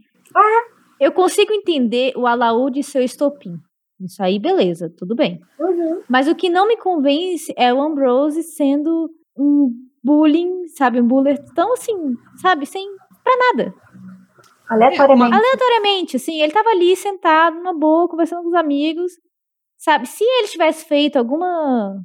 Eu 0.99 1.11
consigo 1.11 1.53
entender 1.53 2.13
o 2.15 2.25
alaúde 2.25 2.79
e 2.79 2.83
seu 2.83 3.01
estopim. 3.01 3.55
Isso 4.01 4.21
aí, 4.21 4.39
beleza, 4.39 4.91
tudo 4.95 5.15
bem. 5.15 5.39
Uhum. 5.59 6.01
Mas 6.09 6.27
o 6.27 6.35
que 6.35 6.49
não 6.49 6.67
me 6.67 6.77
convence 6.77 7.53
é 7.57 7.73
o 7.73 7.81
Ambrose 7.81 8.43
sendo 8.43 9.09
um 9.37 9.71
bullying, 10.07 10.67
sabe? 10.69 11.01
Um 11.01 11.07
buller 11.07 11.37
tão 11.53 11.73
assim, 11.73 12.15
sabe? 12.41 12.65
Sem. 12.65 12.87
pra 13.23 13.33
nada. 13.37 13.73
Aleatoriamente. 14.69 15.35
Aleatoriamente, 15.35 16.15
assim, 16.15 16.41
ele 16.41 16.51
tava 16.51 16.69
ali 16.69 16.95
sentado 16.95 17.57
numa 17.57 17.73
boa, 17.73 18.07
conversando 18.07 18.43
com 18.43 18.49
os 18.49 18.53
amigos. 18.53 19.11
Sabe? 19.77 20.07
Se 20.07 20.23
ele 20.23 20.47
tivesse 20.47 20.85
feito 20.85 21.17
alguma. 21.17 22.01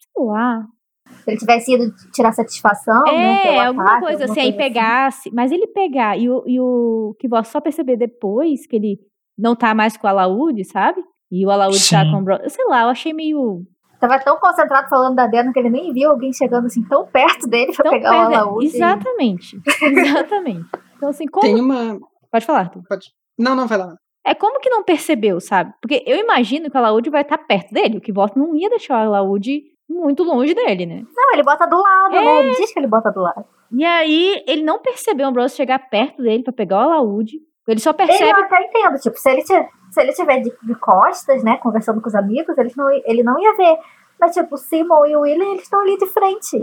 sei 0.00 0.24
lá. 0.24 0.64
Se 1.24 1.30
ele 1.30 1.38
tivesse 1.38 1.74
ido 1.74 1.84
tirar 2.14 2.32
satisfação, 2.32 3.02
né? 3.04 3.42
pelo 3.42 3.54
É, 3.54 3.66
alguma 3.66 3.84
ataque, 3.84 4.00
coisa 4.00 4.24
alguma 4.24 4.32
assim, 4.32 4.40
aí 4.40 4.56
pegasse. 4.56 5.30
Mas 5.32 5.50
ele 5.50 5.66
pegar 5.66 6.16
e 6.18 6.30
o, 6.30 6.42
e 6.46 6.60
o 6.60 7.16
que 7.18 7.28
você 7.28 7.50
só 7.50 7.60
perceber 7.60 7.96
depois 7.96 8.66
que 8.66 8.76
ele 8.76 8.98
não 9.36 9.56
tá 9.56 9.74
mais 9.74 9.96
com 9.96 10.06
a 10.06 10.10
Alaúde, 10.10 10.64
sabe? 10.64 11.02
E 11.30 11.46
o 11.46 11.50
Alaúde 11.50 11.88
tá 11.88 12.04
com 12.04 12.18
o 12.18 12.22
Bro... 12.22 12.38
Sei 12.48 12.64
lá, 12.66 12.82
eu 12.82 12.88
achei 12.88 13.12
meio. 13.12 13.62
Tava 14.02 14.18
tão 14.18 14.36
concentrado 14.38 14.88
falando 14.88 15.14
da 15.14 15.28
Dena 15.28 15.52
que 15.52 15.58
ele 15.60 15.70
nem 15.70 15.92
viu 15.92 16.10
alguém 16.10 16.32
chegando 16.32 16.66
assim 16.66 16.82
tão 16.88 17.06
perto 17.06 17.46
dele 17.46 17.72
pra 17.72 17.84
Tão 17.84 17.92
pegar 17.92 18.10
o 18.10 18.12
perto- 18.28 18.34
alaúde. 18.34 18.66
Exatamente. 18.66 19.60
Exatamente. 19.80 20.66
Então, 20.96 21.08
assim, 21.08 21.26
como. 21.26 21.46
Tem 21.46 21.60
uma. 21.60 21.98
Pode 22.30 22.44
falar, 22.44 22.58
Arthur. 22.60 22.82
Não, 23.38 23.54
não, 23.54 23.66
vai 23.68 23.78
lá. 23.78 23.94
É 24.26 24.34
como 24.34 24.58
que 24.60 24.68
não 24.70 24.82
percebeu, 24.82 25.40
sabe? 25.40 25.72
Porque 25.80 26.02
eu 26.06 26.16
imagino 26.16 26.70
que 26.70 26.76
o 26.76 26.80
Alaúde 26.80 27.10
vai 27.10 27.22
estar 27.22 27.38
perto 27.38 27.72
dele. 27.72 27.98
O 27.98 28.00
que 28.00 28.12
voto 28.12 28.38
não 28.38 28.54
ia 28.56 28.68
deixar 28.70 28.94
o 29.08 29.14
Alaúde 29.14 29.62
muito 29.88 30.22
longe 30.22 30.54
dele, 30.54 30.86
né? 30.86 31.02
Não, 31.14 31.32
ele 31.34 31.42
bota 31.42 31.66
do 31.66 31.76
lado, 31.76 32.14
É. 32.16 32.24
né? 32.24 32.38
Ele 32.46 32.54
diz 32.56 32.72
que 32.72 32.78
ele 32.80 32.86
bota 32.86 33.10
do 33.10 33.20
lado. 33.20 33.44
E 33.72 33.84
aí, 33.84 34.42
ele 34.46 34.62
não 34.62 34.80
percebeu 34.80 35.26
o 35.26 35.28
Ambrose 35.30 35.54
chegar 35.56 35.78
perto 35.90 36.22
dele 36.22 36.42
pra 36.42 36.52
pegar 36.52 36.76
o 36.78 36.90
Alaúde. 36.90 37.38
Ele 37.66 37.80
só 37.80 37.90
Ele 37.90 37.96
percebe. 37.98 38.30
eu 38.30 38.36
até 38.36 38.62
entendo, 38.64 38.98
tipo, 38.98 39.16
se 39.18 39.30
ele, 39.30 39.42
se 39.42 39.54
ele 39.98 40.12
tiver 40.12 40.40
de, 40.40 40.52
de 40.62 40.74
costas, 40.74 41.44
né, 41.44 41.56
conversando 41.58 42.00
com 42.00 42.08
os 42.08 42.14
amigos, 42.14 42.56
eles 42.58 42.74
não, 42.74 42.90
ele 42.90 43.22
não 43.22 43.38
ia 43.40 43.56
ver. 43.56 43.78
Mas, 44.20 44.34
tipo, 44.34 44.54
o 44.54 44.58
Simon 44.58 45.06
e 45.06 45.16
o 45.16 45.20
William, 45.20 45.50
eles 45.50 45.62
estão 45.62 45.80
ali 45.80 45.96
de 45.96 46.06
frente. 46.06 46.60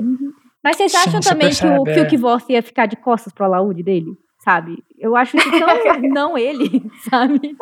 Mas 0.63 0.77
vocês 0.77 0.91
Sim, 0.91 0.97
acham 0.97 1.21
você 1.21 1.29
também 1.29 1.49
que 1.49 1.65
o, 1.65 1.83
percebe, 1.83 2.07
que 2.09 2.15
é. 2.15 2.17
o 2.17 2.19
Kvorth 2.19 2.49
ia 2.49 2.63
ficar 2.63 2.85
de 2.85 2.95
costas 2.95 3.33
pro 3.33 3.45
alaúde 3.45 3.81
dele? 3.83 4.17
Sabe? 4.39 4.81
Eu 4.97 5.17
acho 5.17 5.35
isso 5.35 5.51
tão 5.51 5.67
não 6.09 6.37
ele, 6.37 6.81
sabe? 7.09 7.55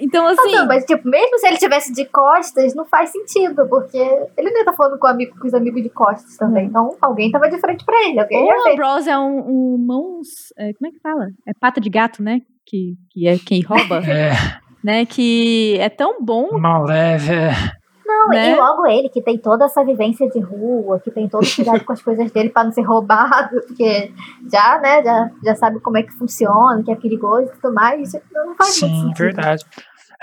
Então, 0.00 0.24
assim. 0.26 0.52
Não, 0.52 0.66
mas, 0.66 0.84
tipo, 0.84 1.06
mesmo 1.08 1.36
se 1.38 1.48
ele 1.48 1.56
tivesse 1.56 1.92
de 1.92 2.04
costas, 2.06 2.74
não 2.76 2.84
faz 2.86 3.10
sentido, 3.10 3.66
porque 3.68 3.98
ele 3.98 4.50
não 4.50 4.56
ia 4.56 4.60
estar 4.60 4.72
falando 4.72 4.98
com, 5.00 5.06
amigo, 5.08 5.36
com 5.38 5.46
os 5.48 5.52
amigos 5.52 5.82
de 5.82 5.90
costas 5.90 6.36
também. 6.36 6.64
É. 6.64 6.66
Então, 6.66 6.96
alguém 7.02 7.30
tava 7.30 7.50
de 7.50 7.58
frente 7.58 7.84
pra 7.84 7.96
ele, 8.08 8.20
alguém 8.20 8.38
Ou 8.38 8.48
o. 8.48 8.72
Ambrose 8.72 9.10
é 9.10 9.18
um, 9.18 9.38
um 9.74 9.78
mãos. 9.78 10.28
é, 10.56 10.72
como 10.74 10.88
é 10.88 10.90
que 10.92 11.00
fala? 11.00 11.26
É 11.46 11.52
pata 11.52 11.80
de 11.80 11.90
gato, 11.90 12.22
né? 12.22 12.40
Que, 12.64 12.94
que 13.10 13.26
é 13.26 13.36
quem 13.38 13.60
rouba, 13.62 13.96
É, 14.06 14.30
né? 14.82 15.04
Que 15.04 15.76
é 15.80 15.88
tão 15.88 16.22
bom. 16.22 16.56
mal 16.56 16.84
leve. 16.84 17.34
Não, 18.12 18.28
né? 18.28 18.52
e 18.52 18.56
logo 18.56 18.86
ele, 18.86 19.08
que 19.08 19.22
tem 19.22 19.38
toda 19.38 19.64
essa 19.64 19.84
vivência 19.84 20.28
de 20.28 20.38
rua, 20.38 21.00
que 21.00 21.10
tem 21.10 21.28
todo 21.28 21.44
o 21.44 21.54
cuidado 21.54 21.84
com 21.84 21.92
as 21.92 22.02
coisas 22.02 22.30
dele 22.30 22.50
pra 22.50 22.64
não 22.64 22.72
ser 22.72 22.82
roubado, 22.82 23.60
porque 23.66 24.12
já, 24.50 24.78
né, 24.80 25.02
já, 25.02 25.30
já 25.44 25.54
sabe 25.56 25.80
como 25.80 25.98
é 25.98 26.02
que 26.02 26.12
funciona, 26.12 26.82
que 26.84 26.90
é 26.90 26.96
perigoso 26.96 27.50
e 27.50 27.60
tudo 27.60 27.74
mais. 27.74 28.12
Não 28.32 28.54
faz 28.54 28.80
muito 28.80 28.94
Sim, 28.94 29.02
sentido. 29.02 29.18
verdade. 29.18 29.64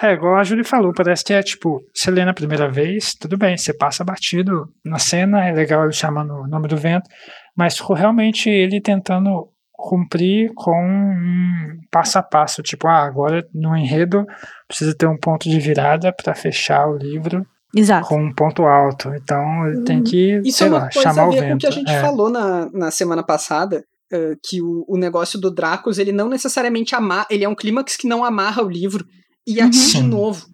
É, 0.02 0.13
igual 0.13 0.38
a 0.38 0.43
Julie 0.43 0.63
falou, 0.63 0.93
parece 0.93 1.25
que 1.25 1.34
é 1.34 1.43
tipo, 1.43 1.82
você 1.93 2.10
lê 2.10 2.23
na 2.23 2.34
primeira 2.34 2.69
vez, 2.69 3.13
tudo 3.13 3.38
bem, 3.38 3.58
você 3.58 3.73
passa 3.73 4.02
batido 4.02 4.69
na 4.86 4.97
cena, 4.97 5.45
é 5.45 5.52
legal 5.52 5.84
ele 5.84 5.91
chamando 5.91 6.36
o 6.36 6.47
nome 6.47 6.69
do 6.69 6.78
vento, 6.78 7.10
mas 7.54 7.78
ficou 7.78 7.97
realmente 7.97 8.49
ele 8.49 8.80
tentando 8.80 9.49
cumprir 9.73 10.54
com 10.56 10.71
um 10.71 11.80
passo 11.91 12.17
a 12.17 12.23
passo, 12.23 12.63
tipo, 12.63 12.88
ah, 12.88 13.04
agora 13.04 13.45
no 13.54 13.75
enredo 13.75 14.25
precisa 14.67 14.95
ter 14.95 15.06
um 15.06 15.17
ponto 15.17 15.49
de 15.49 15.60
virada 15.60 16.13
para 16.13 16.34
fechar 16.34 16.88
o 16.88 16.97
livro 16.97 17.45
Exato. 17.75 18.08
com 18.08 18.21
um 18.23 18.34
ponto 18.34 18.63
alto. 18.63 19.10
Então 19.15 19.67
ele 19.67 19.82
tem 19.84 20.03
que, 20.03 20.38
Uhum. 20.38 20.41
Isso 20.45 20.58
sei 20.60 20.67
é 20.67 20.69
uma 20.69 20.79
lá, 20.79 20.89
coisa 20.91 21.01
chamar 21.01 21.21
a 21.23 21.27
o 21.27 21.32
ver 21.32 21.38
com 21.39 21.45
o 21.45 21.47
vento. 21.49 21.60
que 21.62 21.67
a 21.67 21.71
gente 21.71 21.91
é. 21.91 22.01
falou 22.01 22.29
na, 22.29 22.69
na 22.71 22.91
semana 22.91 23.23
passada, 23.23 23.84
uh, 24.13 24.36
que 24.43 24.62
o, 24.62 24.86
o 24.88 24.97
negócio 24.97 25.39
do 25.39 25.51
Dracos, 25.51 25.97
ele 25.99 26.12
não 26.12 26.27
necessariamente 26.29 26.95
amarra, 26.95 27.27
ele 27.29 27.43
é 27.43 27.49
um 27.49 27.55
clímax 27.55 27.95
que 27.95 28.08
não 28.08 28.23
amarra 28.23 28.63
o 28.63 28.69
livro. 28.69 29.05
E 29.47 29.60
aqui, 29.62 29.71
de 29.93 30.01
novo, 30.03 30.45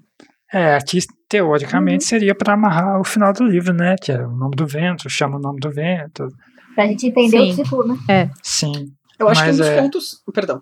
É, 0.54 0.76
aqui 0.76 1.00
teoricamente 1.28 2.04
Uhum. 2.04 2.10
seria 2.10 2.36
para 2.36 2.54
amarrar 2.54 3.00
o 3.00 3.04
final 3.04 3.34
do 3.34 3.44
livro, 3.44 3.74
né? 3.74 3.96
Que 4.02 4.12
é 4.12 4.26
o 4.26 4.32
nome 4.32 4.56
do 4.56 4.66
vento, 4.68 5.10
chama 5.10 5.38
o 5.38 5.42
nome 5.42 5.60
do 5.60 5.72
vento. 5.72 6.28
Pra 6.76 6.86
gente 6.88 7.08
entender 7.08 7.38
Sim. 7.38 7.52
o 7.52 7.56
título, 7.64 7.88
né? 8.08 8.30
Sim. 8.44 8.72
eu 9.20 9.28
acho 9.30 9.42
que 9.42 9.46
um 9.46 9.52
Mas 9.52 9.58
dos 9.58 9.68
é- 9.68 9.82
pontos... 9.82 10.22
Perdão. 10.34 10.62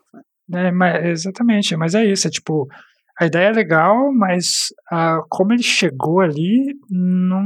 É, 0.53 0.71
mas, 0.71 1.05
exatamente, 1.05 1.75
mas 1.75 1.95
é 1.95 2.05
isso, 2.05 2.27
é 2.27 2.29
tipo, 2.31 2.67
a 3.19 3.25
ideia 3.25 3.49
é 3.49 3.51
legal, 3.53 4.11
mas 4.13 4.73
ah, 4.91 5.21
como 5.29 5.53
ele 5.53 5.63
chegou 5.63 6.19
ali, 6.19 6.75
não, 6.89 7.43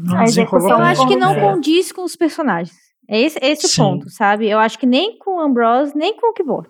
não 0.00 0.16
A 0.18 0.24
desenrolou 0.24 0.70
Eu 0.70 0.76
acho 0.78 1.06
que 1.06 1.16
não 1.16 1.32
é, 1.32 1.40
condiz 1.40 1.92
com 1.92 2.02
os 2.04 2.16
personagens. 2.16 2.74
É 3.08 3.20
esse, 3.20 3.38
esse 3.42 3.80
o 3.80 3.84
ponto, 3.84 4.08
sabe? 4.08 4.48
Eu 4.48 4.58
acho 4.58 4.78
que 4.78 4.86
nem 4.86 5.18
com 5.18 5.36
o 5.36 5.40
Ambrose, 5.40 5.96
nem 5.96 6.16
com 6.16 6.30
o 6.30 6.32
Kivor. 6.32 6.66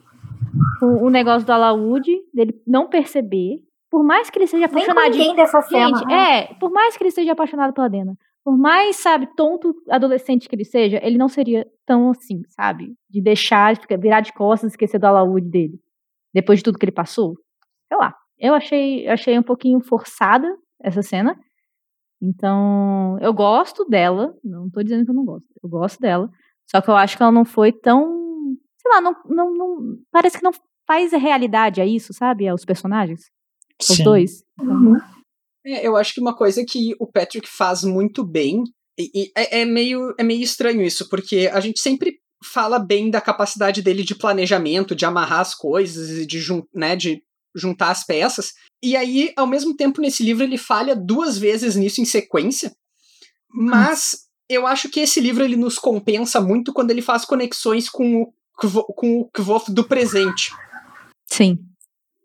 O, 0.83 1.07
o 1.07 1.11
negócio 1.11 1.47
do 1.47 1.53
Alaud, 1.53 2.05
dele 2.35 2.55
não 2.67 2.89
perceber, 2.89 3.59
por 3.91 4.03
mais 4.03 4.31
que 4.31 4.39
ele 4.39 4.47
seja 4.47 4.67
Nem 4.67 4.85
com 4.87 4.91
apaixonado. 4.93 5.11
ninguém 5.13 5.37
dessa 5.37 5.61
cena. 5.63 5.87
Gente, 5.99 6.07
né? 6.07 6.39
é, 6.41 6.55
por 6.55 6.71
mais 6.71 6.97
que 6.97 7.03
ele 7.05 7.11
seja 7.11 7.33
apaixonado 7.33 7.73
pela 7.75 7.89
Dena, 7.89 8.17
por 8.43 8.57
mais, 8.57 8.97
sabe, 8.97 9.29
tonto 9.37 9.75
adolescente 9.91 10.49
que 10.49 10.57
ele 10.57 10.65
seja, 10.65 10.99
ele 11.03 11.19
não 11.19 11.29
seria 11.29 11.67
tão 11.87 12.11
assim, 12.11 12.41
sabe? 12.49 12.95
De 13.09 13.21
deixar, 13.21 13.75
de 13.75 13.81
ficar- 13.83 13.99
virar 13.99 14.21
de 14.23 14.33
costas 14.33 14.71
e 14.71 14.73
esquecer 14.73 14.99
do 14.99 15.07
Alaud 15.07 15.41
dele. 15.47 15.79
Depois 16.33 16.61
de 16.61 16.63
tudo 16.65 16.79
que 16.79 16.85
ele 16.87 16.93
passou. 16.93 17.35
Sei 17.87 17.99
lá. 17.99 18.15
Eu 18.41 18.55
achei, 18.55 19.07
achei 19.07 19.39
um 19.39 19.43
pouquinho 19.43 19.81
forçada 19.81 20.49
essa 20.83 21.03
cena. 21.03 21.39
Então, 22.23 23.19
eu 23.21 23.33
gosto 23.33 23.85
dela. 23.85 24.35
Não 24.43 24.71
tô 24.71 24.83
dizendo 24.83 25.05
que 25.05 25.11
eu 25.11 25.15
não 25.15 25.25
gosto. 25.25 25.47
Eu 25.63 25.69
gosto 25.69 26.01
dela. 26.01 26.31
Só 26.71 26.81
que 26.81 26.89
eu 26.91 26.97
acho 26.97 27.17
que 27.17 27.23
ela 27.23 27.33
não 27.33 27.45
foi 27.45 27.73
tão. 27.73 28.57
Sei 28.81 28.91
lá, 28.93 29.01
não, 29.01 29.15
não, 29.27 29.55
não- 29.55 29.99
parece 30.11 30.39
que 30.39 30.45
não 30.45 30.53
faz 30.87 31.13
a 31.13 31.19
realidade 31.19 31.81
a 31.81 31.87
isso, 31.87 32.13
sabe? 32.13 32.49
Aos 32.49 32.65
personagens. 32.65 33.31
Os 33.81 33.97
sim. 33.97 34.03
dois. 34.05 34.43
Uhum. 34.61 34.97
É, 35.65 35.87
eu 35.87 35.97
acho 35.97 36.15
que 36.15 36.21
uma 36.21 36.35
coisa 36.35 36.65
que 36.65 36.95
o 36.99 37.07
Patrick 37.07 37.49
faz 37.49 37.85
muito 37.85 38.25
bem, 38.25 38.65
e, 38.99 39.11
e 39.15 39.33
é, 39.37 39.61
é 39.61 39.65
meio, 39.65 40.15
é 40.19 40.23
meio 40.23 40.43
estranho 40.43 40.83
isso, 40.83 41.09
porque 41.09 41.51
a 41.53 41.61
gente 41.61 41.81
sempre 41.81 42.19
fala 42.43 42.79
bem 42.79 43.11
da 43.11 43.21
capacidade 43.21 43.83
dele 43.83 44.03
de 44.03 44.15
planejamento, 44.15 44.95
de 44.95 45.05
amarrar 45.05 45.41
as 45.41 45.55
coisas, 45.55 46.11
e 46.11 46.27
de, 46.27 46.41
né, 46.75 46.97
de 46.97 47.23
juntar 47.55 47.91
as 47.91 48.05
peças. 48.05 48.53
E 48.83 48.97
aí, 48.97 49.33
ao 49.37 49.47
mesmo 49.47 49.75
tempo, 49.77 50.01
nesse 50.01 50.23
livro, 50.23 50.45
ele 50.45 50.59
falha 50.59 50.95
duas 50.97 51.37
vezes 51.39 51.77
nisso 51.77 52.01
em 52.01 52.05
sequência. 52.05 52.73
Mas 53.53 54.27
eu 54.49 54.67
acho 54.67 54.89
que 54.89 55.01
esse 55.01 55.21
livro 55.21 55.45
ele 55.45 55.57
nos 55.57 55.79
compensa 55.79 56.41
muito 56.41 56.73
quando 56.73 56.91
ele 56.91 57.03
faz 57.03 57.25
conexões 57.25 57.89
com 57.89 58.23
o, 58.23 58.33
com 58.95 59.21
o 59.21 59.31
Kvof 59.31 59.71
do 59.73 59.85
presente 59.85 60.53
Sim. 61.27 61.59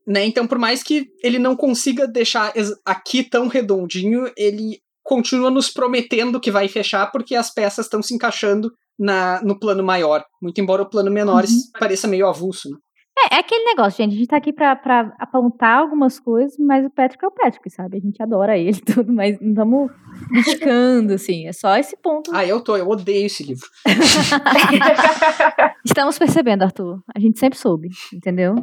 né? 0.08 0.26
Então, 0.26 0.46
por 0.48 0.58
mais 0.58 0.84
que 0.84 1.08
ele 1.24 1.40
não 1.40 1.56
consiga 1.56 2.08
deixar 2.08 2.54
aqui 2.84 3.24
tão 3.24 3.48
redondinho, 3.48 4.32
ele 4.38 4.80
continua 5.04 5.52
nos 5.52 5.70
prometendo 5.70 6.40
que 6.40 6.50
vai 6.52 6.68
fechar 6.68 7.12
porque 7.12 7.36
as 7.36 7.54
peças 7.54 7.86
estão 7.86 8.02
se 8.02 8.14
encaixando 8.14 8.72
na, 8.98 9.42
no 9.44 9.60
plano 9.60 9.84
maior. 9.84 10.24
Muito 10.42 10.60
embora 10.60 10.82
o 10.82 10.90
plano 10.90 11.12
menor 11.12 11.44
Uhum. 11.44 11.80
pareça 11.80 12.08
meio 12.08 12.28
avulso. 12.28 12.70
Né? 12.70 12.78
É, 13.18 13.36
é 13.36 13.40
aquele 13.40 13.64
negócio, 13.64 14.04
gente. 14.04 14.14
A 14.14 14.18
gente 14.18 14.28
tá 14.28 14.38
aqui 14.38 14.52
pra, 14.52 14.76
pra 14.76 15.16
apontar 15.20 15.80
algumas 15.80 16.20
coisas, 16.20 16.58
mas 16.60 16.86
o 16.86 16.90
Patrick 16.90 17.24
é 17.24 17.28
o 17.28 17.32
Patrick, 17.32 17.70
sabe? 17.70 17.98
A 17.98 18.00
gente 18.00 18.22
adora 18.22 18.58
ele 18.58 18.80
tudo, 18.82 19.12
mas 19.14 19.40
não 19.40 19.52
estamos 19.52 19.92
criticando, 20.28 21.14
assim. 21.14 21.48
É 21.48 21.54
só 21.54 21.76
esse 21.78 21.96
ponto. 21.98 22.32
Ah, 22.34 22.46
eu 22.46 22.62
tô, 22.62 22.76
eu 22.76 22.88
odeio 22.88 23.26
esse 23.26 23.44
livro. 23.44 23.68
Estamos 25.86 26.18
percebendo, 26.18 26.64
Arthur. 26.64 27.02
A 27.16 27.20
gente 27.20 27.40
sempre 27.40 27.58
soube, 27.58 27.90
entendeu? 28.14 28.56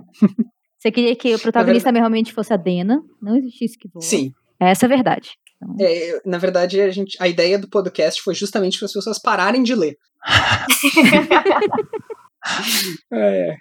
Você 0.78 0.90
queria 0.90 1.16
que 1.16 1.34
o 1.34 1.38
protagonista 1.38 1.90
realmente 1.90 2.32
fosse 2.32 2.52
a 2.52 2.56
Dena, 2.56 3.00
não 3.20 3.36
existisse 3.36 3.78
que 3.78 3.88
voa. 3.88 4.02
Sim. 4.02 4.32
Essa 4.60 4.84
é 4.84 4.86
a 4.86 4.88
verdade. 4.88 5.30
É, 5.80 6.20
na 6.26 6.38
verdade, 6.38 6.80
a, 6.80 6.90
gente, 6.90 7.16
a 7.20 7.28
ideia 7.28 7.58
do 7.58 7.68
podcast 7.68 8.20
foi 8.20 8.34
justamente 8.34 8.78
para 8.78 8.86
as 8.86 8.92
pessoas 8.92 9.20
pararem 9.20 9.62
de 9.62 9.74
ler. 9.74 9.96
É. 13.12 13.56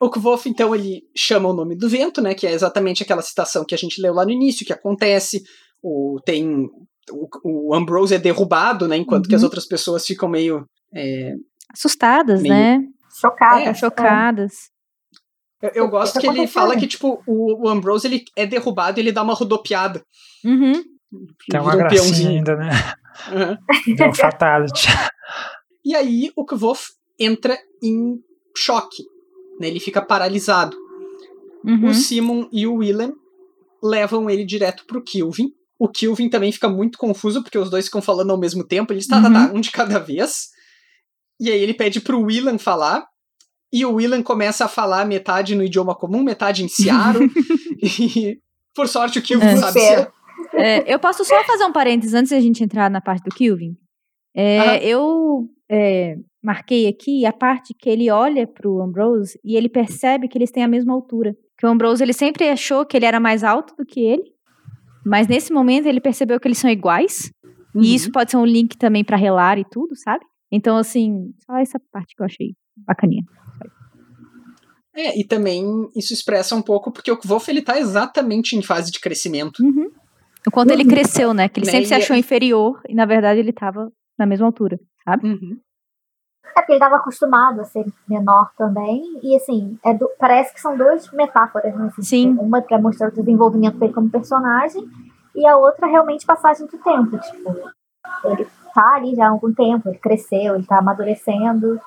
O 0.00 0.10
Kvof, 0.10 0.48
então, 0.48 0.74
ele 0.74 1.02
chama 1.16 1.48
o 1.48 1.52
nome 1.52 1.76
do 1.76 1.88
vento, 1.88 2.20
né? 2.20 2.34
Que 2.34 2.46
é 2.46 2.52
exatamente 2.52 3.02
aquela 3.02 3.22
citação 3.22 3.64
que 3.64 3.74
a 3.74 3.78
gente 3.78 4.00
leu 4.02 4.12
lá 4.12 4.24
no 4.24 4.30
início, 4.32 4.66
que 4.66 4.72
acontece. 4.72 5.42
O, 5.82 6.20
tem. 6.24 6.66
O, 7.10 7.28
o 7.70 7.74
Ambrose 7.74 8.14
é 8.14 8.18
derrubado, 8.18 8.88
né? 8.88 8.96
Enquanto 8.96 9.28
que 9.28 9.34
as 9.34 9.42
Uhum. 9.42 9.46
outras 9.46 9.66
pessoas 9.66 10.04
ficam 10.06 10.28
meio. 10.28 10.66
é, 10.94 11.32
Assustadas, 11.72 12.42
Meio- 12.42 12.54
né? 12.54 12.80
Chocada. 13.20 13.60
É, 13.62 13.74
Chocadas. 13.74 14.52
eu, 15.62 15.70
eu 15.74 15.88
gosto 15.88 16.14
Tá 16.14 16.20
que 16.20 16.26
ele 16.26 16.46
fala 16.46 16.76
que, 16.76 16.86
tipo, 16.86 17.22
o, 17.26 17.66
o 17.66 17.68
Ambrose 17.68 18.06
ele 18.06 18.24
é 18.36 18.46
derrubado 18.46 18.98
e 18.98 19.02
ele 19.02 19.12
dá 19.12 19.22
uma 19.22 19.34
rodopiada. 19.34 20.02
Uhum. 20.44 20.72
Tem 21.50 21.60
uma 21.60 21.74
um 21.74 21.78
gracinha 21.78 22.00
peãozinho. 22.02 22.30
ainda, 22.30 22.56
né? 22.56 22.70
Uhum. 23.32 23.94
Deu 23.96 24.08
um 24.10 24.14
fatality. 24.14 24.88
E 25.84 25.94
aí 25.94 26.30
o 26.36 26.44
Kvof 26.44 26.88
entra 27.20 27.56
em 27.82 28.16
choque. 28.56 29.04
Né? 29.60 29.68
Ele 29.68 29.80
fica 29.80 30.02
paralisado. 30.02 30.76
Uhum. 31.64 31.88
O 31.88 31.94
Simon 31.94 32.48
e 32.52 32.66
o 32.66 32.76
Willem 32.76 33.12
levam 33.82 34.28
ele 34.28 34.44
direto 34.44 34.84
pro 34.86 35.02
Kilvin. 35.02 35.52
O 35.78 35.88
Kilvin 35.88 36.28
também 36.28 36.52
fica 36.52 36.68
muito 36.68 36.98
confuso, 36.98 37.42
porque 37.42 37.58
os 37.58 37.70
dois 37.70 37.86
ficam 37.86 38.00
falando 38.00 38.30
ao 38.30 38.38
mesmo 38.38 38.64
tempo. 38.64 38.92
Eles, 38.92 39.06
tá, 39.06 39.20
tá, 39.20 39.30
tá, 39.30 39.52
um 39.52 39.60
de 39.60 39.70
cada 39.70 39.98
vez. 39.98 40.48
E 41.40 41.50
aí 41.50 41.60
ele 41.60 41.74
pede 41.74 42.00
pro 42.00 42.22
Willem 42.22 42.58
falar. 42.58 43.04
E 43.72 43.84
o 43.84 43.94
Willem 43.94 44.22
começa 44.22 44.64
a 44.64 44.68
falar 44.68 45.04
metade 45.04 45.54
no 45.54 45.64
idioma 45.64 45.94
comum, 45.94 46.22
metade 46.22 46.64
em 46.64 46.68
Ciaro. 46.68 47.20
e, 47.82 48.38
por 48.74 48.86
sorte, 48.86 49.18
o 49.18 49.22
Kilvin 49.22 49.46
É. 49.46 49.56
sabe. 49.56 49.80
Ciaro. 49.80 50.12
É, 50.52 50.92
eu 50.92 50.98
posso 50.98 51.24
só 51.24 51.42
fazer 51.44 51.64
um 51.64 51.72
parênteses 51.72 52.14
antes 52.14 52.30
da 52.30 52.40
gente 52.40 52.62
entrar 52.62 52.88
na 52.88 53.00
parte 53.00 53.24
do 53.24 53.34
Kilvin. 53.34 53.76
É. 54.34 54.86
Eu 54.86 55.48
é, 55.68 56.16
marquei 56.44 56.86
aqui 56.86 57.24
a 57.24 57.32
parte 57.32 57.72
que 57.72 57.88
ele 57.88 58.10
olha 58.10 58.46
pro 58.46 58.82
Ambrose 58.82 59.40
e 59.42 59.56
ele 59.56 59.68
percebe 59.68 60.28
que 60.28 60.36
eles 60.36 60.50
têm 60.50 60.62
a 60.62 60.68
mesma 60.68 60.92
altura. 60.92 61.34
Que 61.58 61.64
o 61.66 61.68
Ambrose 61.70 62.02
ele 62.02 62.12
sempre 62.12 62.48
achou 62.50 62.84
que 62.84 62.96
ele 62.96 63.06
era 63.06 63.18
mais 63.18 63.42
alto 63.42 63.74
do 63.76 63.86
que 63.86 64.00
ele, 64.00 64.24
mas 65.06 65.26
nesse 65.26 65.52
momento 65.52 65.86
ele 65.86 66.00
percebeu 66.00 66.38
que 66.38 66.46
eles 66.46 66.58
são 66.58 66.68
iguais. 66.68 67.30
Uhum. 67.74 67.82
E 67.82 67.94
isso 67.94 68.12
pode 68.12 68.30
ser 68.30 68.36
um 68.36 68.44
link 68.44 68.76
também 68.76 69.02
pra 69.02 69.16
relar 69.16 69.58
e 69.58 69.64
tudo, 69.64 69.96
sabe? 69.96 70.24
Então, 70.52 70.76
assim, 70.76 71.32
só 71.46 71.56
essa 71.56 71.80
parte 71.90 72.14
que 72.14 72.22
eu 72.22 72.26
achei 72.26 72.54
bacaninha. 72.76 73.24
É, 74.94 75.18
e 75.18 75.24
também 75.24 75.64
isso 75.96 76.12
expressa 76.12 76.54
um 76.54 76.62
pouco, 76.62 76.92
porque 76.92 77.10
o 77.10 77.16
Kvof 77.16 77.48
ele 77.50 77.62
tá 77.62 77.78
exatamente 77.78 78.54
em 78.54 78.62
fase 78.62 78.92
de 78.92 79.00
crescimento. 79.00 79.60
Uhum. 79.60 79.90
O 80.46 80.50
quanto 80.52 80.70
ele 80.70 80.84
cresceu, 80.84 81.32
né? 81.34 81.48
Que 81.48 81.58
ele 81.58 81.66
Né, 81.66 81.72
sempre 81.72 81.86
se 81.88 81.94
e- 81.94 81.96
achou 81.96 82.14
inferior 82.14 82.80
e 82.88 82.94
na 82.94 83.06
verdade 83.06 83.40
ele 83.40 83.52
tava 83.52 83.90
na 84.18 84.26
mesma 84.26 84.46
altura, 84.46 84.78
sabe? 85.04 85.26
Uhum. 85.26 85.58
É 86.56 86.60
porque 86.60 86.72
ele 86.72 86.78
estava 86.78 86.96
acostumado 86.96 87.60
a 87.60 87.64
ser 87.64 87.84
menor 88.08 88.50
também. 88.56 89.18
E 89.22 89.36
assim, 89.36 89.78
é 89.84 89.92
do- 89.94 90.10
parece 90.18 90.52
que 90.54 90.60
são 90.60 90.76
duas 90.76 91.10
metáforas, 91.12 91.74
né? 91.74 91.86
Assim, 91.86 92.02
Sim. 92.02 92.36
Uma 92.38 92.62
para 92.62 92.78
mostrar 92.78 93.08
o 93.08 93.12
desenvolvimento 93.12 93.76
dele 93.78 93.92
como 93.92 94.08
personagem, 94.10 94.84
e 95.34 95.46
a 95.46 95.56
outra 95.56 95.86
realmente 95.86 96.24
passagem 96.24 96.66
do 96.66 96.78
tempo. 96.78 97.18
Tipo, 97.18 97.70
ele 98.24 98.46
tá 98.74 98.94
ali 98.94 99.14
já 99.16 99.26
há 99.26 99.30
algum 99.30 99.52
tempo, 99.52 99.88
ele 99.88 99.98
cresceu, 99.98 100.54
ele 100.54 100.64
tá 100.66 100.78
amadurecendo. 100.78 101.80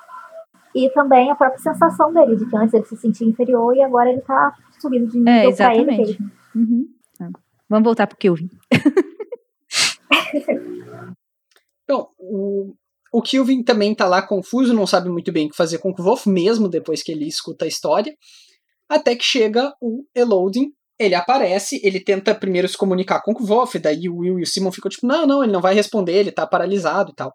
E 0.75 0.89
também 0.89 1.31
a 1.31 1.35
própria 1.35 1.59
sensação 1.59 2.13
dele, 2.13 2.35
de 2.35 2.45
que 2.45 2.55
antes 2.57 2.73
ele 2.73 2.85
se 2.85 2.97
sentia 2.97 3.27
inferior 3.27 3.75
e 3.75 3.81
agora 3.81 4.11
ele 4.11 4.21
tá 4.21 4.53
subindo 4.79 5.07
de 5.07 5.17
nível 5.17 5.55
pra 5.55 5.75
ele 5.75 5.85
mesmo. 5.97 6.31
Uhum. 6.55 6.87
Tá. 7.17 7.29
Vamos 7.69 7.85
voltar 7.85 8.05
pro 8.05 8.17
Kilvin. 8.17 8.49
Bom, 11.87 12.09
o, 12.19 12.73
o 13.13 13.21
Kilvin 13.21 13.63
também 13.63 13.93
tá 13.95 14.07
lá 14.07 14.21
confuso, 14.21 14.73
não 14.73 14.85
sabe 14.87 15.09
muito 15.09 15.31
bem 15.31 15.47
o 15.47 15.49
que 15.49 15.55
fazer 15.55 15.77
com 15.79 15.89
o 15.89 15.93
Kvof, 15.95 16.27
mesmo 16.29 16.67
depois 16.69 17.01
que 17.03 17.11
ele 17.11 17.27
escuta 17.27 17.65
a 17.65 17.67
história. 17.67 18.13
Até 18.89 19.15
que 19.15 19.23
chega 19.23 19.73
o 19.81 20.03
Elodin, 20.15 20.67
ele 20.99 21.13
aparece, 21.15 21.79
ele 21.83 21.99
tenta 21.99 22.33
primeiro 22.33 22.67
se 22.67 22.77
comunicar 22.77 23.21
com 23.21 23.31
o 23.31 23.35
Kvof, 23.35 23.77
daí 23.79 24.07
o 24.09 24.17
Will 24.17 24.39
e 24.39 24.43
o 24.43 24.47
Simon 24.47 24.71
ficam 24.71 24.89
tipo, 24.89 25.05
não, 25.05 25.27
não, 25.27 25.43
ele 25.43 25.51
não 25.51 25.61
vai 25.61 25.73
responder, 25.75 26.13
ele 26.13 26.31
tá 26.31 26.45
paralisado 26.47 27.11
e 27.11 27.15
tal. 27.15 27.33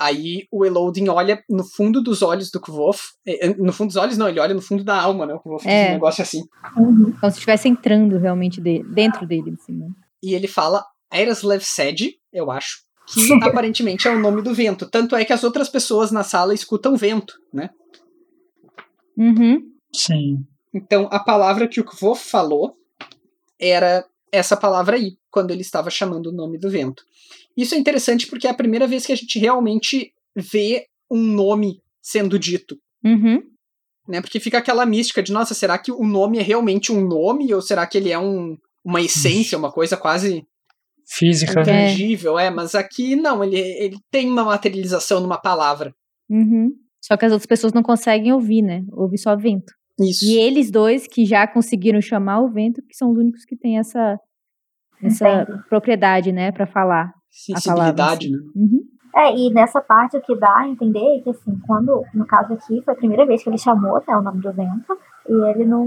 Aí 0.00 0.46
o 0.50 0.64
Elodin 0.64 1.08
olha 1.08 1.40
no 1.48 1.62
fundo 1.64 2.02
dos 2.02 2.22
olhos 2.22 2.50
do 2.50 2.60
Kvof, 2.60 3.00
eh, 3.26 3.46
eh, 3.46 3.54
no 3.56 3.72
fundo 3.72 3.88
dos 3.88 3.96
olhos 3.96 4.18
não, 4.18 4.28
ele 4.28 4.40
olha 4.40 4.54
no 4.54 4.60
fundo 4.62 4.82
da 4.82 5.00
alma, 5.00 5.26
né, 5.26 5.34
o 5.44 5.56
diz 5.58 5.66
É. 5.66 5.90
um 5.90 5.92
negócio 5.92 6.22
assim. 6.22 6.42
Uhum. 6.76 7.12
Como 7.20 7.30
se 7.32 7.38
estivesse 7.38 7.68
entrando 7.68 8.18
realmente 8.18 8.60
de- 8.60 8.82
dentro 8.82 9.26
dele, 9.26 9.52
assim, 9.60 9.72
né? 9.72 9.86
E 10.22 10.34
ele 10.34 10.48
fala 10.48 10.84
Ereslev 11.12 11.62
Sed, 11.62 12.14
eu 12.32 12.50
acho, 12.50 12.78
que 13.12 13.32
aparentemente 13.42 14.08
é 14.08 14.10
o 14.10 14.18
nome 14.18 14.42
do 14.42 14.54
vento. 14.54 14.88
Tanto 14.88 15.16
é 15.16 15.24
que 15.24 15.32
as 15.32 15.44
outras 15.44 15.68
pessoas 15.68 16.10
na 16.10 16.22
sala 16.22 16.54
escutam 16.54 16.96
vento, 16.96 17.34
né? 17.52 17.70
Uhum. 19.16 19.70
Sim. 19.94 20.44
Então, 20.74 21.08
a 21.10 21.18
palavra 21.18 21.68
que 21.68 21.80
o 21.80 21.84
Kvo 21.84 22.14
falou 22.14 22.76
era 23.60 24.04
essa 24.30 24.56
palavra 24.56 24.96
aí, 24.96 25.16
quando 25.30 25.50
ele 25.50 25.60
estava 25.60 25.90
chamando 25.90 26.28
o 26.28 26.32
nome 26.32 26.58
do 26.58 26.70
vento. 26.70 27.04
Isso 27.56 27.74
é 27.74 27.78
interessante 27.78 28.26
porque 28.26 28.46
é 28.46 28.50
a 28.50 28.54
primeira 28.54 28.86
vez 28.86 29.04
que 29.04 29.12
a 29.12 29.16
gente 29.16 29.38
realmente 29.38 30.12
vê 30.34 30.86
um 31.10 31.22
nome 31.22 31.82
sendo 32.00 32.38
dito. 32.38 32.78
Uhum. 33.04 33.42
Né? 34.08 34.20
Porque 34.20 34.40
fica 34.40 34.58
aquela 34.58 34.86
mística 34.86 35.22
de, 35.22 35.32
nossa, 35.32 35.54
será 35.54 35.78
que 35.78 35.92
o 35.92 36.04
nome 36.04 36.38
é 36.38 36.42
realmente 36.42 36.90
um 36.90 37.06
nome? 37.06 37.52
Ou 37.52 37.60
será 37.60 37.86
que 37.86 37.98
ele 37.98 38.10
é 38.10 38.18
um, 38.18 38.56
uma 38.82 39.02
essência, 39.02 39.58
uma 39.58 39.70
coisa 39.70 39.96
quase 39.96 40.46
Física, 41.14 41.62
né? 41.62 41.88
intangível? 41.88 42.38
É, 42.38 42.50
mas 42.50 42.74
aqui 42.74 43.14
não, 43.14 43.44
ele, 43.44 43.58
ele 43.58 43.96
tem 44.10 44.30
uma 44.30 44.44
materialização 44.44 45.20
numa 45.20 45.38
palavra. 45.38 45.94
Uhum. 46.30 46.72
Só 47.02 47.16
que 47.16 47.26
as 47.26 47.32
outras 47.32 47.46
pessoas 47.46 47.72
não 47.72 47.82
conseguem 47.82 48.32
ouvir, 48.32 48.62
né? 48.62 48.82
Ouve 48.92 49.18
só 49.18 49.36
vento. 49.36 49.72
Isso. 50.00 50.24
E 50.24 50.38
eles 50.38 50.70
dois 50.70 51.06
que 51.06 51.26
já 51.26 51.46
conseguiram 51.46 52.00
chamar 52.00 52.40
o 52.40 52.50
vento, 52.50 52.80
que 52.88 52.96
são 52.96 53.10
os 53.10 53.18
únicos 53.18 53.44
que 53.44 53.56
têm 53.56 53.78
essa, 53.78 54.18
essa 55.02 55.28
Entendo. 55.28 55.62
propriedade, 55.68 56.32
né, 56.32 56.50
pra 56.50 56.66
falar. 56.66 57.12
Sensibilidade, 57.30 58.30
né? 58.30 58.38
Uhum. 58.54 58.80
É, 59.14 59.36
e 59.36 59.52
nessa 59.52 59.82
parte 59.82 60.16
o 60.16 60.22
que 60.22 60.34
dá 60.34 60.60
a 60.60 60.68
entender 60.68 61.18
é 61.18 61.20
que, 61.20 61.28
assim, 61.28 61.58
quando, 61.66 62.02
no 62.14 62.24
caso 62.24 62.54
aqui, 62.54 62.80
foi 62.82 62.94
a 62.94 62.96
primeira 62.96 63.26
vez 63.26 63.42
que 63.42 63.50
ele 63.50 63.58
chamou 63.58 63.96
até 63.96 64.16
o 64.16 64.22
nome 64.22 64.40
do 64.40 64.52
vento, 64.52 64.98
e 65.28 65.50
ele 65.50 65.66
não, 65.66 65.86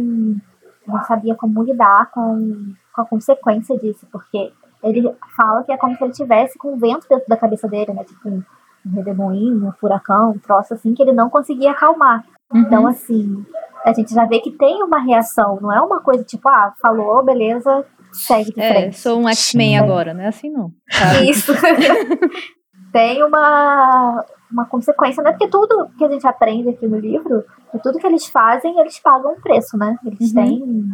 não 0.85 1.03
sabia 1.05 1.33
como 1.33 1.63
lidar 1.63 2.11
com, 2.11 2.73
com 2.93 3.01
a 3.01 3.05
consequência 3.05 3.75
disso, 3.79 4.07
porque 4.11 4.51
ele 4.85 5.11
fala 5.35 5.63
que 5.63 5.71
é 5.71 5.77
como 5.77 5.95
se 5.97 6.03
ele 6.03 6.13
tivesse 6.13 6.57
com 6.57 6.73
o 6.73 6.77
vento 6.77 7.07
dentro 7.09 7.25
da 7.27 7.35
cabeça 7.37 7.67
dele, 7.67 7.91
né? 7.93 8.03
Tipo 8.03 8.29
um, 8.29 8.43
um 8.85 8.91
redemoinho, 8.95 9.67
um 9.67 9.71
furacão, 9.73 10.31
um 10.31 10.37
troço 10.39 10.73
assim, 10.73 10.93
que 10.93 11.01
ele 11.01 11.11
não 11.13 11.29
conseguia 11.29 11.71
acalmar. 11.71 12.23
Então, 12.53 12.85
assim, 12.87 13.43
a 13.83 13.91
gente 13.91 14.13
já 14.13 14.25
vê 14.25 14.39
que 14.39 14.51
tem 14.51 14.81
uma 14.83 14.99
reação, 14.99 15.57
não 15.61 15.73
é 15.73 15.81
uma 15.81 15.99
coisa 15.99 16.23
tipo, 16.23 16.47
ah, 16.47 16.73
falou, 16.81 17.23
beleza, 17.25 17.83
segue 18.13 18.53
de 18.53 18.61
É, 18.61 18.69
frente. 18.73 18.99
sou 18.99 19.19
um 19.19 19.27
X-Men 19.27 19.77
agora, 19.79 20.13
não 20.13 20.21
é 20.21 20.27
assim 20.27 20.49
não. 20.51 20.71
sabe? 20.89 21.29
Isso. 21.31 21.51
tem 22.93 23.23
uma, 23.23 24.23
uma 24.51 24.65
consequência, 24.65 25.21
né? 25.23 25.31
Porque 25.31 25.47
tudo 25.47 25.89
que 25.97 26.05
a 26.05 26.09
gente 26.09 26.25
aprende 26.27 26.69
aqui 26.69 26.87
no 26.87 26.97
livro, 26.99 27.43
e 27.73 27.79
tudo 27.79 27.99
que 27.99 28.07
eles 28.07 28.25
fazem, 28.27 28.79
eles 28.79 28.99
pagam 28.99 29.33
um 29.33 29.41
preço, 29.41 29.77
né? 29.77 29.97
Eles 30.05 30.29
Uhum. 30.33 30.35
têm. 30.35 30.85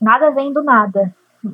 Nada 0.00 0.30
vem 0.30 0.52
do 0.52 0.62
nada. 0.62 1.12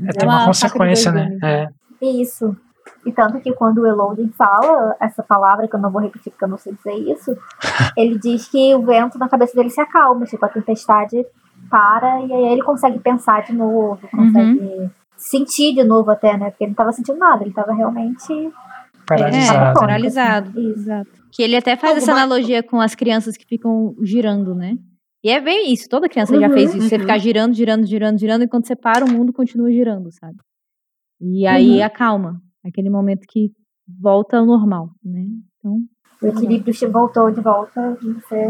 É, 0.09 0.12
tem 0.12 0.28
uma 0.28 0.38
uma 0.38 0.47
consequência, 0.47 1.11
né? 1.11 1.28
dois 1.28 1.42
É. 1.42 1.68
Isso. 2.01 2.57
E 3.05 3.12
tanto 3.12 3.40
que 3.40 3.53
quando 3.53 3.78
o 3.78 3.86
Elodin 3.86 4.28
fala 4.30 4.94
essa 5.01 5.22
palavra, 5.22 5.66
que 5.68 5.74
eu 5.74 5.80
não 5.80 5.90
vou 5.90 6.01
repetir 6.01 6.30
porque 6.30 6.44
eu 6.44 6.49
não 6.49 6.59
sei 6.59 6.72
dizer 6.74 6.94
isso, 6.94 7.36
ele 7.97 8.18
diz 8.18 8.49
que 8.49 8.74
o 8.74 8.82
vento 8.82 9.18
na 9.18 9.28
cabeça 9.28 9.55
dele 9.57 9.70
se 9.70 9.80
acalma, 9.80 10.24
tipo, 10.24 10.44
a 10.44 10.49
tempestade 10.49 11.24
para 11.70 12.20
e 12.22 12.32
aí 12.32 12.53
ele 12.53 12.62
consegue 12.62 12.99
pensar 13.01 13.42
de 13.42 13.53
novo, 13.53 13.99
consegue 14.09 14.90
sentir 15.16 15.74
de 15.74 15.82
novo 15.82 16.11
até, 16.11 16.36
né? 16.36 16.51
Porque 16.51 16.64
ele 16.64 16.70
não 16.70 16.74
estava 16.74 16.92
sentindo 16.92 17.18
nada, 17.18 17.42
ele 17.42 17.51
estava 17.51 17.72
realmente. 17.72 18.32
É, 18.32 18.51
Paralisado. 19.07 19.78
paralisado. 19.80 20.61
Isso. 20.61 20.80
Exato. 20.80 21.11
Que 21.32 21.42
ele 21.42 21.57
até 21.57 21.76
faz 21.76 21.97
essa 21.97 22.12
Alguma- 22.12 22.24
analogia 22.24 22.62
com 22.62 22.80
as 22.80 22.94
crianças 22.94 23.36
que 23.36 23.44
ficam 23.47 23.94
girando, 24.03 24.55
né? 24.55 24.76
E 25.24 25.30
é 25.30 25.40
bem 25.40 25.72
isso, 25.72 25.88
toda 25.88 26.09
criança 26.09 26.38
já 26.38 26.47
Uhum, 26.49 26.53
fez 26.53 26.74
isso. 26.74 26.88
Você 26.88 26.94
uhum. 26.97 27.01
ficar 27.03 27.18
girando, 27.18 27.55
girando, 27.55 27.86
girando, 27.86 28.18
girando, 28.18 28.42
e 28.44 28.49
quando 28.49 28.66
você 28.66 28.76
para, 28.76 29.05
o 29.05 29.11
mundo 29.11 29.32
continua 29.32 29.70
girando, 29.72 30.09
sabe? 30.12 30.36
E 31.21 31.47
aí 31.47 31.79
Uhum. 31.79 31.85
acalma. 31.85 32.41
Aquele 32.64 32.91
momento 32.91 33.21
que 33.29 33.51
volta 34.01 34.39
ao 34.39 34.47
normal, 34.47 34.91
né? 35.05 35.25
Então, 35.59 35.79
O 36.23 36.27
equilíbrio 36.27 36.75
voltou 36.91 37.31
de 37.31 37.41
volta 37.41 37.97
e 38.03 38.12
você 38.12 38.49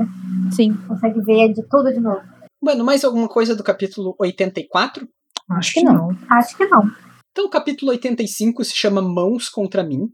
sim. 0.53 0.73
consegue 0.89 1.21
ver 1.21 1.53
de 1.53 1.63
tudo 1.69 1.93
de 1.93 2.01
novo. 2.01 2.21
Bueno, 2.63 2.85
mais 2.85 3.05
alguma 3.05 3.29
coisa 3.29 3.55
do 3.55 3.63
capítulo 3.63 4.15
84? 4.19 5.07
Acho 5.51 5.73
que 5.75 5.81
que 5.81 5.87
não. 5.87 6.09
Acho 6.31 6.57
que 6.57 6.65
não. 6.67 6.83
Então, 7.31 7.47
o 7.47 7.51
capítulo 7.51 7.91
85 7.91 8.65
se 8.65 8.75
chama 8.75 9.03
Mãos 9.03 9.49
contra 9.49 9.83
mim. 9.85 10.09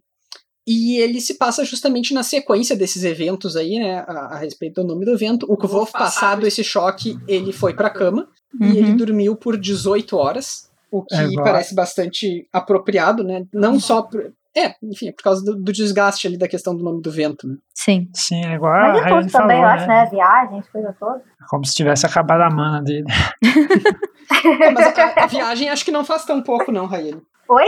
E 0.67 0.97
ele 0.99 1.21
se 1.21 1.37
passa 1.39 1.65
justamente 1.65 2.15
na 2.15 2.23
sequência 2.23 2.77
desses 2.77 3.03
eventos 3.05 3.57
aí, 3.57 3.79
né? 3.79 4.01
A, 4.07 4.35
a 4.35 4.39
respeito 4.39 4.81
do 4.81 4.87
nome 4.89 5.05
do 5.05 5.13
evento. 5.13 5.45
O 5.49 5.57
Kvolf, 5.57 5.93
passado 5.93 6.47
esse 6.47 6.63
choque, 6.65 7.17
ele 7.29 7.53
foi 7.53 7.75
pra 7.75 7.91
cama 7.91 8.29
e 8.61 8.77
ele 8.79 8.91
Uhum. 8.91 8.97
dormiu 8.97 9.37
por 9.37 9.59
18 9.59 10.17
horas. 10.17 10.71
O 10.93 11.03
que 11.03 11.15
É, 11.15 11.25
igual- 11.25 11.45
parece 11.45 11.75
bastante 11.75 12.47
apropriado, 12.53 13.25
né? 13.25 13.45
Não 13.53 13.81
só 13.81 14.03
por. 14.03 14.33
É, 14.55 14.75
enfim, 14.83 15.09
é 15.09 15.13
por 15.13 15.23
causa 15.23 15.43
do, 15.43 15.57
do 15.57 15.73
desgaste 15.73 16.27
ali 16.27 16.37
da 16.37 16.47
questão 16.47 16.77
do 16.77 16.85
nome 16.85 17.01
do 17.01 17.11
vento, 17.11 17.49
né? 17.49 17.57
Sim. 17.75 18.11
Sim, 18.13 18.45
é 18.45 18.55
igual 18.55 18.71
Mas 18.75 18.99
a 18.99 19.01
Raine 19.01 19.21
tudo 19.23 19.33
também, 19.33 19.57
falou, 19.57 19.71
eu 19.73 19.75
acho, 19.77 19.87
né? 19.89 20.05
né? 20.05 20.11
Viagens, 20.11 20.69
coisa 20.69 20.97
toda. 21.01 21.23
Como 21.49 21.65
se 21.65 21.75
tivesse 21.75 22.05
acabado 22.05 22.43
a 22.43 22.51
mana 22.51 22.83
dele. 22.83 23.07
É, 24.45 24.71
mas 24.71 24.99
a, 24.99 25.25
a 25.25 25.27
viagem 25.27 25.69
acho 25.69 25.85
que 25.85 25.91
não 25.91 26.05
faz 26.05 26.25
tão 26.25 26.43
pouco, 26.43 26.73
não, 26.73 26.87
Raíla. 26.87 27.21
Oi? 27.49 27.65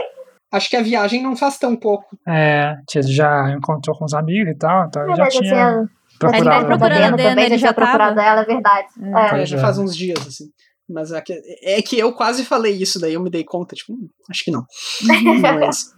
Acho 0.53 0.71
que 0.71 0.77
a 0.77 0.83
viagem 0.83 1.23
não 1.23 1.37
faz 1.37 1.59
tão 1.59 1.77
pouco. 1.77 2.17
É, 2.27 2.75
ele 2.99 3.09
já 3.13 3.51
encontrou 3.51 3.97
com 3.99 4.05
os 4.05 4.15
amigos 4.15 4.53
e 4.53 4.57
tal, 4.57 4.87
então 4.87 5.03
ele 5.03 5.13
É, 5.13 5.17
já 5.17 5.27
tinha. 5.29 5.71
Ele 5.71 5.89
procurado. 6.19 6.45
tá 6.45 6.61
né? 6.61 6.67
procurando 6.67 7.15
a 7.15 7.17
também, 7.29 7.45
ele 7.47 7.59
já 7.59 7.69
já 7.69 7.75
ela, 8.23 8.41
é 8.41 8.45
verdade. 8.45 8.87
É. 9.03 9.37
É. 9.39 9.43
É, 9.43 9.47
já 9.47 9.59
é. 9.59 9.61
faz 9.61 9.79
uns 9.79 9.97
dias, 9.97 10.19
assim. 10.27 10.45
Mas 10.89 11.13
é 11.13 11.21
que, 11.21 11.43
é 11.63 11.83
que 11.83 11.99
eu 11.99 12.13
quase 12.13 12.45
falei 12.45 12.75
isso, 12.75 13.01
daí 13.01 13.15
eu 13.15 13.23
me 13.23 13.31
dei 13.31 13.45
conta, 13.45 13.75
tipo, 13.75 13.93
hum, 13.93 14.09
acho 14.31 14.45
que 14.45 14.51
não. 14.51 14.65
Mas, 15.41 15.95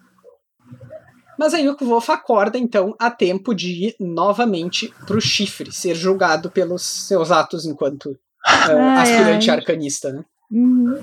mas 1.39 1.53
aí 1.53 1.69
o 1.69 1.77
Kvolf 1.77 2.09
acorda, 2.11 2.57
então, 2.57 2.95
a 2.99 3.11
tempo 3.11 3.55
de 3.55 3.89
ir 3.89 3.97
novamente 4.01 4.93
pro 5.07 5.21
chifre, 5.21 5.71
ser 5.71 5.95
julgado 5.95 6.51
pelos 6.51 6.83
seus 6.83 7.31
atos 7.31 7.67
enquanto 7.67 8.19
ah, 8.45 8.69
Ai, 8.71 9.03
aspirante 9.03 9.51
ai. 9.51 9.57
arcanista, 9.59 10.13
né? 10.13 10.25
Uhum. 10.51 10.95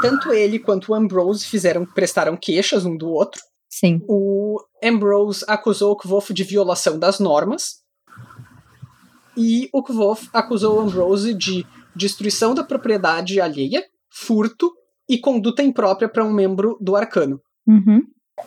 Tanto 0.00 0.32
ele 0.32 0.58
quanto 0.58 0.90
o 0.90 0.94
Ambrose 0.94 1.46
fizeram, 1.46 1.84
prestaram 1.84 2.36
queixas 2.36 2.84
um 2.84 2.96
do 2.96 3.08
outro. 3.10 3.40
Sim. 3.68 4.00
O 4.08 4.58
Ambrose 4.82 5.44
acusou 5.46 5.92
o 5.92 5.96
Kvolf 5.96 6.30
de 6.30 6.42
violação 6.42 6.98
das 6.98 7.20
normas. 7.20 7.82
E 9.36 9.68
o 9.72 9.82
Kvolf 9.82 10.28
acusou 10.32 10.76
o 10.76 10.80
Ambrose 10.80 11.34
de 11.34 11.66
destruição 11.94 12.54
da 12.54 12.62
propriedade 12.64 13.40
alheia, 13.40 13.82
furto 14.10 14.70
e 15.08 15.18
conduta 15.18 15.62
imprópria 15.62 16.08
para 16.08 16.24
um 16.24 16.32
membro 16.32 16.76
do 16.80 16.96
arcano. 16.96 17.40
Uhum. 17.66 18.02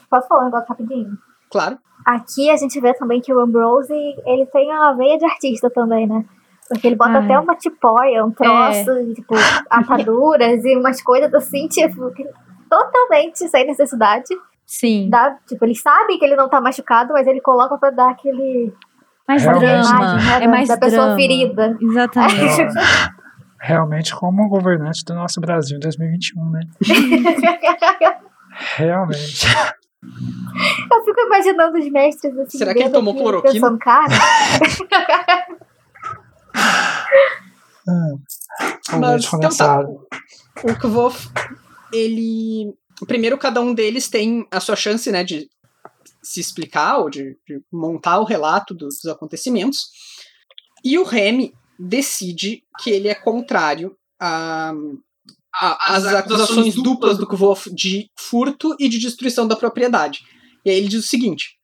Posso 0.10 0.28
falar 0.28 0.44
um 0.44 0.46
negócio 0.46 0.68
rapidinho? 0.70 1.12
Claro. 1.52 1.78
Aqui 2.06 2.50
a 2.50 2.58
gente 2.58 2.80
vê 2.80 2.94
também 2.94 3.22
que 3.22 3.34
o 3.34 3.40
Ambrose, 3.40 3.94
ele 4.26 4.46
tem 4.48 4.70
uma 4.72 4.94
veia 4.94 5.18
de 5.18 5.26
artista 5.26 5.70
também, 5.70 6.08
né? 6.08 6.26
Porque 6.68 6.88
ele 6.88 6.96
bota 6.96 7.12
Ai. 7.20 7.24
até 7.26 7.40
uma 7.40 7.56
tipóia, 7.56 8.26
um 8.26 8.32
troço, 8.32 8.92
e, 9.00 9.14
tipo, 9.14 9.36
ataduras 9.70 10.66
e 10.66 10.76
umas 10.76 11.02
coisas 11.02 11.32
assim, 11.34 11.68
tipo, 11.68 12.12
totalmente 12.70 13.48
sem 13.48 13.68
necessidade. 13.68 14.28
Sim. 14.66 15.10
Dá, 15.10 15.38
tipo, 15.48 15.64
ele 15.64 15.76
sabe 15.76 16.18
que 16.18 16.26
ele 16.26 16.36
não 16.36 16.50
tá 16.50 16.60
machucado, 16.60 17.14
mas 17.14 17.28
ele 17.28 17.40
coloca 17.40 17.78
pra 17.78 17.92
dar 17.92 18.10
aquele 18.12 18.74
Mais 19.28 19.44
drama. 19.44 19.64
imagem, 19.64 20.28
né, 20.28 20.36
É 20.38 20.40
da- 20.40 20.48
mais 20.48 20.68
da 20.68 20.78
pessoa 20.78 21.02
drama. 21.04 21.16
ferida. 21.16 21.78
Exatamente. 21.80 22.68
Realmente 23.66 24.16
como 24.16 24.48
governante 24.48 25.04
do 25.04 25.16
nosso 25.16 25.42
Brasil 25.42 25.78
em 25.78 25.80
2021, 25.80 26.50
né? 26.52 26.62
Realmente. 28.78 29.48
Eu 30.92 31.04
fico 31.04 31.20
imaginando 31.22 31.76
os 31.76 31.92
mestres 31.92 32.38
assim. 32.38 32.60
Será 32.60 32.74
que 32.76 32.82
ele 32.82 32.92
tomou 32.92 33.16
cloroquina? 33.16 33.54
Pensando, 33.54 33.80
cara, 33.80 34.06
Hum. 37.88 38.20
O 38.94 39.00
Mas, 39.00 39.26
então 39.34 39.50
tá. 39.50 39.80
O 40.64 40.76
Kvolf, 40.80 41.28
ele. 41.92 42.72
Primeiro, 43.08 43.36
cada 43.36 43.62
um 43.62 43.74
deles 43.74 44.08
tem 44.08 44.48
a 44.52 44.60
sua 44.60 44.76
chance, 44.76 45.12
né, 45.12 45.24
de 45.24 45.50
se 46.24 46.40
explicar 46.40 47.00
ou 47.00 47.10
de, 47.10 47.36
de 47.48 47.62
montar 47.72 48.20
o 48.20 48.26
relato 48.26 48.76
dos, 48.76 49.00
dos 49.04 49.12
acontecimentos. 49.12 49.90
E 50.84 51.00
o 51.00 51.04
Remy 51.04 51.52
decide 51.80 52.64
que 52.82 52.90
ele 52.90 53.08
é 53.08 53.16
contrário 53.16 53.96
a, 54.20 54.74
a- 55.54 55.96
às 55.96 56.06
acusações 56.06 56.76
duplas 56.76 57.18
do 57.18 57.28
Kvolf 57.28 57.68
de 57.74 58.10
furto 58.18 58.76
e 58.80 58.88
de 58.90 59.00
destruição 59.00 59.48
da 59.48 59.56
propriedade. 59.56 60.20
E 60.66 60.70
aí 60.70 60.78
ele 60.78 60.88
diz 60.88 61.04
o 61.06 61.08
seguinte: 61.08 61.58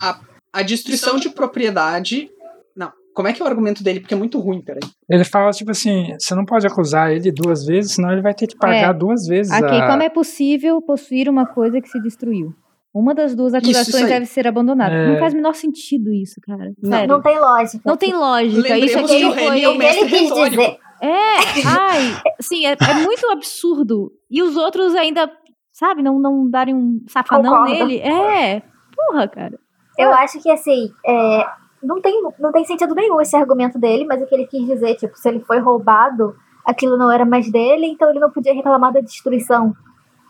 a, 0.00 0.20
a 0.52 0.62
destruição 0.62 1.16
de 1.16 1.30
propriedade. 1.30 2.30
Não, 2.76 2.92
como 3.14 3.28
é 3.28 3.32
que 3.32 3.42
é 3.42 3.44
o 3.44 3.48
argumento 3.48 3.82
dele? 3.82 4.00
Porque 4.00 4.14
é 4.14 4.16
muito 4.16 4.38
ruim, 4.40 4.62
peraí. 4.62 4.80
Ele 5.08 5.24
fala, 5.24 5.50
tipo 5.52 5.70
assim, 5.70 6.14
você 6.18 6.34
não 6.34 6.44
pode 6.44 6.66
acusar 6.66 7.12
ele 7.12 7.30
duas 7.30 7.64
vezes, 7.66 7.92
senão 7.92 8.12
ele 8.12 8.22
vai 8.22 8.34
ter 8.34 8.46
que 8.46 8.56
pagar 8.56 8.94
É. 8.94 8.98
duas 8.98 9.26
vezes. 9.26 9.52
Aqui, 9.52 9.76
a... 9.76 9.86
como 9.88 10.02
é 10.02 10.08
possível 10.08 10.80
possuir 10.80 11.28
uma 11.28 11.46
coisa 11.46 11.80
que 11.80 11.88
se 11.88 12.00
destruiu? 12.00 12.54
Uma 12.94 13.14
das 13.14 13.34
duas 13.34 13.54
Isso, 13.54 13.62
acusações 13.62 13.88
isso 13.88 14.04
aí. 14.04 14.10
deve 14.10 14.26
ser 14.26 14.46
abandonada. 14.46 14.94
É. 14.94 15.12
Não 15.12 15.18
faz 15.18 15.32
o 15.32 15.36
menor 15.36 15.54
sentido 15.54 16.12
isso, 16.12 16.40
cara. 16.42 16.72
Não. 16.82 17.06
Não 17.06 17.22
tem 17.22 17.38
lógica. 17.38 17.82
Não 17.86 17.96
tem 17.96 18.12
lógica. 18.12 18.76
Isso 18.78 18.98
aqui 18.98 19.18
que 19.18 19.24
o 19.24 19.32
foi... 19.32 19.62
É 19.62 19.68
o 19.68 19.78
mestre 19.78 20.04
ele 20.04 20.18
quis 20.18 20.50
dizer. 20.50 20.78
É, 21.00 21.36
ai, 21.66 22.22
sim, 22.40 22.66
é, 22.66 22.72
é 22.72 22.94
muito 23.02 23.28
absurdo. 23.30 24.12
E 24.30 24.42
os 24.42 24.56
outros 24.56 24.94
ainda, 24.94 25.28
sabe, 25.72 26.02
não, 26.02 26.18
não 26.18 26.48
darem 26.48 26.74
um 26.74 27.00
safanão 27.08 27.50
Concordo. 27.50 27.86
nele. 27.86 27.98
É, 27.98 28.62
Porra, 28.94 29.26
cara. 29.26 29.58
Eu 29.98 30.12
acho 30.12 30.40
que 30.40 30.50
assim, 30.50 30.90
é, 31.04 31.44
não, 31.82 32.00
tem, 32.00 32.22
não 32.38 32.52
tem 32.52 32.64
sentido 32.64 32.94
nenhum 32.94 33.20
esse 33.20 33.34
argumento 33.34 33.78
dele, 33.78 34.04
mas 34.04 34.22
o 34.22 34.26
que 34.26 34.34
ele 34.34 34.46
quis 34.46 34.66
dizer, 34.66 34.94
tipo, 34.96 35.16
se 35.16 35.28
ele 35.28 35.40
foi 35.40 35.58
roubado, 35.58 36.34
aquilo 36.64 36.96
não 36.96 37.10
era 37.10 37.24
mais 37.24 37.50
dele, 37.50 37.86
então 37.86 38.08
ele 38.10 38.20
não 38.20 38.30
podia 38.30 38.54
reclamar 38.54 38.92
da 38.92 39.00
destruição. 39.00 39.74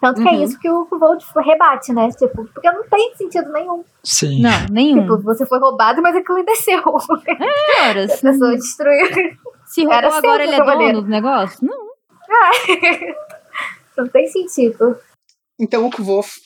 Tanto 0.03 0.21
que 0.21 0.29
é 0.29 0.33
Uhum. 0.33 0.43
isso 0.43 0.59
que 0.59 0.69
o 0.69 0.85
Volt 0.99 1.25
rebate, 1.37 1.93
né? 1.93 2.11
Tipo, 2.11 2.45
porque 2.47 2.69
não 2.73 2.83
tem 2.89 3.15
sentido 3.15 3.53
nenhum. 3.53 3.85
Sim. 4.03 4.43
Não, 4.43 4.51
nenhum. 4.69 5.03
Tipo, 5.03 5.23
você 5.23 5.47
foi 5.47 5.61
roubado, 5.61 6.03
mas 6.03 6.17
aquilo 6.17 6.39
ainda 6.39 6.51
é 6.51 6.57
seu. 6.57 6.83
Cara, 7.77 8.05
A 8.05 8.09
se, 8.09 8.21
pessoa 8.21 8.51
destruiu. 8.57 9.07
se 9.65 9.83
era 9.89 10.09
roubou 10.11 10.21
seu 10.21 10.31
agora 10.31 10.43
ele 10.43 10.55
é 10.57 10.59
dono 10.93 11.03
do 11.03 11.09
negócio? 11.09 11.59
Não. 11.65 11.93
Não 13.97 14.09
tem 14.09 14.27
sentido. 14.27 14.99
Então 15.61 15.87
o 15.87 15.91
Kvolf. 15.91 16.37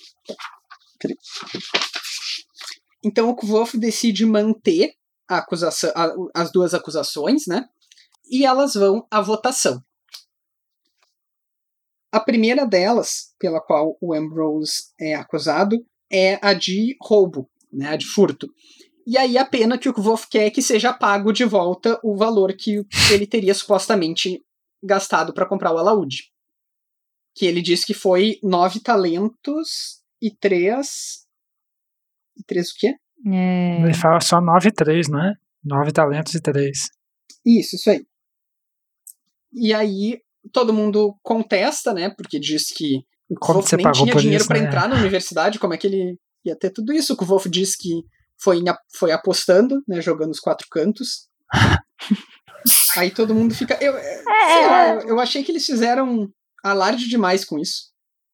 Então 3.05 3.29
o 3.31 3.37
Kvolf 3.37 3.75
decide 3.77 4.27
manter 4.27 4.93
a 5.29 5.39
acusação, 5.39 5.91
a- 5.95 6.13
as 6.35 6.51
duas 6.53 6.75
acusações, 6.75 7.47
né? 7.47 7.65
E 8.31 8.45
elas 8.45 8.75
vão 8.75 9.07
à 9.11 9.21
votação. 9.21 9.81
A 12.17 12.21
primeira 12.21 12.67
delas, 12.67 13.35
pela 13.39 13.61
qual 13.61 13.97
o 14.01 14.15
Ambrose 14.15 14.93
é 15.01 15.15
acusado, 15.15 15.85
é 16.11 16.39
a 16.41 16.53
de 16.55 16.97
roubo, 17.01 17.49
né? 17.73 17.89
A 17.89 17.97
de 17.97 18.07
furto. 18.07 18.49
E 19.07 19.17
aí 19.17 19.39
a 19.39 19.45
pena 19.45 19.79
que 19.79 19.89
o 19.89 19.95
Kvolf 19.95 20.27
quer 20.29 20.47
é 20.47 20.51
que 20.51 20.63
seja 20.63 20.93
pago 20.93 21.33
de 21.33 21.45
volta 21.45 21.99
o 22.03 22.17
valor 22.17 22.53
que 22.55 22.85
ele 23.13 23.27
teria 23.27 23.55
supostamente 23.55 24.43
gastado 24.83 25.33
para 25.33 25.47
comprar 25.47 25.73
o 25.73 25.79
alaúde 25.79 26.35
que 27.37 27.45
ele 27.45 27.61
disse 27.61 27.85
que 27.85 27.93
foi 27.93 28.39
nove 28.43 28.81
talentos 28.81 30.03
e 30.21 30.31
três. 30.31 31.27
E 32.35 32.43
três 32.43 32.71
o 32.71 32.75
quê? 32.79 32.95
É, 33.27 33.83
Ele 33.83 33.95
fala 33.95 34.21
só 34.21 34.41
9 34.41 34.69
e 34.69 34.73
3, 34.73 35.09
não 35.09 35.23
é? 35.23 35.35
9 35.63 35.93
talentos 35.93 36.35
e 36.35 36.41
3. 36.41 36.89
Isso, 37.45 37.77
isso 37.77 37.91
aí. 37.91 38.07
E 39.53 39.75
aí 39.75 40.21
todo 40.53 40.73
mundo 40.73 41.15
contesta, 41.23 41.93
né? 41.93 42.11
Porque 42.17 42.39
diz 42.39 42.67
que 42.75 43.01
o 43.31 43.53
você 43.55 43.77
nem 43.77 43.91
tinha 43.93 44.15
dinheiro 44.15 44.47
para 44.47 44.61
né? 44.61 44.67
entrar 44.67 44.89
na 44.89 44.97
universidade, 44.97 45.59
como 45.59 45.75
é 45.75 45.77
que 45.79 45.87
ele 45.87 46.17
ia 46.45 46.57
ter 46.57 46.71
tudo 46.71 46.93
isso? 46.93 47.13
O 47.13 47.17
Kvolf 47.17 47.47
diz 47.49 47.75
que 47.77 48.03
foi, 48.41 48.63
foi 48.97 49.13
apostando, 49.13 49.83
né? 49.89 50.01
Jogando 50.01 50.31
os 50.31 50.41
quatro 50.41 50.67
cantos. 50.71 51.29
aí 52.97 53.11
todo 53.11 53.35
mundo 53.35 53.55
fica. 53.55 53.77
Eu, 53.81 53.97
é, 53.97 54.23
sei 54.23 54.67
lá, 54.67 54.89
eu, 54.95 55.09
eu 55.09 55.21
achei 55.21 55.43
que 55.43 55.53
eles 55.53 55.65
fizeram 55.67 56.29
alarde 56.63 57.09
demais 57.09 57.45
com 57.45 57.59
isso. 57.59 57.91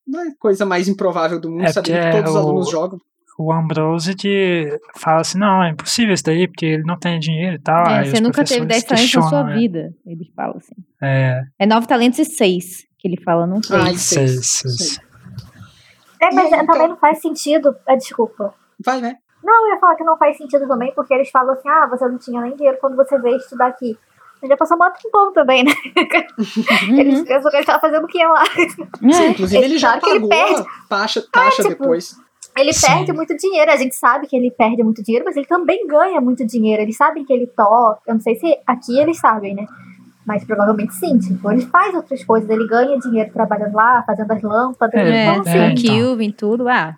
Não 0.06 0.20
é 0.20 0.32
coisa 0.38 0.66
mais 0.66 0.88
improvável 0.88 1.40
do 1.40 1.50
mundo, 1.50 1.64
É 1.64 1.72
sabendo 1.72 2.00
que 2.00 2.10
todos 2.12 2.30
os 2.30 2.36
o- 2.36 2.38
alunos 2.38 2.70
jogam. 2.70 2.98
O 3.44 3.52
Ambrose 3.52 4.14
de... 4.14 4.78
fala 4.96 5.20
assim: 5.22 5.38
não, 5.38 5.62
é 5.62 5.70
impossível 5.70 6.14
isso 6.14 6.24
daí, 6.24 6.46
porque 6.46 6.66
ele 6.66 6.82
não 6.84 6.98
tem 6.98 7.18
dinheiro 7.18 7.56
e 7.56 7.60
tal. 7.60 7.86
é, 7.86 7.98
Aí 8.00 8.10
você 8.10 8.20
nunca 8.20 8.44
teve 8.44 8.64
10 8.66 8.84
professores 8.84 9.12
talentos 9.12 9.14
na 9.32 9.38
sua 9.38 9.44
né? 9.44 9.54
vida. 9.60 9.94
Eles 10.06 10.28
falam 10.34 10.56
assim. 10.56 10.74
É, 11.02 11.42
É 11.58 11.66
9 11.66 11.86
talentos 11.86 12.18
e 12.18 12.24
6 12.24 12.86
que 12.98 13.08
ele 13.08 13.20
fala, 13.24 13.46
não 13.46 13.60
3. 13.60 13.82
Ai, 13.84 13.94
seis, 13.96 14.30
seis, 14.30 14.46
seis. 14.48 14.76
seis. 14.76 15.00
É, 16.20 16.26
mas 16.32 16.50
E 16.50 16.54
aí, 16.54 16.60
também 16.66 16.76
então- 16.76 16.88
não 16.88 16.96
faz 16.96 17.20
sentido. 17.20 17.74
Ah, 17.88 17.96
desculpa. 17.96 18.54
Vai, 18.84 19.00
né? 19.00 19.16
Não, 19.42 19.66
eu 19.68 19.74
ia 19.74 19.80
falar 19.80 19.96
que 19.96 20.04
não 20.04 20.16
faz 20.16 20.36
sentido 20.36 20.68
também, 20.68 20.92
porque 20.94 21.12
eles 21.12 21.28
falam 21.30 21.52
assim, 21.54 21.68
ah, 21.68 21.88
você 21.90 22.06
não 22.06 22.16
tinha 22.16 22.40
nem 22.40 22.54
dinheiro 22.54 22.78
quando 22.80 22.94
você 22.94 23.18
veio 23.18 23.36
estudar 23.38 23.66
aqui. 23.66 23.98
Mas 24.40 24.48
já 24.48 24.56
passou 24.56 24.78
muito 24.78 25.00
tempão 25.02 25.32
também, 25.32 25.64
né? 25.64 25.72
Eles 26.96 27.18
Uhum. 27.20 27.24
pensam 27.24 27.50
que 27.50 27.56
ele 27.56 27.64
tava 27.66 27.80
fazendo 27.80 28.04
o 28.04 28.08
que 28.08 28.24
lá? 28.24 28.44
Sim, 28.46 29.12
É. 29.24 29.28
inclusive 29.30 29.64
ele 29.64 29.78
já 29.78 29.98
Claro 29.98 30.00
que 30.00 30.10
ele 30.10 30.28
pagou 30.28 30.46
perde. 30.54 30.60
a 30.68 30.88
taxa, 30.88 31.24
taxa 31.32 31.62
tipo, 31.62 31.68
depois. 31.82 32.16
Ele 32.56 32.72
Sim. 32.72 32.86
perde 32.86 33.12
muito 33.12 33.36
dinheiro, 33.36 33.70
a 33.70 33.76
gente 33.76 33.94
sabe 33.94 34.26
que 34.26 34.36
ele 34.36 34.50
perde 34.50 34.82
muito 34.82 35.02
dinheiro, 35.02 35.24
mas 35.24 35.36
ele 35.36 35.46
também 35.46 35.86
ganha 35.86 36.20
muito 36.20 36.46
dinheiro. 36.46 36.82
Eles 36.82 36.96
sabem 36.96 37.24
que 37.24 37.32
ele 37.32 37.46
toca, 37.46 38.00
eu 38.06 38.14
não 38.14 38.20
sei 38.20 38.34
se 38.34 38.58
aqui 38.66 38.98
eles 38.98 39.18
sabem, 39.18 39.54
né? 39.54 39.66
Mas 40.26 40.44
provavelmente 40.44 40.94
sim, 40.94 41.18
tipo, 41.18 41.50
ele 41.50 41.62
faz 41.62 41.94
outras 41.94 42.22
coisas, 42.24 42.48
ele 42.48 42.68
ganha 42.68 42.98
dinheiro 42.98 43.32
trabalhando 43.32 43.74
lá, 43.74 44.02
fazendo 44.06 44.30
as 44.30 44.42
lâmpadas, 44.42 44.94
É, 45.00 45.08
então 45.08 45.34
É, 45.34 45.38
assim, 45.38 45.58
é, 45.58 45.60
o 45.60 45.70
então. 45.70 45.82
Kilvin, 45.82 46.30
tudo. 46.30 46.68
Ah, 46.68 46.94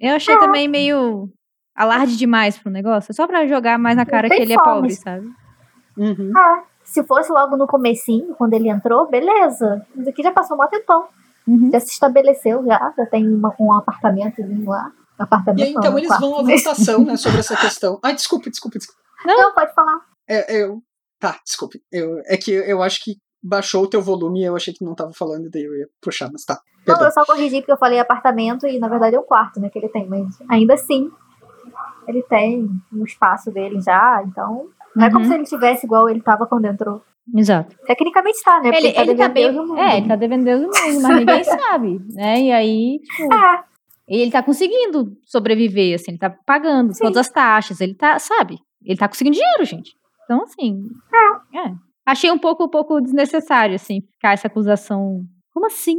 eu 0.00 0.14
achei 0.14 0.36
também 0.38 0.68
meio 0.68 1.28
alarde 1.74 2.16
demais 2.16 2.58
pro 2.58 2.70
negócio. 2.70 3.14
Só 3.14 3.26
pra 3.26 3.46
jogar 3.46 3.78
mais 3.78 3.96
na 3.96 4.04
cara 4.04 4.28
que 4.28 4.34
ele 4.34 4.52
é 4.52 4.56
pobre, 4.58 4.90
sabe? 4.94 5.28
Uhum. 5.96 6.32
ah, 6.36 6.62
se 6.84 7.02
fosse 7.04 7.30
logo 7.30 7.56
no 7.56 7.66
comecinho, 7.66 8.34
quando 8.34 8.54
ele 8.54 8.68
entrou, 8.68 9.08
beleza. 9.08 9.84
Mas 9.94 10.08
aqui 10.08 10.22
já 10.22 10.32
passou 10.32 10.56
um 10.56 10.68
tempão. 10.68 11.06
Uhum. 11.48 11.70
Já 11.72 11.80
se 11.80 11.92
estabeleceu, 11.92 12.64
já, 12.66 12.92
já 12.96 13.06
tem 13.06 13.26
uma- 13.26 13.54
um 13.58 13.72
apartamentozinho 13.72 14.68
lá. 14.68 14.92
Apartamento 15.18 15.60
E 15.60 15.68
aí, 15.68 15.72
não, 15.72 15.80
então 15.80 15.94
um 15.94 15.98
eles 15.98 16.20
vão 16.20 16.38
à 16.38 16.42
votação 16.42 17.04
né, 17.04 17.16
sobre 17.16 17.40
essa 17.40 17.56
questão. 17.56 17.98
Ai, 18.04 18.14
desculpe, 18.14 18.50
desculpe, 18.50 18.78
desculpe. 18.78 19.00
Não, 19.24 19.52
pode 19.54 19.72
falar. 19.74 19.98
É, 20.28 20.62
eu... 20.62 20.80
Tá, 21.18 21.36
desculpe. 21.44 21.80
Eu... 21.90 22.20
É 22.26 22.36
que 22.36 22.52
eu 22.52 22.82
acho 22.82 23.02
que 23.02 23.16
baixou 23.42 23.82
o 23.84 23.88
teu 23.88 24.00
volume 24.02 24.40
e 24.42 24.44
eu 24.44 24.54
achei 24.54 24.72
que 24.74 24.84
não 24.84 24.94
tava 24.94 25.12
falando, 25.12 25.48
daí 25.50 25.64
eu 25.64 25.74
ia 25.74 25.88
puxar, 26.02 26.28
mas 26.30 26.44
tá. 26.44 26.54
Não, 26.54 26.84
Perdão. 26.94 27.06
eu 27.06 27.12
só 27.12 27.24
corrigi 27.24 27.58
porque 27.60 27.72
eu 27.72 27.76
falei 27.78 27.98
apartamento 27.98 28.66
e 28.66 28.78
na 28.78 28.88
verdade 28.88 29.16
é 29.16 29.18
o 29.18 29.22
quarto, 29.24 29.58
né, 29.60 29.68
que 29.70 29.78
ele 29.78 29.88
tem, 29.88 30.08
mas 30.08 30.26
ainda 30.48 30.74
assim 30.74 31.10
ele 32.06 32.22
tem 32.24 32.68
um 32.92 33.04
espaço 33.04 33.50
dele 33.50 33.80
já, 33.80 34.22
então 34.26 34.68
não 34.94 35.06
é 35.06 35.10
como 35.10 35.22
Uhum. 35.24 35.28
se 35.30 35.34
ele 35.34 35.44
tivesse 35.44 35.86
igual 35.86 36.08
ele 36.08 36.20
tava 36.20 36.46
quando 36.46 36.64
entrou. 36.66 37.02
Exato. 37.36 37.76
Tecnicamente 37.86 38.42
tá, 38.42 38.60
né? 38.60 38.70
Porque 38.70 38.76
Ele, 38.78 38.86
ele 38.88 38.94
tá 38.94 39.04
devendo 39.04 39.32
bem. 39.32 39.44
Deus 39.44 39.56
no 39.56 39.66
mundo. 39.66 39.78
É, 39.80 39.96
ele 39.98 40.08
tá 40.08 40.16
devendo 40.16 40.44
Deus 40.44 40.60
no 40.60 40.66
mundo, 40.68 41.02
mas 41.02 41.16
ninguém 41.16 41.44
sabe, 41.60 42.00
né? 42.14 42.40
E 42.40 42.52
aí, 42.52 42.98
tipo. 43.00 43.34
É, 43.34 43.64
E 44.08 44.20
ele 44.22 44.30
tá 44.30 44.42
conseguindo 44.42 45.12
sobreviver, 45.26 45.94
assim, 45.94 46.12
ele 46.12 46.18
tá 46.18 46.30
pagando 46.30 46.94
Sim. 46.94 47.04
todas 47.04 47.18
as 47.18 47.28
taxas, 47.28 47.80
ele 47.80 47.94
tá, 47.94 48.18
sabe? 48.18 48.58
Ele 48.84 48.98
tá 48.98 49.08
conseguindo 49.08 49.36
dinheiro, 49.36 49.64
gente. 49.64 49.92
Então, 50.24 50.42
assim. 50.42 50.82
É. 51.54 51.72
Achei 52.06 52.30
um 52.30 52.38
pouco, 52.38 52.64
um 52.64 52.68
pouco 52.70 53.00
desnecessário, 53.00 53.74
assim, 53.74 54.00
ficar 54.14 54.32
essa 54.32 54.46
acusação. 54.46 55.22
Como 55.52 55.66
assim? 55.66 55.96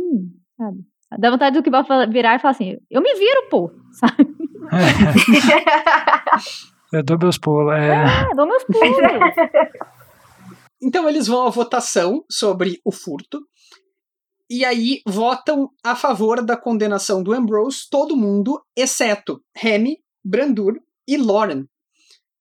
Sabe? 0.58 0.78
Dá 1.20 1.30
vontade 1.32 1.60
do 1.60 1.64
que 1.64 1.72
virar 2.12 2.36
e 2.36 2.40
falar 2.40 2.52
assim, 2.52 2.78
eu 2.90 3.02
me 3.02 3.14
viro, 3.16 3.48
pô, 3.50 3.72
sabe? 3.94 4.28
Eu 6.92 7.04
dou 7.04 7.20
meus 7.20 7.38
pulos. 7.38 7.72
É, 7.74 7.94
É, 8.32 8.36
dou 8.36 8.48
meus 8.48 8.64
pulos. 8.64 8.98
Então 10.82 11.08
eles 11.10 11.28
vão 11.28 11.46
à 11.46 11.50
votação 11.50 12.24
sobre 12.30 12.80
o 12.86 12.92
furto. 12.92 13.42
E 14.50 14.66
aí 14.66 15.02
votam 15.06 15.70
a 15.84 15.96
favor 15.96 16.44
da 16.44 16.58
condenação 16.58 17.22
do 17.22 17.34
Ambrose 17.34 17.82
todo 17.90 18.18
mundo, 18.18 18.60
exceto 18.76 19.44
Remy, 19.56 19.98
Brandur 20.24 20.80
e 21.08 21.18
Lauren. 21.18 21.66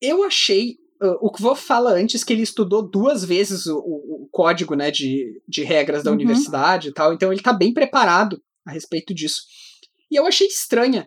Eu 0.00 0.24
achei. 0.24 0.76
uh, 1.02 1.16
o 1.20 1.30
que 1.30 1.40
vou 1.42 1.54
fala 1.54 1.92
antes 1.92 2.24
que 2.24 2.32
ele 2.32 2.42
estudou 2.42 2.82
duas 2.82 3.24
vezes 3.24 3.66
o, 3.66 3.78
o- 3.78 4.24
o 4.24 4.28
código 4.32 4.74
né, 4.74 4.90
de, 4.90 5.40
de 5.46 5.62
regras 5.62 6.02
da 6.02 6.10
Uhum. 6.10 6.16
universidade 6.16 6.88
e 6.88 6.92
tal, 6.92 7.12
então 7.12 7.32
ele 7.32 7.42
tá 7.42 7.52
bem 7.52 7.72
preparado 7.72 8.42
a 8.66 8.72
respeito 8.72 9.14
disso. 9.14 9.42
E 10.10 10.16
eu 10.16 10.26
achei 10.26 10.46
estranha, 10.46 11.06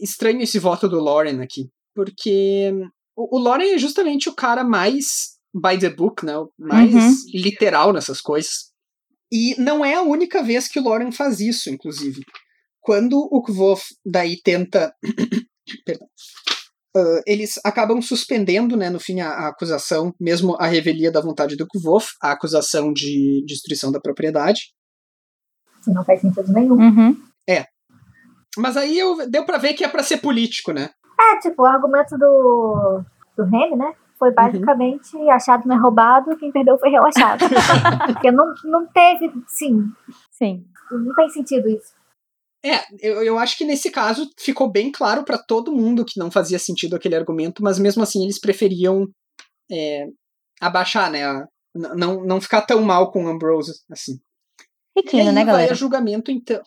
estranho 0.00 0.40
esse 0.40 0.58
voto 0.58 0.88
do 0.88 0.98
Lauren 1.00 1.42
aqui, 1.42 1.68
porque 1.94 2.72
o, 3.16 3.36
o 3.36 3.38
Lauren 3.40 3.74
é 3.74 3.78
justamente 3.78 4.28
o 4.28 4.34
cara 4.34 4.62
mais 4.64 5.36
by 5.54 5.78
the 5.78 5.88
book, 5.90 6.24
né, 6.24 6.32
mais 6.58 6.92
Uhum. 6.94 7.14
literal 7.34 7.92
nessas 7.92 8.20
coisas. 8.20 8.72
E 9.32 9.54
não 9.60 9.84
é 9.84 9.94
a 9.94 10.02
única 10.02 10.42
vez 10.42 10.68
que 10.68 10.78
o 10.78 10.84
Lauren 10.84 11.12
faz 11.12 11.40
isso, 11.40 11.68
inclusive. 11.70 12.22
Quando 12.80 13.18
o 13.30 13.42
Kvof 13.42 13.84
daí 14.04 14.40
tenta. 14.42 14.94
Perdão. 15.84 16.08
Uh, 16.96 17.20
eles 17.26 17.60
acabam 17.62 18.00
suspendendo, 18.00 18.76
né, 18.76 18.88
no 18.88 18.98
fim, 18.98 19.20
a, 19.20 19.28
a 19.28 19.48
acusação, 19.48 20.14
mesmo 20.18 20.56
a 20.58 20.66
revelia 20.66 21.12
da 21.12 21.20
vontade 21.20 21.54
do 21.56 21.66
Kvof, 21.66 22.08
a 22.22 22.32
acusação 22.32 22.92
de 22.92 23.44
destruição 23.46 23.92
da 23.92 24.00
propriedade. 24.00 24.72
não 25.86 26.02
faz 26.04 26.22
sentido 26.22 26.50
nenhum. 26.52 26.76
Uhum. 26.76 27.28
Mas 28.58 28.76
aí 28.76 28.98
eu, 28.98 29.28
deu 29.28 29.44
pra 29.44 29.56
ver 29.58 29.74
que 29.74 29.84
é 29.84 29.88
pra 29.88 30.02
ser 30.02 30.18
político, 30.18 30.72
né? 30.72 30.90
É, 31.20 31.38
tipo, 31.38 31.62
o 31.62 31.66
argumento 31.66 32.18
do, 32.18 33.02
do 33.36 33.44
Remy, 33.44 33.76
né? 33.76 33.92
Foi 34.18 34.32
basicamente 34.32 35.16
achado 35.30 35.66
não 35.68 35.76
é 35.76 35.78
roubado, 35.78 36.36
quem 36.38 36.50
perdeu 36.50 36.78
foi 36.78 36.90
relaxado. 36.90 37.44
Porque 38.06 38.30
não, 38.30 38.52
não 38.64 38.86
teve, 38.86 39.30
sim, 39.46 39.84
Sim. 40.32 40.64
não 40.90 41.14
tem 41.14 41.28
sentido 41.28 41.68
isso. 41.68 41.92
É, 42.64 42.80
eu, 43.00 43.22
eu 43.22 43.38
acho 43.38 43.56
que 43.56 43.64
nesse 43.64 43.90
caso 43.90 44.28
ficou 44.36 44.68
bem 44.68 44.90
claro 44.90 45.22
pra 45.24 45.38
todo 45.38 45.72
mundo 45.72 46.04
que 46.04 46.18
não 46.18 46.30
fazia 46.30 46.58
sentido 46.58 46.96
aquele 46.96 47.14
argumento, 47.14 47.62
mas 47.62 47.78
mesmo 47.78 48.02
assim 48.02 48.24
eles 48.24 48.40
preferiam 48.40 49.06
é, 49.70 50.06
abaixar, 50.60 51.10
né? 51.10 51.24
a- 51.24 51.46
não, 51.74 52.24
não 52.24 52.40
ficar 52.40 52.62
tão 52.62 52.82
mal 52.82 53.12
com 53.12 53.24
o 53.24 53.28
Ambrose, 53.28 53.72
assim. 53.92 54.14
E 54.96 55.00
Riquinho, 55.02 55.28
aí 55.28 55.32
né, 55.32 55.44
vai 55.44 55.44
galera? 55.44 55.72
a 55.72 55.76
julgamento, 55.76 56.30
então. 56.32 56.60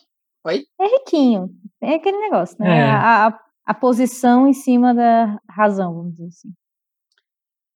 É 0.46 0.86
riquinho. 0.86 1.50
É 1.82 1.94
aquele 1.96 2.18
negócio, 2.18 2.56
né? 2.58 2.78
É. 2.78 2.90
A, 2.90 3.26
a, 3.28 3.40
a 3.66 3.74
posição 3.74 4.48
em 4.48 4.54
cima 4.54 4.94
da 4.94 5.38
razão, 5.48 5.94
vamos 5.94 6.12
dizer 6.14 6.26
assim. 6.28 6.48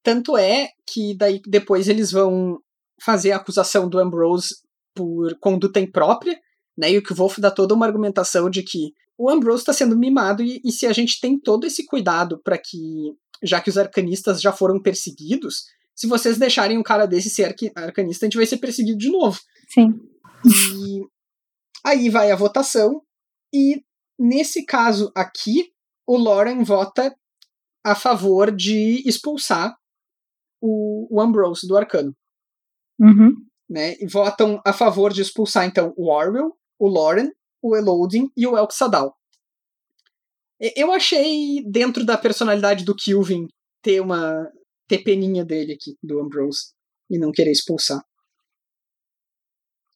Tanto 0.07 0.37
é 0.37 0.71
que 0.87 1.17
daí 1.17 1.43
depois 1.45 1.89
eles 1.89 2.13
vão 2.13 2.61
fazer 3.03 3.33
a 3.33 3.39
acusação 3.39 3.89
do 3.89 3.99
Ambrose 3.99 4.55
por 4.95 5.37
conduta 5.41 5.81
imprópria, 5.81 6.39
Né? 6.79 6.93
E 6.93 6.99
o 6.99 7.03
que 7.03 7.13
o 7.13 7.17
Wolf 7.17 7.39
dá 7.41 7.51
toda 7.51 7.75
uma 7.75 7.87
argumentação 7.87 8.49
de 8.49 8.63
que 8.63 8.93
o 9.19 9.29
Ambrose 9.29 9.63
está 9.63 9.73
sendo 9.73 9.99
mimado 9.99 10.45
e, 10.45 10.61
e, 10.65 10.71
se 10.71 10.87
a 10.87 10.93
gente 10.93 11.21
tem 11.21 11.37
todo 11.37 11.67
esse 11.67 11.85
cuidado 11.85 12.41
para 12.45 12.57
que, 12.57 13.17
já 13.43 13.61
que 13.61 13.69
os 13.69 13.77
arcanistas 13.77 14.41
já 14.41 14.53
foram 14.53 14.81
perseguidos, 14.81 15.65
se 15.93 16.07
vocês 16.07 16.39
deixarem 16.39 16.79
um 16.79 16.85
cara 16.85 17.05
desse 17.05 17.29
ser 17.29 17.53
arcanista, 17.75 18.27
a 18.27 18.29
gente 18.29 18.37
vai 18.37 18.47
ser 18.47 18.59
perseguido 18.59 18.99
de 18.99 19.11
novo. 19.11 19.41
Sim. 19.69 19.93
E 20.45 21.01
aí 21.85 22.09
vai 22.11 22.31
a 22.31 22.37
votação 22.37 23.03
e 23.53 23.83
nesse 24.17 24.65
caso 24.65 25.11
aqui, 25.17 25.73
o 26.07 26.17
Lauren 26.17 26.63
vota 26.63 27.13
a 27.83 27.97
favor 27.97 28.55
de 28.55 29.03
expulsar 29.05 29.77
o, 30.61 31.07
o 31.11 31.21
Ambrose 31.21 31.67
do 31.67 31.77
arcano. 31.77 32.15
Uhum. 32.99 33.35
Né? 33.69 33.97
E 34.01 34.07
votam 34.07 34.61
a 34.65 34.73
favor 34.73 35.13
de 35.13 35.23
expulsar 35.23 35.67
então 35.67 35.93
o 35.97 36.11
Orwell, 36.11 36.57
o 36.79 36.89
Lauren, 36.89 37.31
o 37.63 37.77
Elodin 37.77 38.31
e 38.37 38.47
o 38.47 38.57
Elk 38.57 38.75
Sadal. 38.75 39.17
Eu 40.75 40.91
achei, 40.91 41.63
dentro 41.67 42.05
da 42.05 42.17
personalidade 42.17 42.85
do 42.85 42.95
Kilvin, 42.95 43.47
ter 43.83 44.01
uma. 44.01 44.51
ter 44.89 44.99
peninha 44.99 45.45
dele 45.45 45.75
aqui, 45.75 45.97
do 46.03 46.19
Ambrose, 46.19 46.73
e 47.11 47.19
não 47.19 47.31
querer 47.31 47.51
expulsar. 47.51 48.03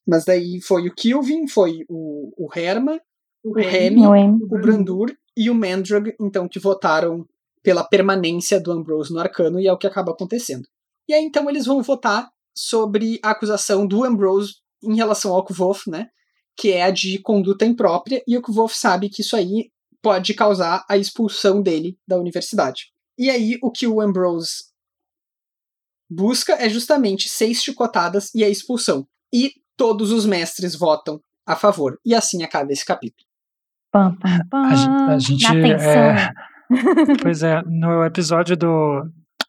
Mas 0.07 0.23
daí 0.23 0.61
foi 0.61 0.87
o 0.87 0.93
Kilvin, 0.93 1.47
foi 1.47 1.83
o, 1.89 2.31
o 2.37 2.49
Herman, 2.55 2.99
o 3.43 3.53
Remy, 3.53 4.05
o 4.05 4.47
Brandur 4.47 5.15
e 5.35 5.49
o 5.49 5.55
Mandrag, 5.55 6.15
então, 6.19 6.47
que 6.47 6.59
votaram 6.59 7.27
pela 7.63 7.83
permanência 7.83 8.59
do 8.59 8.71
Ambrose 8.71 9.13
no 9.13 9.19
arcano, 9.19 9.59
e 9.59 9.67
é 9.67 9.73
o 9.73 9.77
que 9.77 9.87
acaba 9.87 10.11
acontecendo. 10.11 10.67
E 11.07 11.13
aí, 11.13 11.23
então, 11.23 11.49
eles 11.49 11.65
vão 11.65 11.81
votar 11.81 12.29
sobre 12.55 13.19
a 13.23 13.31
acusação 13.31 13.87
do 13.87 14.03
Ambrose 14.03 14.55
em 14.83 14.95
relação 14.95 15.33
ao 15.33 15.45
Kvof, 15.45 15.89
né? 15.89 16.07
Que 16.57 16.71
é 16.71 16.83
a 16.83 16.91
de 16.91 17.19
conduta 17.19 17.65
imprópria, 17.65 18.23
e 18.27 18.37
o 18.37 18.41
Kvof 18.41 18.75
sabe 18.75 19.09
que 19.09 19.21
isso 19.21 19.35
aí 19.35 19.71
pode 20.01 20.33
causar 20.33 20.83
a 20.89 20.97
expulsão 20.97 21.61
dele 21.61 21.97
da 22.07 22.17
universidade. 22.17 22.85
E 23.17 23.29
aí, 23.29 23.57
o 23.61 23.71
que 23.71 23.87
o 23.87 24.01
Ambrose 24.01 24.71
busca 26.09 26.53
é 26.53 26.67
justamente 26.67 27.29
seis 27.29 27.61
chicotadas 27.61 28.33
e 28.35 28.43
a 28.43 28.49
expulsão. 28.49 29.07
E 29.33 29.53
todos 29.77 30.11
os 30.11 30.25
mestres 30.25 30.75
votam 30.75 31.21
a 31.45 31.55
favor. 31.55 31.97
E 32.05 32.13
assim 32.13 32.43
acaba 32.43 32.71
esse 32.71 32.85
capítulo. 32.85 33.25
Pam, 33.91 34.15
pam, 34.17 34.47
pam. 34.49 34.65
A, 34.65 35.13
a 35.13 35.19
gente. 35.19 35.45
É, 35.45 36.31
pois 37.21 37.43
é, 37.43 37.61
no 37.65 38.03
episódio 38.05 38.55
do. 38.57 39.03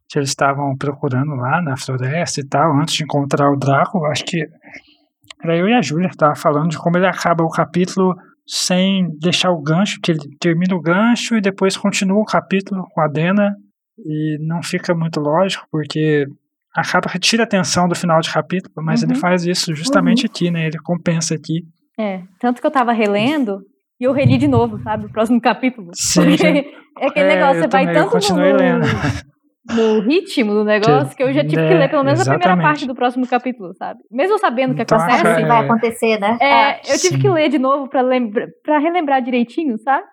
que 0.09 0.19
eles 0.19 0.31
estavam 0.31 0.77
procurando 0.77 1.35
lá 1.35 1.61
na 1.63 1.77
floresta 1.77 2.41
e 2.41 2.47
tal, 2.47 2.77
antes 2.79 2.95
de 2.95 3.05
encontrar 3.05 3.51
o 3.51 3.57
Draco, 3.57 4.05
acho 4.07 4.25
que 4.25 4.45
era 5.43 5.57
eu 5.57 5.69
e 5.69 5.75
a 5.75 5.83
Júlia 5.83 6.09
que 6.09 6.17
tava 6.17 6.35
falando 6.35 6.71
de 6.71 6.79
como 6.79 6.97
ele 6.97 7.07
acaba 7.07 7.43
o 7.43 7.51
capítulo 7.51 8.15
sem 8.47 9.09
deixar 9.19 9.51
o 9.51 9.63
gancho, 9.63 10.01
que 10.01 10.13
ele 10.13 10.21
termina 10.41 10.75
o 10.75 10.81
gancho 10.81 11.37
e 11.37 11.41
depois 11.41 11.77
continua 11.77 12.21
o 12.21 12.25
capítulo 12.25 12.85
com 12.93 13.01
a 13.01 13.09
Dena 13.09 13.55
e 13.99 14.39
não 14.41 14.63
fica 14.63 14.95
muito 14.95 15.21
lógico, 15.21 15.67
porque 15.71 16.27
acaba 16.75 17.09
que 17.09 17.19
tira 17.19 17.43
a 17.43 17.47
atenção 17.47 17.89
do 17.89 17.95
final 17.95 18.21
de 18.21 18.33
capítulo, 18.33 18.75
mas 18.77 19.03
uhum. 19.03 19.11
ele 19.11 19.19
faz 19.19 19.45
isso 19.45 19.75
justamente 19.75 20.25
uhum. 20.25 20.31
aqui, 20.31 20.51
né? 20.51 20.67
Ele 20.67 20.79
compensa 20.79 21.35
aqui. 21.35 21.65
É, 21.99 22.23
tanto 22.41 22.61
que 22.61 22.67
eu 22.67 22.71
tava 22.71 22.93
relendo 22.93 23.61
e 24.03 24.05
eu 24.05 24.11
reli 24.11 24.37
de 24.37 24.49
novo, 24.49 24.81
sabe? 24.83 25.07
O 25.07 25.13
próximo 25.13 25.39
capítulo. 25.41 25.93
Sim. 25.95 26.33
é 26.99 27.07
aquele 27.07 27.31
é, 27.31 27.37
negócio, 27.37 27.63
você 27.63 27.69
vai 27.69 27.93
tanto 27.93 28.35
no, 28.35 29.77
no, 29.95 30.01
ritmo 30.01 30.53
do 30.53 30.65
negócio 30.65 31.11
que, 31.11 31.17
que 31.19 31.23
eu 31.23 31.33
já 31.33 31.45
tive 31.47 31.63
é, 31.63 31.69
que 31.69 31.75
ler 31.75 31.89
pelo 31.89 32.03
menos 32.03 32.21
exatamente. 32.21 32.43
a 32.43 32.49
primeira 32.49 32.69
parte 32.69 32.85
do 32.85 32.97
próximo 32.97 33.29
capítulo, 33.29 33.73
sabe? 33.77 34.01
Mesmo 34.11 34.41
sabendo 34.41 34.73
o 34.73 34.75
que 34.75 34.83
então, 34.83 34.99
acontece. 34.99 35.43
É, 35.43 35.47
vai 35.47 35.65
acontecer, 35.65 36.19
né? 36.19 36.37
É, 36.41 36.81
eu 36.81 36.99
tive 36.99 37.15
Sim. 37.15 37.21
que 37.21 37.29
ler 37.29 37.49
de 37.49 37.61
novo 37.61 37.89
pra, 37.89 38.03
lembra, 38.03 38.49
pra 38.65 38.79
relembrar 38.79 39.23
direitinho, 39.23 39.79
sabe? 39.79 40.05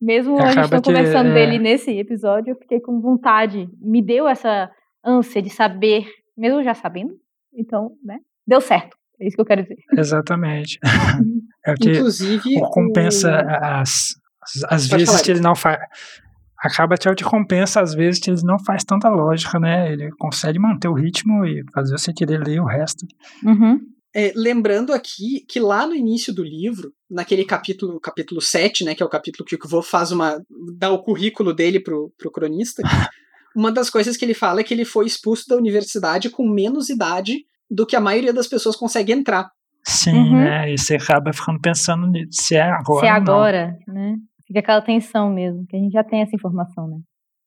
Mesmo 0.00 0.38
a 0.38 0.46
gente 0.46 0.70
não 0.70 0.80
conversando 0.80 1.30
é... 1.30 1.34
dele 1.34 1.58
nesse 1.58 1.90
episódio, 1.98 2.52
eu 2.52 2.56
fiquei 2.56 2.80
com 2.80 2.98
vontade. 2.98 3.68
Me 3.78 4.00
deu 4.00 4.26
essa 4.26 4.70
ânsia 5.04 5.42
de 5.42 5.50
saber, 5.50 6.06
mesmo 6.36 6.62
já 6.62 6.72
sabendo. 6.72 7.12
Então, 7.54 7.92
né? 8.02 8.18
Deu 8.46 8.60
certo. 8.60 8.96
É 9.20 9.26
isso 9.26 9.36
que 9.36 9.40
eu 9.40 9.46
quero 9.46 9.62
dizer. 9.62 9.76
Exatamente. 9.96 10.78
é 11.64 11.72
o 11.72 11.74
que 11.76 11.90
Inclusive, 11.90 12.60
compensa 12.70 13.30
o... 13.30 13.64
as, 13.64 14.14
as, 14.42 14.64
as 14.70 14.86
vezes 14.86 15.22
que 15.22 15.30
ele 15.30 15.40
não 15.40 15.54
faz. 15.54 15.78
Acaba 16.58 16.96
que 16.96 17.06
é 17.06 17.10
o 17.10 17.14
que 17.14 17.24
compensa 17.24 17.80
às 17.80 17.92
vezes 17.92 18.18
que 18.18 18.30
ele 18.30 18.40
não 18.42 18.58
faz 18.58 18.84
tanta 18.84 19.08
lógica, 19.08 19.60
né? 19.60 19.92
Ele 19.92 20.10
consegue 20.18 20.58
manter 20.58 20.88
o 20.88 20.94
ritmo 20.94 21.44
e 21.44 21.62
fazer 21.74 21.98
você 21.98 22.12
querer 22.12 22.42
ler 22.42 22.60
o 22.60 22.64
resto. 22.64 23.06
Uhum. 23.44 23.78
É, 24.16 24.32
lembrando 24.36 24.92
aqui 24.92 25.44
que 25.48 25.58
lá 25.58 25.86
no 25.86 25.94
início 25.94 26.32
do 26.32 26.44
livro, 26.44 26.92
naquele 27.10 27.44
capítulo, 27.44 27.98
capítulo 27.98 28.40
7, 28.40 28.84
né, 28.84 28.94
que 28.94 29.02
é 29.02 29.06
o 29.06 29.10
capítulo 29.10 29.44
que 29.44 29.56
o 29.56 29.58
Kvo 29.58 29.82
faz 29.82 30.12
uma. 30.12 30.40
dá 30.78 30.90
o 30.90 31.02
currículo 31.02 31.52
dele 31.52 31.80
pro, 31.80 32.12
pro 32.16 32.30
cronista, 32.30 32.80
uma 33.56 33.72
das 33.72 33.90
coisas 33.90 34.16
que 34.16 34.24
ele 34.24 34.32
fala 34.32 34.60
é 34.60 34.64
que 34.64 34.72
ele 34.72 34.84
foi 34.84 35.04
expulso 35.04 35.48
da 35.48 35.56
universidade 35.56 36.30
com 36.30 36.48
menos 36.48 36.88
idade 36.88 37.44
do 37.74 37.86
que 37.86 37.96
a 37.96 38.00
maioria 38.00 38.32
das 38.32 38.46
pessoas 38.46 38.76
consegue 38.76 39.12
entrar. 39.12 39.50
Sim, 39.86 40.16
uhum. 40.16 40.36
né? 40.36 40.72
E 40.72 40.78
você 40.78 40.96
acaba 40.96 41.32
ficando 41.32 41.60
pensando 41.60 42.10
se 42.30 42.56
é 42.56 42.62
agora. 42.62 43.00
Se 43.00 43.06
é 43.06 43.10
agora, 43.10 43.76
né? 43.86 44.16
Fica 44.46 44.60
aquela 44.60 44.80
tensão 44.80 45.30
mesmo, 45.30 45.66
que 45.66 45.76
a 45.76 45.78
gente 45.78 45.92
já 45.92 46.04
tem 46.04 46.22
essa 46.22 46.34
informação, 46.34 46.88
né? 46.88 46.96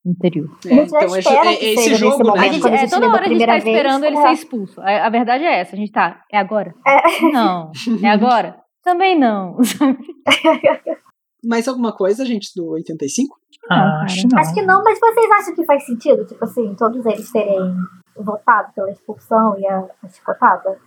No 0.05 0.11
interior. 0.11 0.49
É, 0.65 0.73
então 0.73 1.15
é, 1.15 1.53
é, 1.53 1.73
esse 1.73 1.95
jogo, 1.95 2.23
né? 2.23 2.47
A 2.47 2.51
gente, 2.51 2.67
é, 2.67 2.87
toda 2.87 3.07
hora 3.07 3.25
a 3.25 3.29
gente 3.29 3.45
tá 3.45 3.57
esperando 3.57 4.01
vez, 4.01 4.13
ele 4.13 4.21
é. 4.21 4.27
ser 4.27 4.33
expulso. 4.33 4.81
A, 4.81 5.07
a, 5.07 5.09
verdade 5.09 5.43
é 5.43 5.59
essa, 5.59 5.75
a 5.75 5.79
gente 5.79 5.91
tá. 5.91 6.23
É 6.31 6.37
agora? 6.37 6.73
É. 6.85 7.21
Não. 7.31 7.71
É 8.03 8.07
agora? 8.07 8.57
Também 8.83 9.17
não. 9.17 9.57
Mais 11.43 11.67
alguma 11.67 11.93
coisa, 11.93 12.25
gente, 12.25 12.49
do 12.55 12.71
85? 12.71 13.35
Ah, 13.69 14.03
acho, 14.03 14.27
não. 14.27 14.39
acho 14.39 14.53
que 14.53 14.61
não, 14.61 14.83
mas 14.83 14.99
vocês 14.99 15.31
acham 15.31 15.55
que 15.55 15.65
faz 15.65 15.85
sentido, 15.85 16.25
tipo 16.25 16.43
assim, 16.43 16.75
todos 16.75 17.05
eles 17.05 17.31
terem 17.31 17.75
votado 18.15 18.71
pela 18.73 18.89
expulsão 18.91 19.57
e 19.59 19.67
a, 19.67 19.85
a 20.03 20.09
chicotada? 20.09 20.77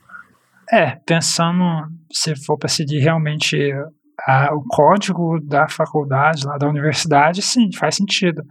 É, 0.70 0.96
pensando 1.06 1.64
se 2.12 2.34
for 2.44 2.56
para 2.56 2.68
seguir 2.68 3.00
realmente 3.00 3.56
a, 4.26 4.54
o 4.54 4.62
código 4.68 5.38
da 5.40 5.68
faculdade, 5.68 6.46
lá 6.46 6.56
da 6.56 6.68
universidade, 6.68 7.42
sim, 7.42 7.68
faz 7.76 7.96
sentido. 7.96 8.42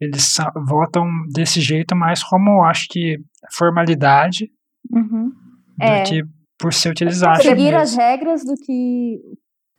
Eles 0.00 0.36
votam 0.66 1.06
desse 1.32 1.60
jeito, 1.60 1.94
mas 1.96 2.22
como 2.22 2.62
acho 2.64 2.86
que 2.88 3.16
formalidade 3.52 4.48
uhum. 4.92 5.30
do 5.76 5.84
é. 5.84 6.02
que 6.02 6.22
por 6.58 6.72
ser 6.72 6.90
utilizado. 6.90 7.42
Seguir 7.42 7.74
as 7.74 7.94
regras 7.94 8.44
do 8.44 8.54
que 8.54 9.18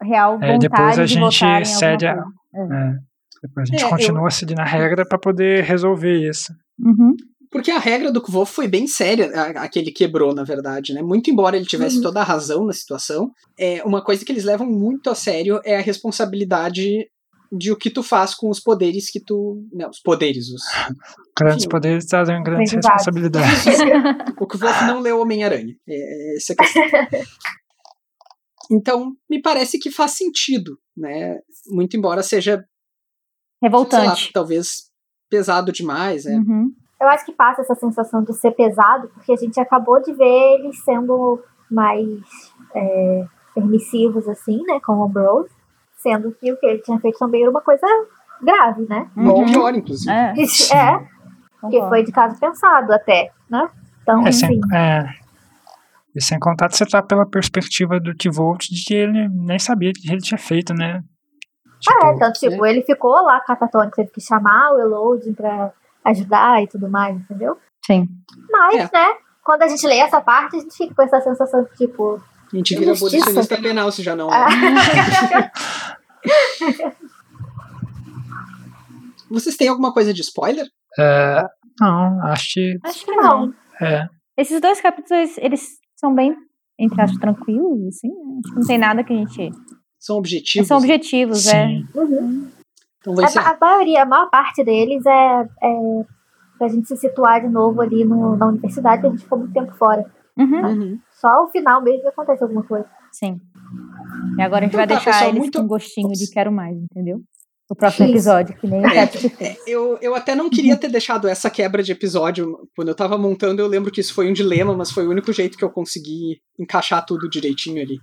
real 0.01 0.33
vontade 0.33 0.53
é, 0.53 0.59
depois 0.59 0.99
a 0.99 1.05
de 1.05 1.13
gente 1.13 1.65
cede 1.65 2.07
a, 2.07 2.23
é. 2.55 3.08
Depois 3.41 3.69
a 3.69 3.71
gente 3.71 3.85
é, 3.85 3.89
continua 3.89 4.27
eu... 4.27 4.31
seguindo 4.31 4.59
a 4.59 4.65
regra 4.65 5.05
para 5.05 5.17
poder 5.17 5.63
resolver 5.63 6.29
isso. 6.29 6.53
Uhum. 6.79 7.15
Porque 7.51 7.71
a 7.71 7.79
regra 7.79 8.11
do 8.11 8.21
Kvolf 8.21 8.53
foi 8.53 8.67
bem 8.67 8.85
séria, 8.85 9.31
a, 9.33 9.63
a, 9.63 9.67
que 9.67 9.79
ele 9.79 9.91
quebrou, 9.91 10.35
na 10.35 10.43
verdade, 10.43 10.93
né? 10.93 11.01
Muito 11.01 11.31
embora 11.31 11.57
ele 11.57 11.65
tivesse 11.65 11.97
uhum. 11.97 12.03
toda 12.03 12.21
a 12.21 12.23
razão 12.23 12.65
na 12.65 12.73
situação, 12.73 13.31
é, 13.57 13.83
uma 13.83 14.03
coisa 14.03 14.23
que 14.23 14.31
eles 14.31 14.43
levam 14.43 14.67
muito 14.67 15.09
a 15.09 15.15
sério 15.15 15.59
é 15.65 15.77
a 15.77 15.81
responsabilidade 15.81 17.07
de 17.51 17.71
o 17.71 17.75
que 17.75 17.89
tu 17.89 18.03
faz 18.03 18.35
com 18.35 18.49
os 18.49 18.59
poderes 18.59 19.09
que 19.09 19.19
tu. 19.19 19.63
Não, 19.71 19.85
né, 19.85 19.87
os 19.89 19.99
poderes, 19.99 20.49
os. 20.49 20.61
Grandes 21.37 21.63
Enfim, 21.63 21.69
poderes 21.69 22.05
trazem 22.05 22.43
grandes 22.43 22.73
responsabilidades. 22.73 23.63
o 24.39 24.45
Kvolf 24.45 24.81
não 24.83 24.99
leu 24.99 25.21
Homem-Aranha. 25.21 25.73
É, 25.87 26.33
é 26.33 26.37
essa 26.37 26.53
a 26.53 26.55
questão. 26.55 26.83
Então, 28.71 29.13
me 29.27 29.41
parece 29.41 29.79
que 29.79 29.89
faz 29.89 30.11
sentido, 30.11 30.77
né? 30.95 31.39
Muito 31.71 31.97
embora 31.97 32.21
seja. 32.21 32.63
Revoltante. 33.61 34.27
Lá, 34.27 34.31
talvez 34.33 34.89
pesado 35.29 35.71
demais, 35.71 36.25
é. 36.25 36.35
Uhum 36.35 36.73
eu 36.99 37.07
acho 37.07 37.25
que 37.25 37.31
passa 37.31 37.61
essa 37.61 37.75
sensação 37.75 38.23
de 38.23 38.33
ser 38.33 38.51
pesado, 38.51 39.09
porque 39.13 39.31
a 39.31 39.37
gente 39.37 39.59
acabou 39.59 40.01
de 40.01 40.11
ver 40.13 40.59
eles 40.59 40.83
sendo 40.83 41.41
mais 41.71 42.19
é, 42.75 43.25
permissivos, 43.55 44.27
assim, 44.27 44.61
né, 44.63 44.79
com 44.85 44.93
o 44.93 45.03
Ambrose, 45.03 45.49
sendo 45.97 46.31
que 46.31 46.51
o 46.51 46.57
que 46.57 46.65
ele 46.65 46.79
tinha 46.79 46.99
feito 46.99 47.17
também 47.17 47.41
era 47.41 47.49
uma 47.49 47.61
coisa 47.61 47.85
grave, 48.41 48.85
né? 48.89 49.09
Uhum. 49.15 49.29
Ou 49.29 49.45
pior, 49.45 49.75
inclusive. 49.75 50.11
É, 50.11 50.33
é 50.33 51.69
que 51.69 51.79
foi 51.87 52.03
de 52.03 52.11
caso 52.11 52.39
pensado 52.39 52.91
até, 52.91 53.31
né? 53.49 53.69
Então, 54.01 54.25
é, 54.25 54.31
sem, 54.31 54.59
é, 54.73 55.05
e 56.15 56.21
sem 56.21 56.39
contar 56.39 56.67
que 56.67 56.77
você 56.77 56.85
tá 56.85 57.01
pela 57.01 57.25
perspectiva 57.25 57.99
do 57.99 58.15
T-Volt 58.15 58.67
de 58.69 58.83
que 58.83 58.93
ele 58.93 59.29
nem 59.29 59.59
sabia 59.59 59.89
o 59.89 59.93
que 59.93 60.11
ele 60.11 60.21
tinha 60.21 60.37
feito, 60.37 60.73
né? 60.73 61.01
Tipo, 61.79 62.05
é, 62.05 62.13
então, 62.13 62.31
tipo, 62.33 62.65
é. 62.65 62.71
ele 62.71 62.81
ficou 62.81 63.13
lá 63.23 63.39
catatônico, 63.39 63.95
teve 63.95 64.11
que 64.11 64.21
chamar 64.21 64.73
o 64.73 64.79
Elodie 64.79 65.33
pra 65.33 65.71
ajudar 66.05 66.61
e 66.63 66.67
tudo 66.67 66.89
mais, 66.89 67.15
entendeu? 67.15 67.57
Sim. 67.85 68.07
Mas, 68.51 68.75
é. 68.75 68.89
né, 68.93 69.15
quando 69.43 69.63
a 69.63 69.67
gente 69.67 69.87
lê 69.87 69.97
essa 69.97 70.19
parte, 70.21 70.57
a 70.57 70.59
gente 70.59 70.75
fica 70.75 70.93
com 70.93 71.01
essa 71.01 71.21
sensação 71.21 71.63
de 71.63 71.69
tipo. 71.75 72.21
A 72.51 72.55
gente 72.55 72.75
vira 72.75 72.93
abolicionista 72.93 73.57
penal, 73.57 73.91
se 73.91 74.01
já 74.03 74.15
não 74.15 74.29
é. 74.33 74.45
Vocês 79.29 79.55
têm 79.55 79.67
alguma 79.67 79.93
coisa 79.93 80.11
de 80.13 80.21
spoiler? 80.21 80.65
É, 80.97 81.43
não, 81.79 82.25
acho 82.25 82.53
que. 82.53 82.79
Acho 82.83 83.05
que 83.05 83.11
não. 83.11 83.53
É. 83.79 84.07
Esses 84.35 84.59
dois 84.59 84.81
capítulos, 84.81 85.37
eles 85.37 85.77
são 85.95 86.13
bem 86.15 86.35
entre 86.79 87.01
aspas, 87.01 87.19
tranquilos, 87.19 87.87
assim, 87.87 88.07
né? 88.07 88.39
Acho 88.43 88.53
que 88.53 88.59
não 88.59 88.67
tem 88.67 88.77
nada 88.77 89.03
que 89.03 89.13
a 89.13 89.17
gente. 89.17 89.49
São 89.99 90.17
objetivos. 90.17 90.67
São 90.67 90.77
objetivos, 90.77 91.47
é. 91.47 91.67
Sim. 91.67 91.87
Uhum. 91.93 92.47
Então 92.99 93.15
vai 93.15 93.25
A, 93.25 93.27
ser. 93.27 93.39
a 93.39 93.57
maioria, 93.59 94.03
a 94.03 94.05
maior 94.05 94.29
parte 94.29 94.63
deles 94.63 95.05
é, 95.05 95.41
é 95.63 96.05
pra 96.57 96.67
gente 96.67 96.87
se 96.87 96.97
situar 96.97 97.41
de 97.41 97.47
novo 97.49 97.81
ali 97.81 98.03
no, 98.05 98.35
na 98.35 98.47
universidade, 98.47 99.01
que 99.01 99.07
a 99.07 99.09
gente 99.11 99.23
ficou 99.23 99.39
muito 99.39 99.53
tempo 99.53 99.73
fora. 99.75 100.05
Uhum, 100.37 100.61
Uhum. 100.65 100.99
Só 101.19 101.27
o 101.43 101.49
final 101.49 101.83
mesmo 101.83 102.01
que 102.03 102.07
acontece 102.07 102.41
alguma 102.43 102.63
coisa. 102.63 102.85
sim. 103.11 103.39
E 104.37 104.41
agora 104.41 104.61
a 104.61 104.67
gente 104.67 104.69
Então 104.75 104.79
vai 104.79 104.87
tá, 104.87 104.95
deixar 104.95 105.11
pessoal, 105.11 105.29
eles 105.29 105.39
muito- 105.39 105.59
com 105.61 105.67
gostinho 105.67 106.11
de 106.13 106.29
quero 106.31 106.51
mais, 106.51 106.75
entendeu? 106.77 107.21
O 107.69 107.75
próximo 107.75 108.05
Isso. 108.07 108.15
episódio, 108.15 108.57
que 108.57 108.65
nem 108.67 108.81
Cat 108.81 109.35
É, 109.39 109.55
eu, 109.67 109.97
eu 110.01 110.15
até 110.15 110.33
não 110.33 110.49
queria 110.49 110.75
ter 110.75 110.89
deixado 110.89 111.27
essa 111.27 111.49
quebra 111.51 111.83
de 111.83 111.91
episódio. 111.91 112.57
Quando 112.75 112.87
eu 112.87 112.95
tava 112.95 113.15
montando, 113.17 113.61
eu 113.61 113.67
lembro 113.67 113.91
que 113.91 114.01
isso 114.01 114.13
foi 114.13 114.27
um 114.27 114.33
dilema, 114.33 114.75
mas 114.75 114.89
foi 114.91 115.05
o 115.05 115.11
único 115.11 115.31
jeito 115.31 115.55
que 115.57 115.63
eu 115.63 115.69
consegui 115.69 116.41
encaixar 116.59 117.05
tudo 117.05 117.29
direitinho 117.29 117.79
ali. 117.81 117.99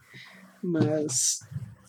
Mas 0.63 1.41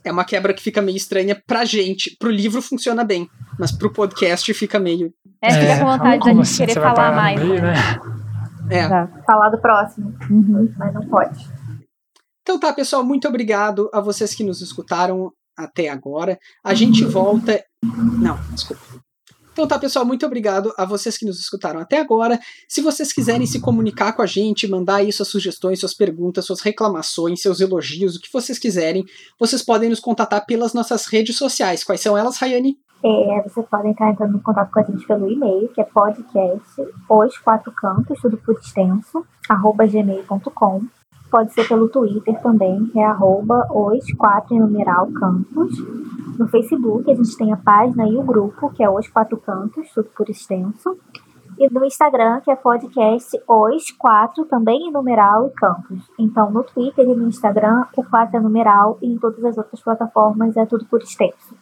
é 0.07 0.11
uma 0.11 0.25
quebra 0.25 0.53
que 0.53 0.61
fica 0.61 0.81
meio 0.81 0.97
estranha 0.97 1.41
pra 1.45 1.65
gente. 1.65 2.15
Pro 2.19 2.29
livro 2.29 2.61
funciona 2.61 3.03
bem, 3.03 3.29
mas 3.59 3.71
pro 3.71 3.91
podcast 3.91 4.53
fica 4.53 4.79
meio. 4.79 5.13
É, 5.41 5.51
fica 5.51 5.79
com 5.79 5.85
vontade 5.85 6.19
da 6.19 6.31
gente 6.33 6.41
assim? 6.41 6.57
querer 6.57 6.73
Você 6.73 6.79
vai 6.79 6.95
falar 6.95 7.15
mais. 7.15 7.39
meio, 7.39 7.61
né? 7.61 7.73
É. 8.69 8.87
Tá. 8.89 9.07
Falar 9.25 9.49
do 9.49 9.57
próximo, 9.59 10.13
Uhum. 10.29 10.73
mas 10.77 10.93
não 10.93 11.07
pode. 11.07 11.47
Então 12.41 12.59
tá, 12.59 12.71
pessoal, 12.73 13.03
muito 13.03 13.27
obrigado 13.27 13.89
a 13.93 13.99
vocês 14.01 14.33
que 14.33 14.43
nos 14.43 14.61
escutaram 14.61 15.31
até 15.57 15.89
agora. 15.89 16.37
A 16.63 16.73
gente 16.73 17.03
volta. 17.03 17.61
Não, 17.83 18.37
desculpa. 18.51 18.86
Então 19.57 19.67
tá, 19.67 19.79
pessoal, 19.79 20.05
muito 20.05 20.23
obrigado 20.23 20.71
a 20.77 20.85
vocês 20.85 21.17
que 21.17 21.25
nos 21.25 21.39
escutaram 21.39 21.79
até 21.79 21.99
agora. 21.99 22.37
Se 22.67 22.79
vocês 22.79 23.11
quiserem 23.11 23.47
se 23.47 23.59
comunicar 23.59 24.13
com 24.13 24.21
a 24.21 24.25
gente, 24.27 24.69
mandar 24.69 24.97
aí 24.97 25.11
suas 25.11 25.29
sugestões, 25.29 25.79
suas 25.79 25.95
perguntas, 25.95 26.45
suas 26.45 26.61
reclamações, 26.61 27.41
seus 27.41 27.59
elogios, 27.59 28.15
o 28.15 28.21
que 28.21 28.31
vocês 28.31 28.59
quiserem, 28.59 29.03
vocês 29.39 29.65
podem 29.65 29.89
nos 29.89 29.99
contatar 29.99 30.45
pelas 30.45 30.75
nossas 30.75 31.07
redes 31.07 31.37
sociais. 31.37 31.83
Quais 31.83 31.99
são 31.99 32.15
elas, 32.15 32.37
Rayane? 32.37 32.77
É, 33.03 33.49
você 33.49 33.63
pode 33.63 33.87
entrar 33.87 34.11
entrando 34.11 34.37
em 34.37 34.41
contato 34.41 34.71
com 34.71 34.79
a 34.79 34.83
gente 34.83 35.07
pelo 35.07 35.27
e-mail, 35.27 35.69
que 35.69 35.81
é 35.81 35.85
podcast, 35.85 36.63
os 37.09 37.37
quatro 37.39 37.71
cantos, 37.71 38.19
tudo 38.21 38.37
por 38.37 38.53
extenso, 38.59 39.25
arroba 39.49 39.87
gmail.com. 39.87 40.83
Pode 41.31 41.51
ser 41.53 41.67
pelo 41.67 41.89
Twitter 41.89 42.39
também, 42.43 42.85
que 42.93 42.99
é 42.99 43.05
arroba 43.05 43.67
os 43.71 44.05
quatro 44.13 44.55
numeral 44.55 45.11
cantos. 45.13 45.79
No 46.37 46.47
Facebook 46.47 47.09
a 47.09 47.15
gente 47.15 47.35
tem 47.35 47.51
a 47.51 47.57
página 47.57 48.07
e 48.07 48.15
o 48.15 48.21
grupo, 48.21 48.69
que 48.69 48.83
é 48.83 48.89
os 48.89 49.07
quatro 49.07 49.37
cantos, 49.37 49.89
tudo 49.91 50.09
por 50.15 50.29
extenso. 50.29 50.97
E 51.57 51.67
no 51.73 51.83
Instagram, 51.83 52.39
que 52.41 52.51
é 52.51 52.55
podcast 52.55 53.41
os 53.47 53.91
quatro, 53.91 54.45
também 54.45 54.87
em 54.87 54.91
numeral 54.91 55.47
e 55.47 55.49
campos. 55.49 56.07
Então, 56.19 56.51
no 56.51 56.63
Twitter 56.63 57.09
e 57.09 57.15
no 57.15 57.27
Instagram, 57.27 57.85
o 57.95 58.03
quatro 58.03 58.37
é 58.37 58.39
numeral 58.39 58.99
e 59.01 59.11
em 59.11 59.17
todas 59.17 59.43
as 59.43 59.57
outras 59.57 59.81
plataformas 59.81 60.55
é 60.55 60.67
tudo 60.67 60.85
por 60.85 61.01
extenso. 61.01 61.55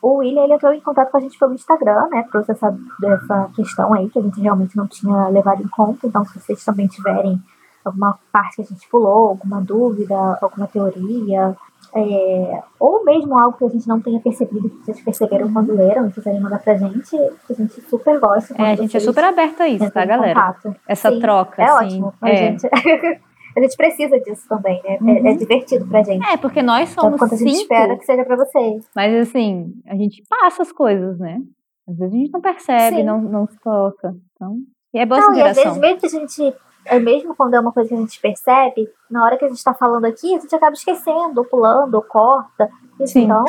O 0.00 0.16
William 0.16 0.44
ele 0.44 0.54
entrou 0.54 0.72
em 0.72 0.80
contato 0.80 1.10
com 1.10 1.18
a 1.18 1.20
gente 1.20 1.38
pelo 1.38 1.52
Instagram, 1.52 2.08
né? 2.08 2.26
Trouxe 2.30 2.52
essa, 2.52 2.74
essa 3.04 3.50
questão 3.54 3.92
aí 3.92 4.08
que 4.08 4.18
a 4.18 4.22
gente 4.22 4.40
realmente 4.40 4.74
não 4.74 4.86
tinha 4.86 5.28
levado 5.28 5.62
em 5.62 5.68
conta. 5.68 6.06
Então, 6.06 6.24
se 6.24 6.40
vocês 6.40 6.64
também 6.64 6.86
tiverem 6.86 7.38
alguma 7.84 8.18
parte 8.32 8.56
que 8.56 8.62
a 8.62 8.64
gente 8.64 8.88
pulou, 8.88 9.28
alguma 9.28 9.60
dúvida, 9.60 10.38
alguma 10.40 10.66
teoria, 10.66 11.54
é, 11.94 12.62
ou 12.80 13.04
mesmo 13.04 13.38
algo 13.38 13.56
que 13.58 13.64
a 13.64 13.68
gente 13.68 13.86
não 13.86 14.00
tenha 14.00 14.18
percebido, 14.20 14.70
que 14.70 14.76
vocês 14.84 15.00
perceberam 15.04 15.52
quando 15.52 15.74
leram 15.74 16.08
e 16.08 16.12
quiserem 16.12 16.40
mandar 16.40 16.58
pra 16.62 16.74
gente, 16.76 17.16
a 17.16 17.52
gente 17.52 17.80
super 17.82 18.18
gosta. 18.18 18.54
É, 18.58 18.62
a 18.62 18.74
gente 18.74 18.84
é 18.84 18.88
vocês 18.88 19.02
super 19.04 19.24
aberta 19.24 19.64
a 19.64 19.68
isso, 19.68 19.90
tá, 19.90 20.04
galera? 20.04 20.34
contato. 20.34 20.76
Essa 20.88 21.10
Sim, 21.10 21.20
troca, 21.20 21.62
É 21.62 21.66
assim. 21.66 21.84
ótimo. 21.86 22.14
A, 22.20 22.30
é. 22.30 22.36
gente, 22.36 22.66
a 23.56 23.60
gente 23.60 23.76
precisa 23.76 24.18
disso 24.20 24.48
também, 24.48 24.80
né? 24.84 24.96
É- 24.96 25.02
Uhum. 25.02 25.26
É, 25.28 25.34
divertido 25.34 25.86
pra 25.86 26.02
gente. 26.02 26.26
É, 26.26 26.36
porque 26.38 26.62
nós 26.62 26.88
Tanto 26.94 27.00
somos 27.02 27.18
quanto 27.20 27.34
a 27.34 27.36
gente 27.38 27.52
espera 27.52 27.96
que 27.98 28.04
seja 28.06 28.24
pra 28.24 28.36
vocês. 28.36 28.86
mas 28.96 29.14
assim, 29.28 29.72
a 29.86 29.94
gente 29.94 30.22
passa 30.28 30.62
as 30.62 30.72
coisas, 30.72 31.18
né? 31.18 31.40
Às 31.88 31.98
vezes 31.98 32.14
a 32.14 32.16
gente 32.16 32.30
não 32.32 32.40
percebe, 32.40 32.96
Sim. 32.98 33.02
não, 33.02 33.20
não 33.20 33.46
se 33.46 33.58
toca. 33.60 34.14
Então, 34.34 34.56
e 34.94 34.98
é 34.98 35.04
boa 35.04 35.20
Não, 35.20 35.30
essa 35.32 35.38
e 35.38 35.42
às 35.42 35.56
vezes, 35.56 35.78
mesmo 35.78 36.00
que 36.00 36.06
a 36.06 36.08
gente. 36.08 36.54
É, 36.84 36.98
Mesmo 36.98 37.34
quando 37.34 37.54
é 37.54 37.60
uma 37.60 37.72
coisa 37.72 37.88
que 37.88 37.94
a 37.94 37.98
gente 37.98 38.20
percebe, 38.20 38.88
na 39.10 39.24
hora 39.24 39.38
que 39.38 39.44
a 39.44 39.48
gente 39.48 39.62
tá 39.62 39.74
falando 39.74 40.04
aqui, 40.04 40.34
a 40.34 40.40
gente 40.40 40.54
acaba 40.54 40.74
esquecendo, 40.74 41.40
ou 41.40 41.44
pulando, 41.44 41.94
ou 41.94 42.02
corta. 42.02 42.68
Isso, 43.00 43.14
Sim. 43.14 43.24
Então, 43.24 43.44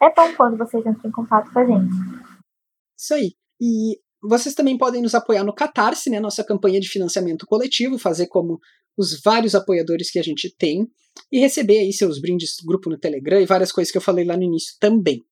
é 0.00 0.12
bom 0.14 0.34
quando 0.36 0.56
vocês 0.56 0.84
entram 0.84 1.08
em 1.08 1.12
contato 1.12 1.52
com 1.52 1.58
a 1.58 1.64
gente. 1.64 1.94
Isso 2.98 3.14
aí. 3.14 3.32
E 3.60 3.98
vocês 4.22 4.54
também 4.54 4.76
podem 4.76 5.02
nos 5.02 5.14
apoiar 5.14 5.44
no 5.44 5.54
Catarse, 5.54 6.10
né? 6.10 6.20
Nossa 6.20 6.44
campanha 6.44 6.80
de 6.80 6.88
financiamento 6.88 7.46
coletivo, 7.46 7.98
fazer 7.98 8.26
como 8.26 8.58
os 8.96 9.20
vários 9.22 9.54
apoiadores 9.54 10.10
que 10.10 10.18
a 10.18 10.22
gente 10.22 10.54
tem 10.56 10.86
e 11.30 11.38
receber 11.38 11.78
aí 11.78 11.92
seus 11.92 12.20
brindes, 12.20 12.56
grupo 12.64 12.90
no 12.90 12.98
Telegram 12.98 13.40
e 13.40 13.46
várias 13.46 13.72
coisas 13.72 13.90
que 13.90 13.98
eu 13.98 14.02
falei 14.02 14.24
lá 14.24 14.36
no 14.36 14.42
início 14.42 14.76
também. 14.80 15.22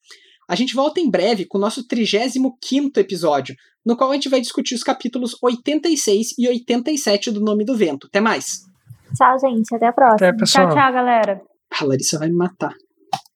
A 0.51 0.57
gente 0.57 0.75
volta 0.75 0.99
em 0.99 1.09
breve 1.09 1.45
com 1.45 1.59
o 1.59 1.61
nosso 1.61 1.87
35º 1.87 2.97
episódio, 2.97 3.55
no 3.87 3.97
qual 3.97 4.11
a 4.11 4.15
gente 4.15 4.29
vai 4.29 4.41
discutir 4.41 4.75
os 4.75 4.83
capítulos 4.83 5.37
86 5.41 6.37
e 6.37 6.49
87 6.49 7.31
do 7.31 7.41
Nome 7.41 7.65
do 7.65 7.77
Vento. 7.77 8.09
Até 8.09 8.21
mais! 8.21 8.69
Tchau, 9.17 9.39
gente. 9.39 9.73
Até 9.73 9.87
a 9.87 9.93
próxima. 9.93 10.29
Até, 10.29 10.37
pessoal. 10.37 10.67
Tchau, 10.67 10.77
tchau, 10.77 10.93
galera. 10.93 11.41
A 11.81 11.85
Larissa 11.85 12.19
vai 12.19 12.29
me 12.29 12.35
matar. 12.35 12.75